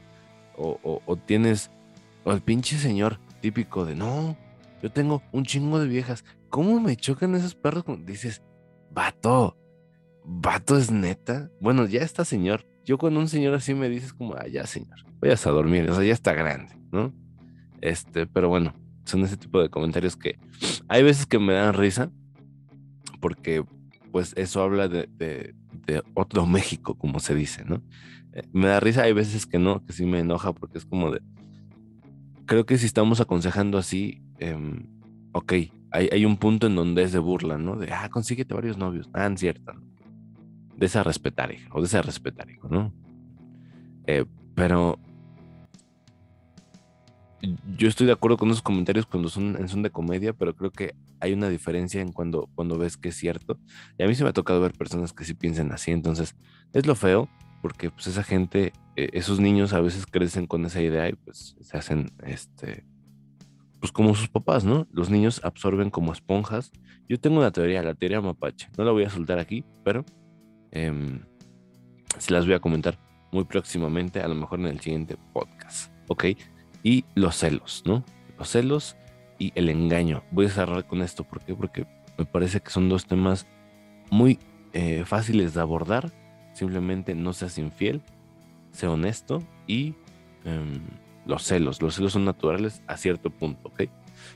o, 0.57 1.01
o 1.05 1.15
tienes 1.15 1.71
o 2.23 2.31
el 2.31 2.41
pinche 2.41 2.77
señor 2.77 3.19
típico 3.41 3.85
de, 3.85 3.95
no, 3.95 4.37
yo 4.81 4.91
tengo 4.91 5.21
un 5.31 5.43
chingo 5.45 5.79
de 5.79 5.87
viejas. 5.87 6.23
¿Cómo 6.49 6.79
me 6.79 6.95
chocan 6.95 7.35
esos 7.35 7.55
perros? 7.55 7.83
Dices, 8.05 8.41
vato, 8.91 9.57
vato 10.23 10.77
es 10.77 10.91
neta. 10.91 11.49
Bueno, 11.59 11.85
ya 11.85 12.01
está 12.01 12.25
señor. 12.25 12.65
Yo 12.85 12.97
cuando 12.97 13.19
un 13.19 13.27
señor 13.27 13.53
así 13.53 13.73
me 13.73 13.89
dices 13.89 14.13
como, 14.13 14.35
ah, 14.35 14.47
ya 14.47 14.65
señor, 14.65 14.97
vayas 15.19 15.45
a 15.45 15.51
dormir, 15.51 15.89
o 15.89 15.95
sea, 15.95 16.03
ya 16.03 16.13
está 16.13 16.33
grande, 16.33 16.75
¿no? 16.91 17.13
Este, 17.81 18.25
pero 18.25 18.49
bueno, 18.49 18.73
son 19.05 19.23
ese 19.23 19.37
tipo 19.37 19.61
de 19.61 19.69
comentarios 19.69 20.15
que 20.15 20.39
hay 20.87 21.03
veces 21.03 21.25
que 21.25 21.39
me 21.39 21.53
dan 21.53 21.75
risa 21.75 22.11
porque 23.19 23.63
pues 24.11 24.33
eso 24.37 24.61
habla 24.61 24.87
de, 24.87 25.07
de, 25.17 25.55
de 25.85 26.03
otro 26.13 26.45
México, 26.45 26.95
como 26.95 27.19
se 27.19 27.35
dice, 27.35 27.63
¿no? 27.65 27.83
Eh, 28.33 28.43
me 28.51 28.67
da 28.67 28.79
risa, 28.79 29.03
hay 29.03 29.13
veces 29.13 29.45
que 29.45 29.59
no, 29.59 29.85
que 29.85 29.93
sí 29.93 30.05
me 30.05 30.19
enoja 30.19 30.53
porque 30.53 30.77
es 30.77 30.85
como 30.85 31.11
de, 31.11 31.21
creo 32.45 32.65
que 32.65 32.77
si 32.77 32.87
estamos 32.87 33.21
aconsejando 33.21 33.77
así, 33.77 34.23
em, 34.39 34.87
ok, 35.33 35.53
hay, 35.91 36.25
un 36.25 36.37
punto 36.37 36.67
en 36.67 36.75
donde 36.75 37.03
es 37.03 37.11
de 37.11 37.19
burla, 37.19 37.57
¿no? 37.57 37.75
De, 37.75 37.91
ah, 37.91 38.09
consíguete 38.09 38.53
varios 38.53 38.77
novios. 38.77 39.09
Ah, 39.13 39.29
cierto. 39.35 39.73
De 40.75 40.85
esa 40.85 41.03
respetar, 41.03 41.51
hijo, 41.51 41.77
o 41.77 41.81
de 41.81 41.87
esa 41.87 42.01
respetar, 42.01 42.49
hijo, 42.49 42.67
¿no? 42.67 42.93
Eh, 44.07 44.25
pero 44.55 44.99
yo 47.77 47.87
estoy 47.87 48.07
de 48.07 48.13
acuerdo 48.13 48.37
con 48.37 48.49
esos 48.49 48.61
comentarios 48.61 49.05
cuando 49.05 49.29
son, 49.29 49.53
de 49.53 49.89
comedia, 49.89 50.33
pero 50.33 50.55
creo 50.55 50.71
que 50.71 50.95
hay 51.19 51.33
una 51.33 51.49
diferencia 51.49 52.01
en 52.01 52.11
cuando, 52.11 52.49
cuando 52.55 52.77
ves 52.77 52.97
que 52.97 53.09
es 53.09 53.15
cierto. 53.15 53.57
Y 53.97 54.03
a 54.03 54.07
mí 54.07 54.15
se 54.15 54.23
me 54.23 54.29
ha 54.29 54.33
tocado 54.33 54.59
ver 54.61 54.73
personas 54.73 55.13
que 55.13 55.23
sí 55.23 55.33
piensan 55.33 55.71
así, 55.71 55.91
entonces 55.91 56.35
es 56.73 56.85
lo 56.85 56.95
feo, 56.95 57.29
porque 57.61 57.91
pues 57.91 58.07
esa 58.07 58.23
gente, 58.23 58.73
eh, 58.95 59.09
esos 59.13 59.39
niños 59.39 59.73
a 59.73 59.81
veces 59.81 60.05
crecen 60.05 60.47
con 60.47 60.65
esa 60.65 60.81
idea 60.81 61.09
y 61.09 61.13
pues 61.13 61.55
se 61.61 61.77
hacen, 61.77 62.11
este, 62.25 62.85
pues 63.79 63.91
como 63.91 64.15
sus 64.15 64.29
papás, 64.29 64.65
¿no? 64.65 64.87
Los 64.91 65.09
niños 65.09 65.41
absorben 65.43 65.89
como 65.89 66.11
esponjas. 66.11 66.71
Yo 67.07 67.19
tengo 67.19 67.37
una 67.37 67.51
teoría, 67.51 67.81
la 67.83 67.95
teoría 67.95 68.21
mapache, 68.21 68.69
no 68.77 68.83
la 68.83 68.91
voy 68.91 69.03
a 69.03 69.09
soltar 69.09 69.39
aquí, 69.39 69.63
pero 69.83 70.05
eh, 70.71 71.21
se 72.17 72.33
las 72.33 72.45
voy 72.45 72.55
a 72.55 72.59
comentar 72.59 72.99
muy 73.31 73.45
próximamente, 73.45 74.21
a 74.21 74.27
lo 74.27 74.35
mejor 74.35 74.59
en 74.59 74.67
el 74.67 74.79
siguiente 74.79 75.17
podcast, 75.33 75.91
¿ok? 76.07 76.25
Y 76.83 77.05
los 77.15 77.35
celos, 77.35 77.83
¿no? 77.85 78.03
Los 78.37 78.49
celos 78.49 78.95
y 79.37 79.51
el 79.55 79.69
engaño. 79.69 80.23
Voy 80.31 80.45
a 80.45 80.49
cerrar 80.49 80.85
con 80.85 81.01
esto, 81.01 81.23
¿por 81.23 81.41
qué? 81.41 81.55
Porque 81.55 81.85
me 82.17 82.25
parece 82.25 82.61
que 82.61 82.69
son 82.69 82.89
dos 82.89 83.05
temas 83.05 83.47
muy 84.09 84.39
eh, 84.73 85.03
fáciles 85.05 85.53
de 85.53 85.61
abordar 85.61 86.11
Simplemente 86.59 87.15
no 87.15 87.31
seas 87.31 87.57
infiel, 87.57 88.01
sé 88.73 88.85
honesto 88.85 89.41
y 89.65 89.95
em, 90.43 90.81
los 91.25 91.43
celos. 91.43 91.81
Los 91.81 91.95
celos 91.95 92.11
son 92.11 92.25
naturales 92.25 92.81
a 92.85 92.97
cierto 92.97 93.29
punto, 93.29 93.69
¿ok? 93.69 93.83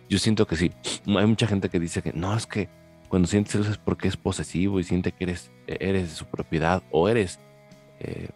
Yo 0.10 0.18
siento 0.20 0.48
que 0.48 0.56
sí. 0.56 0.72
Hay 1.06 1.26
mucha 1.26 1.48
gente 1.48 1.68
que 1.68 1.82
dice 1.82 2.02
que 2.02 2.14
no, 2.14 2.34
es 2.34 2.48
que 2.48 2.70
cuando 3.10 3.28
sientes 3.28 3.52
celos 3.52 3.68
es 3.68 3.78
porque 3.78 4.08
es 4.08 4.16
posesivo 4.16 4.80
y 4.80 4.86
siente 4.86 5.12
que 5.12 5.26
eres, 5.26 5.52
e-, 5.68 5.78
eres 5.82 6.12
de 6.12 6.16
su 6.16 6.26
propiedad 6.26 6.82
o 6.92 7.10
eres, 7.10 7.40
eh, 8.00 8.30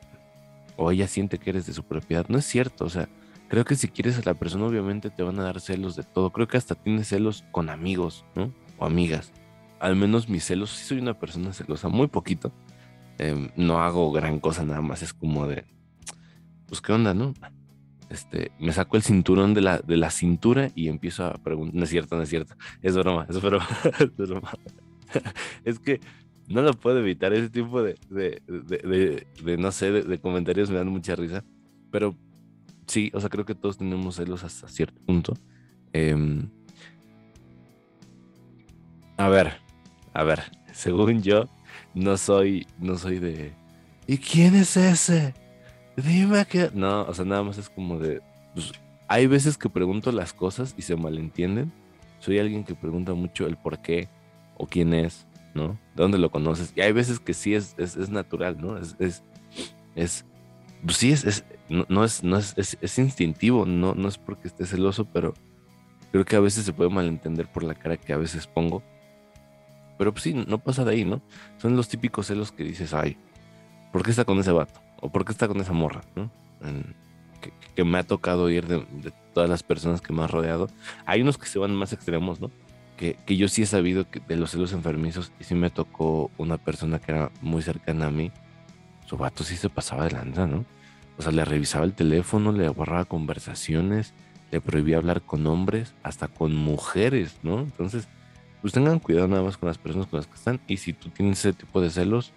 o 0.76 0.92
ella 0.92 1.08
siente 1.08 1.38
que 1.38 1.52
eres 1.52 1.66
de 1.66 1.72
su 1.72 1.84
propiedad. 1.84 2.26
No 2.28 2.38
es 2.38 2.46
cierto, 2.46 2.84
o 2.84 2.90
sea, 2.90 3.08
creo 3.48 3.66
que 3.66 3.76
si 3.76 3.88
quieres 3.88 4.18
a 4.18 4.22
la 4.26 4.34
persona 4.34 4.66
obviamente 4.66 5.10
te 5.10 5.24
van 5.24 5.40
a 5.40 5.44
dar 5.44 5.60
celos 5.60 5.96
de 5.96 6.04
todo. 6.04 6.32
Creo 6.32 6.48
que 6.48 6.58
hasta 6.58 6.76
tienes 6.76 7.08
celos 7.08 7.44
con 7.52 7.70
amigos, 7.70 8.26
¿no? 8.36 8.54
O 8.78 8.86
amigas. 8.86 9.32
Al 9.80 9.96
menos 9.96 10.30
mis 10.30 10.44
celos, 10.44 10.72
sí 10.72 10.86
soy 10.86 11.00
una 11.00 11.20
persona 11.20 11.54
celosa, 11.54 11.88
muy 11.90 12.08
poquito. 12.08 12.52
Em, 13.20 13.50
no 13.56 13.80
hago 13.80 14.12
gran 14.12 14.40
cosa, 14.40 14.64
nada 14.64 14.82
más 14.82 15.02
es 15.02 15.14
como 15.14 15.48
de, 15.48 15.66
pues 16.68 16.82
qué 16.82 16.94
onda, 16.94 17.14
¿no? 17.14 17.34
Este, 18.10 18.52
me 18.60 18.72
saco 18.72 18.96
el 18.96 19.04
cinturón 19.04 19.54
de 19.54 19.62
la, 19.62 19.80
de 19.80 19.98
la 19.98 20.12
cintura 20.12 20.70
y 20.76 20.88
empiezo 20.88 21.26
a 21.26 21.34
preguntar, 21.34 21.76
no 21.76 21.84
es 21.84 21.90
cierto, 21.90 22.16
no 22.16 22.22
es 22.22 22.30
cierto, 22.30 22.56
es 22.82 22.96
broma, 22.96 23.26
es 23.30 23.42
broma, 23.42 23.68
es 24.00 24.16
broma. 24.16 24.52
es 25.66 25.80
que 25.80 26.00
no 26.48 26.62
lo 26.62 26.74
puedo 26.74 27.00
evitar, 27.00 27.34
ese 27.34 27.50
tipo 27.50 27.82
de, 27.82 27.98
de, 28.10 28.42
de, 28.48 29.28
de 29.44 29.58
no 29.58 29.72
sé, 29.72 29.92
de, 29.92 30.20
comentarios 30.20 30.70
me 30.70 30.78
dan 30.78 30.88
mucha 30.88 31.16
risa, 31.16 31.44
pero 31.92 32.16
sí, 32.88 33.12
o 33.14 33.20
sea, 33.20 33.30
creo 33.30 33.46
que 33.46 33.56
todos 33.56 33.78
tenemos 33.78 34.16
celos 34.16 34.44
hasta 34.44 34.68
cierto 34.68 35.00
punto. 35.06 35.34
Em, 35.94 36.50
a 39.18 39.30
ver, 39.30 39.54
a 40.14 40.24
ver, 40.24 40.44
según 40.74 41.22
yo, 41.22 41.46
no 41.94 42.18
soy, 42.18 42.66
no 42.80 42.98
soy 42.98 43.20
de, 43.20 43.54
¿y 44.08 44.18
quién 44.18 44.56
es 44.56 44.76
ese? 44.78 45.34
Dime 45.96 46.46
que... 46.46 46.70
No, 46.74 47.04
o 47.04 47.14
sea, 47.14 47.26
nada 47.26 47.44
más 47.44 47.58
es 47.58 47.70
como 47.70 48.00
de, 48.00 48.22
pues, 48.54 48.72
hay 49.08 49.28
veces 49.28 49.58
que 49.58 49.70
pregunto 49.70 50.12
las 50.12 50.34
cosas 50.34 50.76
y 50.78 50.82
se 50.82 50.96
malentienden. 50.96 51.72
Soy 52.20 52.40
alguien 52.40 52.64
que 52.64 52.76
pregunta 52.76 53.14
mucho 53.14 53.48
el 53.48 53.58
por 53.58 53.82
qué 53.82 54.10
o 54.58 54.68
quién 54.68 54.94
es, 54.94 55.28
¿no? 55.54 55.70
¿De 55.96 56.04
dónde 56.04 56.18
lo 56.18 56.30
conoces? 56.30 56.74
Y 56.76 56.82
hay 56.82 56.92
veces 56.92 57.20
que 57.20 57.34
sí 57.34 57.56
es, 57.56 57.76
es, 57.78 58.10
natural, 58.10 58.58
¿no? 58.60 58.78
Es, 58.78 58.96
es, 59.00 59.24
es 59.96 60.26
pues 60.88 60.98
sí, 60.98 61.12
es, 61.12 61.24
es 61.24 61.46
no, 61.70 62.04
es, 62.04 62.24
no 62.24 62.38
es, 62.38 62.56
es, 62.58 63.00
instintivo, 63.00 63.66
no, 63.66 63.94
no 63.94 64.08
es 64.08 64.18
porque 64.18 64.48
esté 64.48 64.66
celoso, 64.66 65.06
pero 65.06 65.34
creo 66.12 66.26
que 66.26 66.36
a 66.36 66.40
veces 66.40 66.66
se 66.66 66.74
puede 66.74 66.90
malentender 66.90 67.48
por 67.48 67.64
la 67.64 67.76
cara 67.76 67.98
que 67.98 68.14
a 68.14 68.18
veces 68.18 68.48
pongo 68.48 68.82
pero 69.98 70.12
pues 70.12 70.24
sí, 70.24 70.34
no 70.34 70.60
pasa 70.60 70.86
de 70.86 70.92
ahí, 70.92 71.06
¿no? 71.06 71.22
Son 71.58 71.76
los 71.76 71.90
típicos 71.90 72.28
celos 72.28 72.52
que 72.52 72.64
dices, 72.64 72.94
ay, 72.94 73.18
¿por 73.92 74.04
qué 74.04 74.12
está 74.12 74.26
con 74.26 74.38
ese 74.40 74.52
vato? 74.52 74.80
¿O 75.02 75.10
por 75.12 75.26
qué 75.26 75.32
está 75.32 75.48
con 75.48 75.60
esa 75.60 75.74
morra? 75.74 76.02
¿no? 76.16 76.30
que, 77.76 77.84
me 77.84 78.00
ha 78.00 78.04
tocado 78.04 78.50
ir 78.50 78.68
de, 78.68 78.86
todas 79.34 79.50
las 79.50 79.64
personas 79.64 80.02
que 80.02 80.14
me 80.14 80.24
han 80.24 80.30
rodeado. 80.30 80.68
Hay 81.06 81.22
unos 81.22 81.38
que 81.38 81.48
se 81.48 81.60
van 81.60 81.76
más 81.76 81.94
extremos, 81.94 82.40
¿no? 82.40 82.52
Que, 82.96 83.16
que 83.26 83.38
yo 83.38 83.48
sí 83.48 83.62
he 83.62 83.66
sabido 83.68 84.10
que 84.10 84.20
de 84.20 84.36
los 84.36 84.52
celos 84.52 84.74
enfermizos 84.74 85.32
y 85.40 85.44
sí 85.44 85.54
me 85.54 85.70
tocó 85.70 86.32
una 86.38 86.58
persona 86.58 87.00
que 87.00 87.12
era 87.12 87.32
muy 87.42 87.62
cercana 87.62 88.08
a 88.08 88.12
mí. 88.12 88.32
Su 89.06 89.18
vato 89.18 89.44
sí 89.44 89.56
se 89.56 89.70
pasaba 89.70 90.06
de 90.06 90.12
lanza, 90.12 90.48
¿no? 90.48 90.66
O 91.18 91.22
sea, 91.22 91.32
le 91.32 91.44
revisaba 91.46 91.86
el 91.86 91.94
teléfono, 91.94 92.52
le 92.52 92.70
borraba 92.70 93.06
conversaciones, 93.06 94.14
le 94.52 94.62
prohibía 94.62 94.98
hablar 94.98 95.22
con 95.22 95.46
hombres, 95.48 95.94
hasta 96.04 96.28
con 96.28 96.56
mujeres, 96.56 97.38
¿no? 97.44 97.60
Entonces, 97.60 98.08
pues 98.62 98.74
tengan 98.74 99.00
cuidado 99.00 99.28
nada 99.28 99.44
más 99.44 99.58
con 99.58 99.68
las 99.68 99.78
personas 99.78 100.08
con 100.08 100.18
las 100.18 100.28
que 100.28 100.36
están. 100.36 100.60
Y 100.68 100.78
si 100.78 100.94
tú 100.94 101.10
tienes 101.10 101.40
ese 101.40 101.54
tipo 101.54 101.82
de 101.82 101.90
celos, 101.90 102.32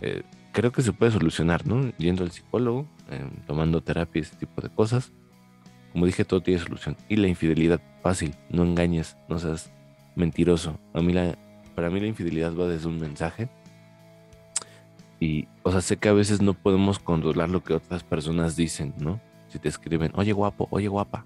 eh, 0.00 0.22
creo 0.52 0.72
que 0.72 0.82
se 0.82 0.92
puede 0.92 1.12
solucionar, 1.12 1.66
¿no? 1.66 1.90
Yendo 1.98 2.22
al 2.22 2.30
psicólogo, 2.30 2.86
eh, 3.10 3.24
tomando 3.46 3.82
terapia, 3.82 4.22
ese 4.22 4.36
tipo 4.36 4.60
de 4.62 4.68
cosas. 4.68 5.12
Como 5.92 6.06
dije, 6.06 6.24
todo 6.24 6.40
tiene 6.40 6.60
solución. 6.60 6.96
Y 7.08 7.16
la 7.16 7.28
infidelidad, 7.28 7.80
fácil, 8.02 8.34
no 8.50 8.62
engañes, 8.62 9.16
no 9.28 9.38
seas 9.38 9.70
mentiroso. 10.16 10.78
A 10.92 11.00
mí 11.00 11.12
la, 11.12 11.36
para 11.74 11.90
mí 11.90 12.00
la 12.00 12.06
infidelidad 12.06 12.54
va 12.56 12.68
desde 12.68 12.88
un 12.88 13.00
mensaje. 13.00 13.48
Y, 15.24 15.48
o 15.62 15.72
sea, 15.72 15.80
sé 15.80 15.96
que 15.96 16.10
a 16.10 16.12
veces 16.12 16.42
no 16.42 16.52
podemos 16.52 16.98
controlar 16.98 17.48
lo 17.48 17.64
que 17.64 17.72
otras 17.72 18.04
personas 18.04 18.56
dicen, 18.56 18.92
¿no? 18.98 19.22
Si 19.48 19.58
te 19.58 19.70
escriben, 19.70 20.12
oye 20.16 20.34
guapo, 20.34 20.68
oye 20.70 20.88
guapa. 20.88 21.24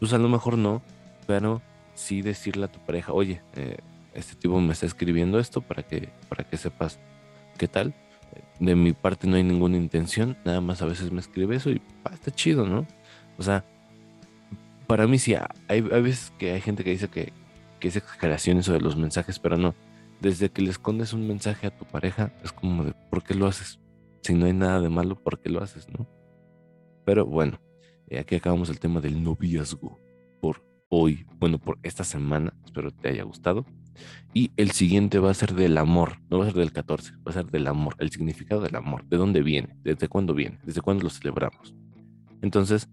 Pues 0.00 0.12
a 0.12 0.18
lo 0.18 0.28
mejor 0.28 0.58
no, 0.58 0.82
pero 1.24 1.62
sí 1.94 2.22
decirle 2.22 2.64
a 2.64 2.72
tu 2.72 2.80
pareja, 2.80 3.12
oye, 3.12 3.40
eh, 3.54 3.76
este 4.14 4.34
tipo 4.34 4.60
me 4.60 4.72
está 4.72 4.86
escribiendo 4.86 5.38
esto 5.38 5.60
para 5.60 5.84
que, 5.84 6.08
para 6.28 6.42
que 6.42 6.56
sepas 6.56 6.98
qué 7.56 7.68
tal. 7.68 7.94
De 8.58 8.74
mi 8.74 8.92
parte 8.92 9.28
no 9.28 9.36
hay 9.36 9.44
ninguna 9.44 9.76
intención, 9.76 10.36
nada 10.44 10.60
más 10.60 10.82
a 10.82 10.86
veces 10.86 11.12
me 11.12 11.20
escribe 11.20 11.54
eso 11.54 11.70
y 11.70 11.80
está 12.12 12.32
chido, 12.32 12.66
¿no? 12.66 12.84
O 13.38 13.44
sea, 13.44 13.64
para 14.88 15.06
mí 15.06 15.20
sí, 15.20 15.36
hay, 15.36 15.44
hay 15.68 16.02
veces 16.02 16.32
que 16.36 16.50
hay 16.50 16.60
gente 16.60 16.82
que 16.82 16.90
dice 16.90 17.06
que, 17.06 17.32
que 17.78 17.86
es 17.86 17.94
exageración 17.94 18.58
eso 18.58 18.72
de 18.72 18.80
los 18.80 18.96
mensajes, 18.96 19.38
pero 19.38 19.56
no. 19.56 19.72
Desde 20.24 20.48
que 20.48 20.62
le 20.62 20.70
escondes 20.70 21.12
un 21.12 21.28
mensaje 21.28 21.66
a 21.66 21.76
tu 21.76 21.84
pareja, 21.84 22.32
es 22.42 22.50
como 22.50 22.82
de, 22.82 22.94
¿por 23.10 23.22
qué 23.22 23.34
lo 23.34 23.46
haces? 23.46 23.78
Si 24.22 24.32
no 24.32 24.46
hay 24.46 24.54
nada 24.54 24.80
de 24.80 24.88
malo, 24.88 25.22
¿por 25.22 25.38
qué 25.38 25.50
lo 25.50 25.62
haces, 25.62 25.86
no? 25.90 26.08
Pero 27.04 27.26
bueno, 27.26 27.60
eh, 28.08 28.18
aquí 28.18 28.34
acabamos 28.34 28.70
el 28.70 28.80
tema 28.80 29.02
del 29.02 29.22
noviazgo 29.22 29.98
por 30.40 30.64
hoy, 30.88 31.26
bueno, 31.38 31.58
por 31.58 31.78
esta 31.82 32.04
semana. 32.04 32.54
Espero 32.64 32.90
te 32.90 33.10
haya 33.10 33.22
gustado. 33.24 33.66
Y 34.32 34.50
el 34.56 34.70
siguiente 34.70 35.18
va 35.18 35.30
a 35.30 35.34
ser 35.34 35.52
del 35.52 35.76
amor, 35.76 36.22
no 36.30 36.38
va 36.38 36.44
a 36.44 36.46
ser 36.46 36.56
del 36.56 36.72
14, 36.72 37.16
va 37.16 37.30
a 37.30 37.32
ser 37.34 37.50
del 37.50 37.66
amor, 37.66 37.94
el 37.98 38.10
significado 38.10 38.62
del 38.62 38.76
amor, 38.76 39.04
de 39.04 39.18
dónde 39.18 39.42
viene, 39.42 39.76
desde 39.82 40.08
cuándo 40.08 40.32
viene, 40.32 40.58
desde 40.64 40.80
cuándo 40.80 41.04
lo 41.04 41.10
celebramos. 41.10 41.74
Entonces, 42.40 42.88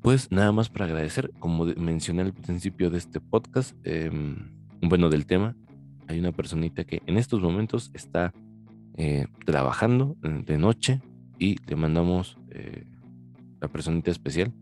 pues 0.00 0.30
nada 0.30 0.52
más 0.52 0.68
para 0.68 0.84
agradecer, 0.84 1.32
como 1.40 1.64
mencioné 1.64 2.22
al 2.22 2.34
principio 2.34 2.88
de 2.88 2.98
este 2.98 3.18
podcast, 3.18 3.76
em, 3.82 4.52
bueno, 4.80 5.08
del 5.08 5.26
tema, 5.26 5.56
hay 6.10 6.18
una 6.18 6.32
personita 6.32 6.84
que 6.84 7.02
en 7.06 7.16
estos 7.16 7.40
momentos 7.40 7.90
está 7.94 8.34
eh, 8.96 9.28
trabajando 9.46 10.16
eh, 10.24 10.42
de 10.44 10.58
noche 10.58 11.00
y 11.38 11.56
le 11.66 11.76
mandamos 11.76 12.36
eh, 12.50 12.84
la 13.60 13.68
personita 13.68 14.10
especial, 14.10 14.52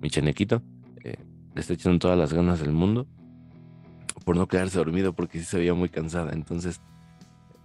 mi 0.00 0.10
chanequito, 0.10 0.62
le 1.54 1.60
está 1.60 1.74
echando 1.74 1.98
todas 1.98 2.18
las 2.18 2.32
ganas 2.32 2.60
del 2.60 2.72
mundo 2.72 3.06
por 4.24 4.36
no 4.36 4.48
quedarse 4.48 4.78
dormido 4.78 5.12
porque 5.12 5.38
sí 5.38 5.44
se 5.44 5.58
veía 5.58 5.74
muy 5.74 5.90
cansada. 5.90 6.32
Entonces 6.32 6.80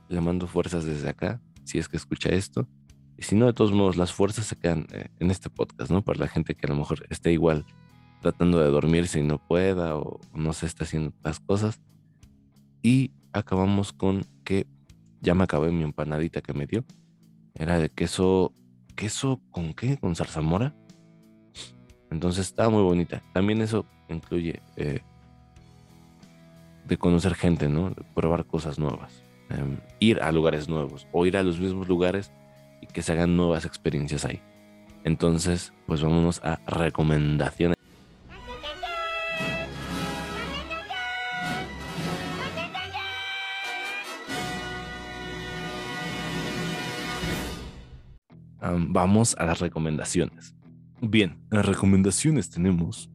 le 0.10 0.20
mando 0.20 0.46
fuerzas 0.48 0.84
desde 0.84 1.08
acá, 1.08 1.42
si 1.64 1.78
es 1.78 1.88
que 1.88 1.96
escucha 1.96 2.30
esto. 2.30 2.68
Y 3.18 3.24
si 3.24 3.36
no, 3.36 3.46
de 3.46 3.54
todos 3.54 3.72
modos, 3.72 3.96
las 3.96 4.12
fuerzas 4.12 4.46
se 4.46 4.58
quedan 4.58 4.88
en 4.92 5.32
este 5.32 5.50
podcast, 5.50 5.90
¿no? 5.90 6.04
Para 6.04 6.20
la 6.20 6.28
gente 6.28 6.54
que 6.54 6.68
a 6.68 6.70
lo 6.70 6.76
mejor 6.76 7.06
esté 7.10 7.32
igual 7.32 7.66
tratando 8.22 8.60
de 8.60 8.70
dormirse 8.70 9.20
y 9.20 9.24
no 9.24 9.38
pueda 9.40 9.96
o 9.96 10.20
no 10.34 10.52
se 10.52 10.66
está 10.66 10.84
haciendo 10.84 11.14
las 11.24 11.40
cosas. 11.40 11.80
Y 12.88 13.12
acabamos 13.34 13.92
con 13.92 14.24
que 14.46 14.66
ya 15.20 15.36
me 15.36 15.44
acabé 15.44 15.74
mi 15.74 15.84
empanadita 15.84 16.40
que 16.40 16.54
me 16.54 16.66
dio. 16.66 16.86
Era 17.54 17.78
de 17.80 17.90
queso, 17.90 18.54
queso 18.96 19.42
con 19.52 19.74
qué? 19.74 19.98
Con 19.98 20.16
zarzamora. 20.16 20.74
Entonces 22.10 22.46
estaba 22.46 22.70
muy 22.70 22.84
bonita. 22.84 23.22
También 23.34 23.62
eso 23.62 23.86
incluye 24.08 24.62
eh, 24.78 25.02
de 26.86 26.98
conocer 26.98 27.36
gente, 27.36 27.68
¿no? 27.68 27.90
De 27.90 28.06
probar 28.16 28.46
cosas 28.46 28.80
nuevas. 28.80 29.22
Em, 29.50 29.80
ir 30.00 30.22
a 30.22 30.32
lugares 30.32 30.70
nuevos 30.70 31.10
o 31.12 31.26
ir 31.26 31.36
a 31.36 31.44
los 31.44 31.60
mismos 31.60 31.90
lugares 31.90 32.32
y 32.82 32.88
que 32.88 33.02
se 33.02 33.12
hagan 33.12 33.36
nuevas 33.36 33.66
experiencias 33.66 34.24
ahí. 34.24 34.40
Entonces, 35.04 35.74
pues 35.88 36.02
vámonos 36.02 36.42
a 36.42 36.62
recomendaciones. 36.66 37.77
Vamos 48.78 49.36
a 49.38 49.46
las 49.46 49.60
recomendaciones. 49.60 50.56
Bien, 51.02 51.38
en 51.52 51.58
las 51.58 51.66
recomendaciones 51.66 52.50
tenemos. 52.50 53.10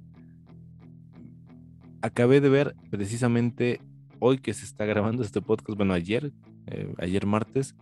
Acabé 2.00 2.40
de 2.40 2.48
ver 2.48 2.76
precisamente 2.90 3.80
hoy 4.18 4.38
que 4.38 4.54
se 4.54 4.64
está 4.64 4.84
grabando 4.84 5.22
este 5.22 5.42
podcast, 5.42 5.76
bueno, 5.76 5.94
ayer, 5.94 6.32
eh, 6.66 6.94
ayer 6.98 7.26
martes, 7.26 7.74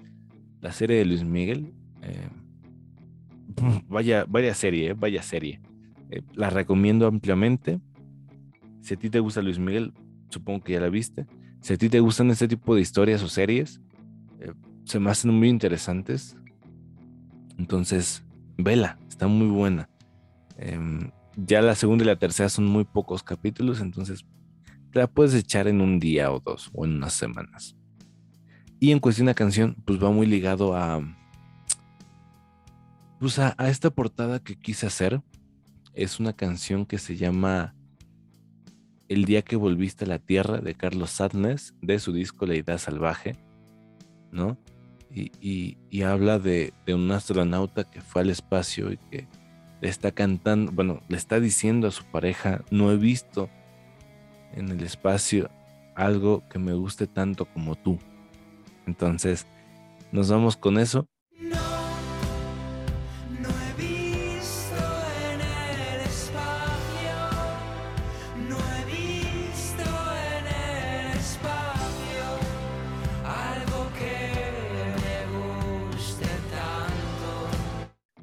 la 0.61 0.73
serie 0.73 0.97
de 0.97 1.05
Luis 1.05 1.23
Miguel. 1.23 1.75
Eh, 2.03 2.29
vaya, 3.89 4.25
vaya 4.27 4.55
serie, 4.55 4.91
eh, 4.91 4.95
vaya 4.95 5.23
serie. 5.23 5.61
la 6.35 6.49
recomiendo 6.49 7.07
ampliamente. 7.07 7.81
Si 8.81 8.95
a 8.95 8.97
ti 8.97 9.11
te 9.11 9.21
gusta 9.21 9.43
Luis 9.43 9.59
Miguel, 9.59 9.93
supongo 10.31 10.65
que 10.65 10.73
ya 10.73 10.81
la 10.81 10.89
viste. 10.89 11.27
Si 11.61 11.75
a 11.75 11.77
ti 11.77 11.91
te 11.91 12.01
gustan 12.01 12.31
este 12.31 12.49
tipo 12.49 12.75
de 12.75 12.81
historias 12.81 13.23
o 13.23 13.29
series, 13.29 13.83
se 14.85 14.99
me 14.99 15.11
hacen 15.11 15.33
muy 15.35 15.51
interesantes. 15.51 16.37
Entonces, 17.61 18.25
vela, 18.57 18.99
está 19.07 19.27
muy 19.29 19.49
buena. 19.49 19.91
Em, 20.57 21.11
ya 21.37 21.61
la 21.61 21.75
segunda 21.75 22.05
y 22.05 22.07
la 22.07 22.17
tercera 22.17 22.49
son 22.49 22.65
muy 22.65 22.85
pocos 22.85 23.23
capítulos, 23.23 23.83
entonces 23.83 24.25
te 24.91 24.99
la 24.99 25.07
puedes 25.07 25.35
echar 25.35 25.69
en 25.69 25.83
un 25.83 26.01
día 26.01 26.33
o 26.33 26.41
dos 26.41 26.71
o 26.73 26.87
en 26.87 26.97
unas 26.97 27.13
semanas. 27.13 27.77
Y 28.81 28.93
en 28.93 28.99
cuestión 28.99 29.27
de 29.27 29.35
canción, 29.35 29.77
pues 29.85 30.03
va 30.03 30.11
muy 30.11 30.27
ligado 30.27 30.75
a, 30.75 31.03
pues 33.19 33.39
a, 33.39 33.55
esta 33.69 33.91
portada 33.91 34.41
que 34.41 34.59
quise 34.59 34.87
hacer. 34.87 35.21
Es 35.93 36.19
una 36.19 36.33
canción 36.33 36.87
que 36.87 36.97
se 36.97 37.19
llama 37.19 37.75
El 39.07 39.27
día 39.27 39.43
que 39.43 39.57
volviste 39.57 40.07
a 40.07 40.09
la 40.09 40.19
Tierra 40.19 40.63
de 40.63 40.75
Carlos 40.75 41.11
Sadness, 41.11 41.75
de 41.83 41.99
su 41.99 42.15
disco 42.15 42.47
La 42.47 42.55
Idea 42.55 42.79
Salvaje, 42.79 43.37
¿no? 44.33 44.57
Y, 45.13 46.03
habla 46.03 46.39
de, 46.39 46.73
de, 46.87 46.95
un 46.95 47.11
astronauta 47.11 47.85
que 47.85 48.01
fue 48.01 48.23
al 48.23 48.31
espacio 48.31 48.93
y 48.93 48.97
que 49.11 49.27
le 49.81 49.89
está 49.89 50.13
cantando, 50.13 50.73
bueno, 50.73 51.03
le 51.09 51.17
está 51.17 51.41
diciendo 51.41 51.89
a 51.89 51.91
su 51.91 52.05
pareja, 52.05 52.63
no 52.71 52.93
he 52.93 52.97
visto 52.97 53.49
en 54.55 54.69
el 54.69 54.83
espacio 54.83 55.51
algo 55.95 56.43
que 56.49 56.59
me 56.59 56.73
guste 56.75 57.07
tanto 57.07 57.45
como 57.47 57.75
tú. 57.75 57.99
Entonces, 58.87 59.47
nos 60.13 60.31
vamos 60.31 60.57
con 60.57 60.79
eso. 60.79 61.07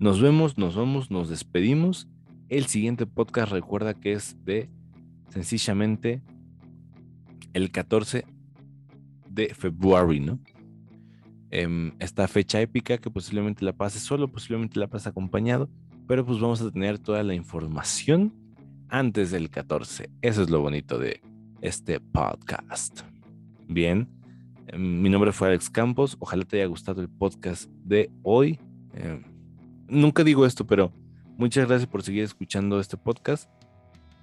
Nos 0.08 0.22
vemos, 0.22 0.58
nos 0.58 0.74
vamos, 0.74 1.12
nos 1.12 1.28
despedimos. 1.28 2.08
El 2.48 2.68
siguiente 2.68 3.06
podcast 3.06 3.52
recuerda 3.52 3.94
que 3.94 4.14
es 4.14 4.38
de 4.46 4.70
sencillamente 5.28 6.22
el 7.52 7.72
14 7.72 8.24
de 9.30 9.54
febrero, 9.54 10.14
¿no? 10.14 10.40
Em, 11.52 11.92
esta 12.00 12.26
fecha 12.30 12.62
épica 12.62 13.00
que 13.00 13.12
posiblemente 13.12 13.66
la 13.66 13.74
pase 13.74 14.00
solo, 14.00 14.32
posiblemente 14.32 14.80
la 14.80 14.88
pase 14.88 15.10
acompañado, 15.10 15.70
pero 16.08 16.26
pues 16.26 16.40
vamos 16.40 16.62
a 16.62 16.72
tener 16.72 17.00
toda 17.00 17.22
la 17.22 17.34
información 17.34 18.34
antes 18.88 19.30
del 19.32 19.50
14. 19.50 20.10
Eso 20.22 20.42
es 20.42 20.50
lo 20.50 20.62
bonito 20.62 20.98
de 21.00 21.20
este 21.60 22.00
podcast. 22.00 23.02
Bien, 23.68 24.08
em, 24.68 25.02
mi 25.02 25.10
nombre 25.10 25.34
fue 25.34 25.50
Alex 25.50 25.70
Campos, 25.70 26.16
ojalá 26.22 26.46
te 26.46 26.56
haya 26.62 26.68
gustado 26.68 27.02
el 27.02 27.10
podcast 27.10 27.70
de 27.84 28.10
hoy. 28.24 28.58
Em, 28.94 29.37
nunca 29.88 30.24
digo 30.24 30.46
esto, 30.46 30.66
pero 30.66 30.92
muchas 31.38 31.68
gracias 31.68 31.90
por 31.90 32.04
seguir 32.04 32.24
escuchando 32.24 32.80
este 32.80 32.98
podcast. 32.98 33.50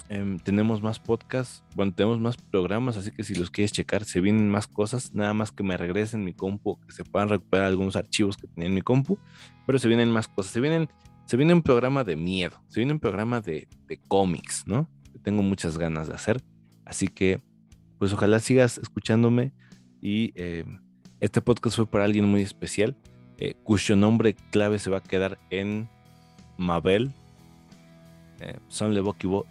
Em, 0.08 0.38
tenemos 0.38 0.82
más 0.82 0.98
podcasts, 0.98 1.64
bueno, 1.74 1.94
tenemos 1.94 2.20
más 2.20 2.36
programas, 2.36 2.96
así 2.96 3.10
que 3.10 3.24
si 3.24 3.34
los 3.34 3.50
quieres 3.50 3.72
checar, 3.72 4.04
se 4.04 4.20
vienen 4.20 4.50
más 4.50 4.66
cosas, 4.66 5.14
nada 5.14 5.32
más 5.32 5.50
que 5.50 5.62
me 5.62 5.76
regresen 5.78 6.24
mi 6.24 6.34
compu, 6.34 6.78
que 6.80 6.92
se 6.92 7.04
puedan 7.04 7.30
recuperar 7.30 7.66
algunos 7.66 7.96
archivos 7.96 8.36
que 8.36 8.46
tenía 8.46 8.68
en 8.68 8.74
mi 8.74 8.82
compu, 8.82 9.18
pero 9.66 9.78
se 9.78 9.88
vienen 9.88 10.10
más 10.10 10.28
cosas, 10.28 10.52
se 10.52 10.60
vienen, 10.60 10.90
se 11.24 11.38
viene 11.38 11.54
un 11.54 11.62
programa 11.62 12.04
de 12.04 12.16
miedo, 12.16 12.62
se 12.68 12.80
viene 12.80 12.92
un 12.92 13.00
programa 13.00 13.40
de, 13.40 13.66
de 13.86 13.96
cómics, 13.96 14.64
¿no? 14.66 14.88
tengo 15.24 15.42
muchas 15.42 15.78
ganas 15.78 16.06
de 16.06 16.14
hacer, 16.14 16.42
así 16.84 17.08
que 17.08 17.40
pues 17.98 18.12
ojalá 18.12 18.38
sigas 18.38 18.78
escuchándome 18.78 19.52
y 20.00 20.32
em, 20.36 20.80
este 21.20 21.40
podcast 21.40 21.76
fue 21.76 21.86
para 21.86 22.04
alguien 22.04 22.26
muy 22.26 22.42
especial, 22.42 22.96
eh, 23.44 23.56
cuyo 23.62 23.94
nombre 23.94 24.34
clave 24.50 24.78
se 24.78 24.88
va 24.88 24.98
a 24.98 25.02
quedar 25.02 25.38
en 25.50 25.86
Mabel, 26.56 27.12
eh, 28.40 28.58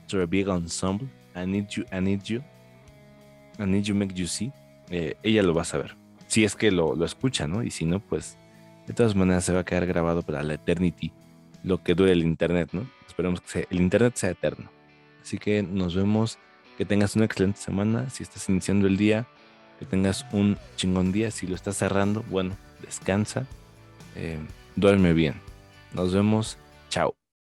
to 0.08 0.22
a 0.22 0.26
Big 0.26 0.48
Ensemble. 0.48 1.08
I 1.36 1.46
Need 1.46 1.68
You, 1.70 1.84
I 1.92 2.02
Need 2.02 2.24
You. 2.24 2.42
I 3.60 3.66
Need 3.68 3.84
You 3.84 3.94
Make 3.94 4.16
You 4.16 4.26
See, 4.26 4.52
eh, 4.90 5.16
ella 5.22 5.44
lo 5.44 5.54
va 5.54 5.62
a 5.62 5.66
saber. 5.66 5.96
Si 6.26 6.44
es 6.44 6.56
que 6.56 6.72
lo, 6.72 6.96
lo 6.96 7.06
escucha, 7.06 7.48
¿no? 7.48 7.62
Y 7.62 7.70
si 7.70 7.86
no, 7.86 8.00
pues 8.00 8.36
de 8.88 8.96
todas 8.96 9.16
maneras 9.16 9.46
se 9.46 9.54
va 9.54 9.60
a 9.60 9.64
quedar 9.64 9.86
grabado 9.86 10.24
para 10.24 10.42
la 10.42 10.56
eternity, 10.56 11.12
lo 11.64 11.84
que 11.84 11.94
dure 11.94 12.14
el 12.14 12.24
internet, 12.24 12.70
¿no? 12.72 12.90
Esperemos 13.08 13.42
que 13.42 13.68
el 13.70 13.80
internet 13.80 14.16
sea 14.16 14.32
eterno. 14.32 14.72
Así 15.22 15.38
que 15.38 15.62
nos 15.62 15.94
vemos, 15.94 16.40
que 16.80 16.86
tengas 16.86 17.16
una 17.16 17.26
excelente 17.26 17.60
semana. 17.60 18.10
Si 18.10 18.24
estás 18.24 18.50
iniciando 18.50 18.88
el 18.88 18.98
día, 18.98 19.28
que 19.78 19.86
tengas 19.86 20.26
un 20.32 20.58
chingón 20.78 21.12
día. 21.12 21.30
Si 21.30 21.46
lo 21.46 21.54
estás 21.54 21.78
cerrando, 21.78 22.24
bueno, 22.32 22.58
descansa, 22.82 23.46
eh, 24.16 24.40
duerme 24.76 25.14
bien. 25.14 25.36
Nos 25.94 26.14
vemos, 26.14 26.58
chao. 26.90 27.23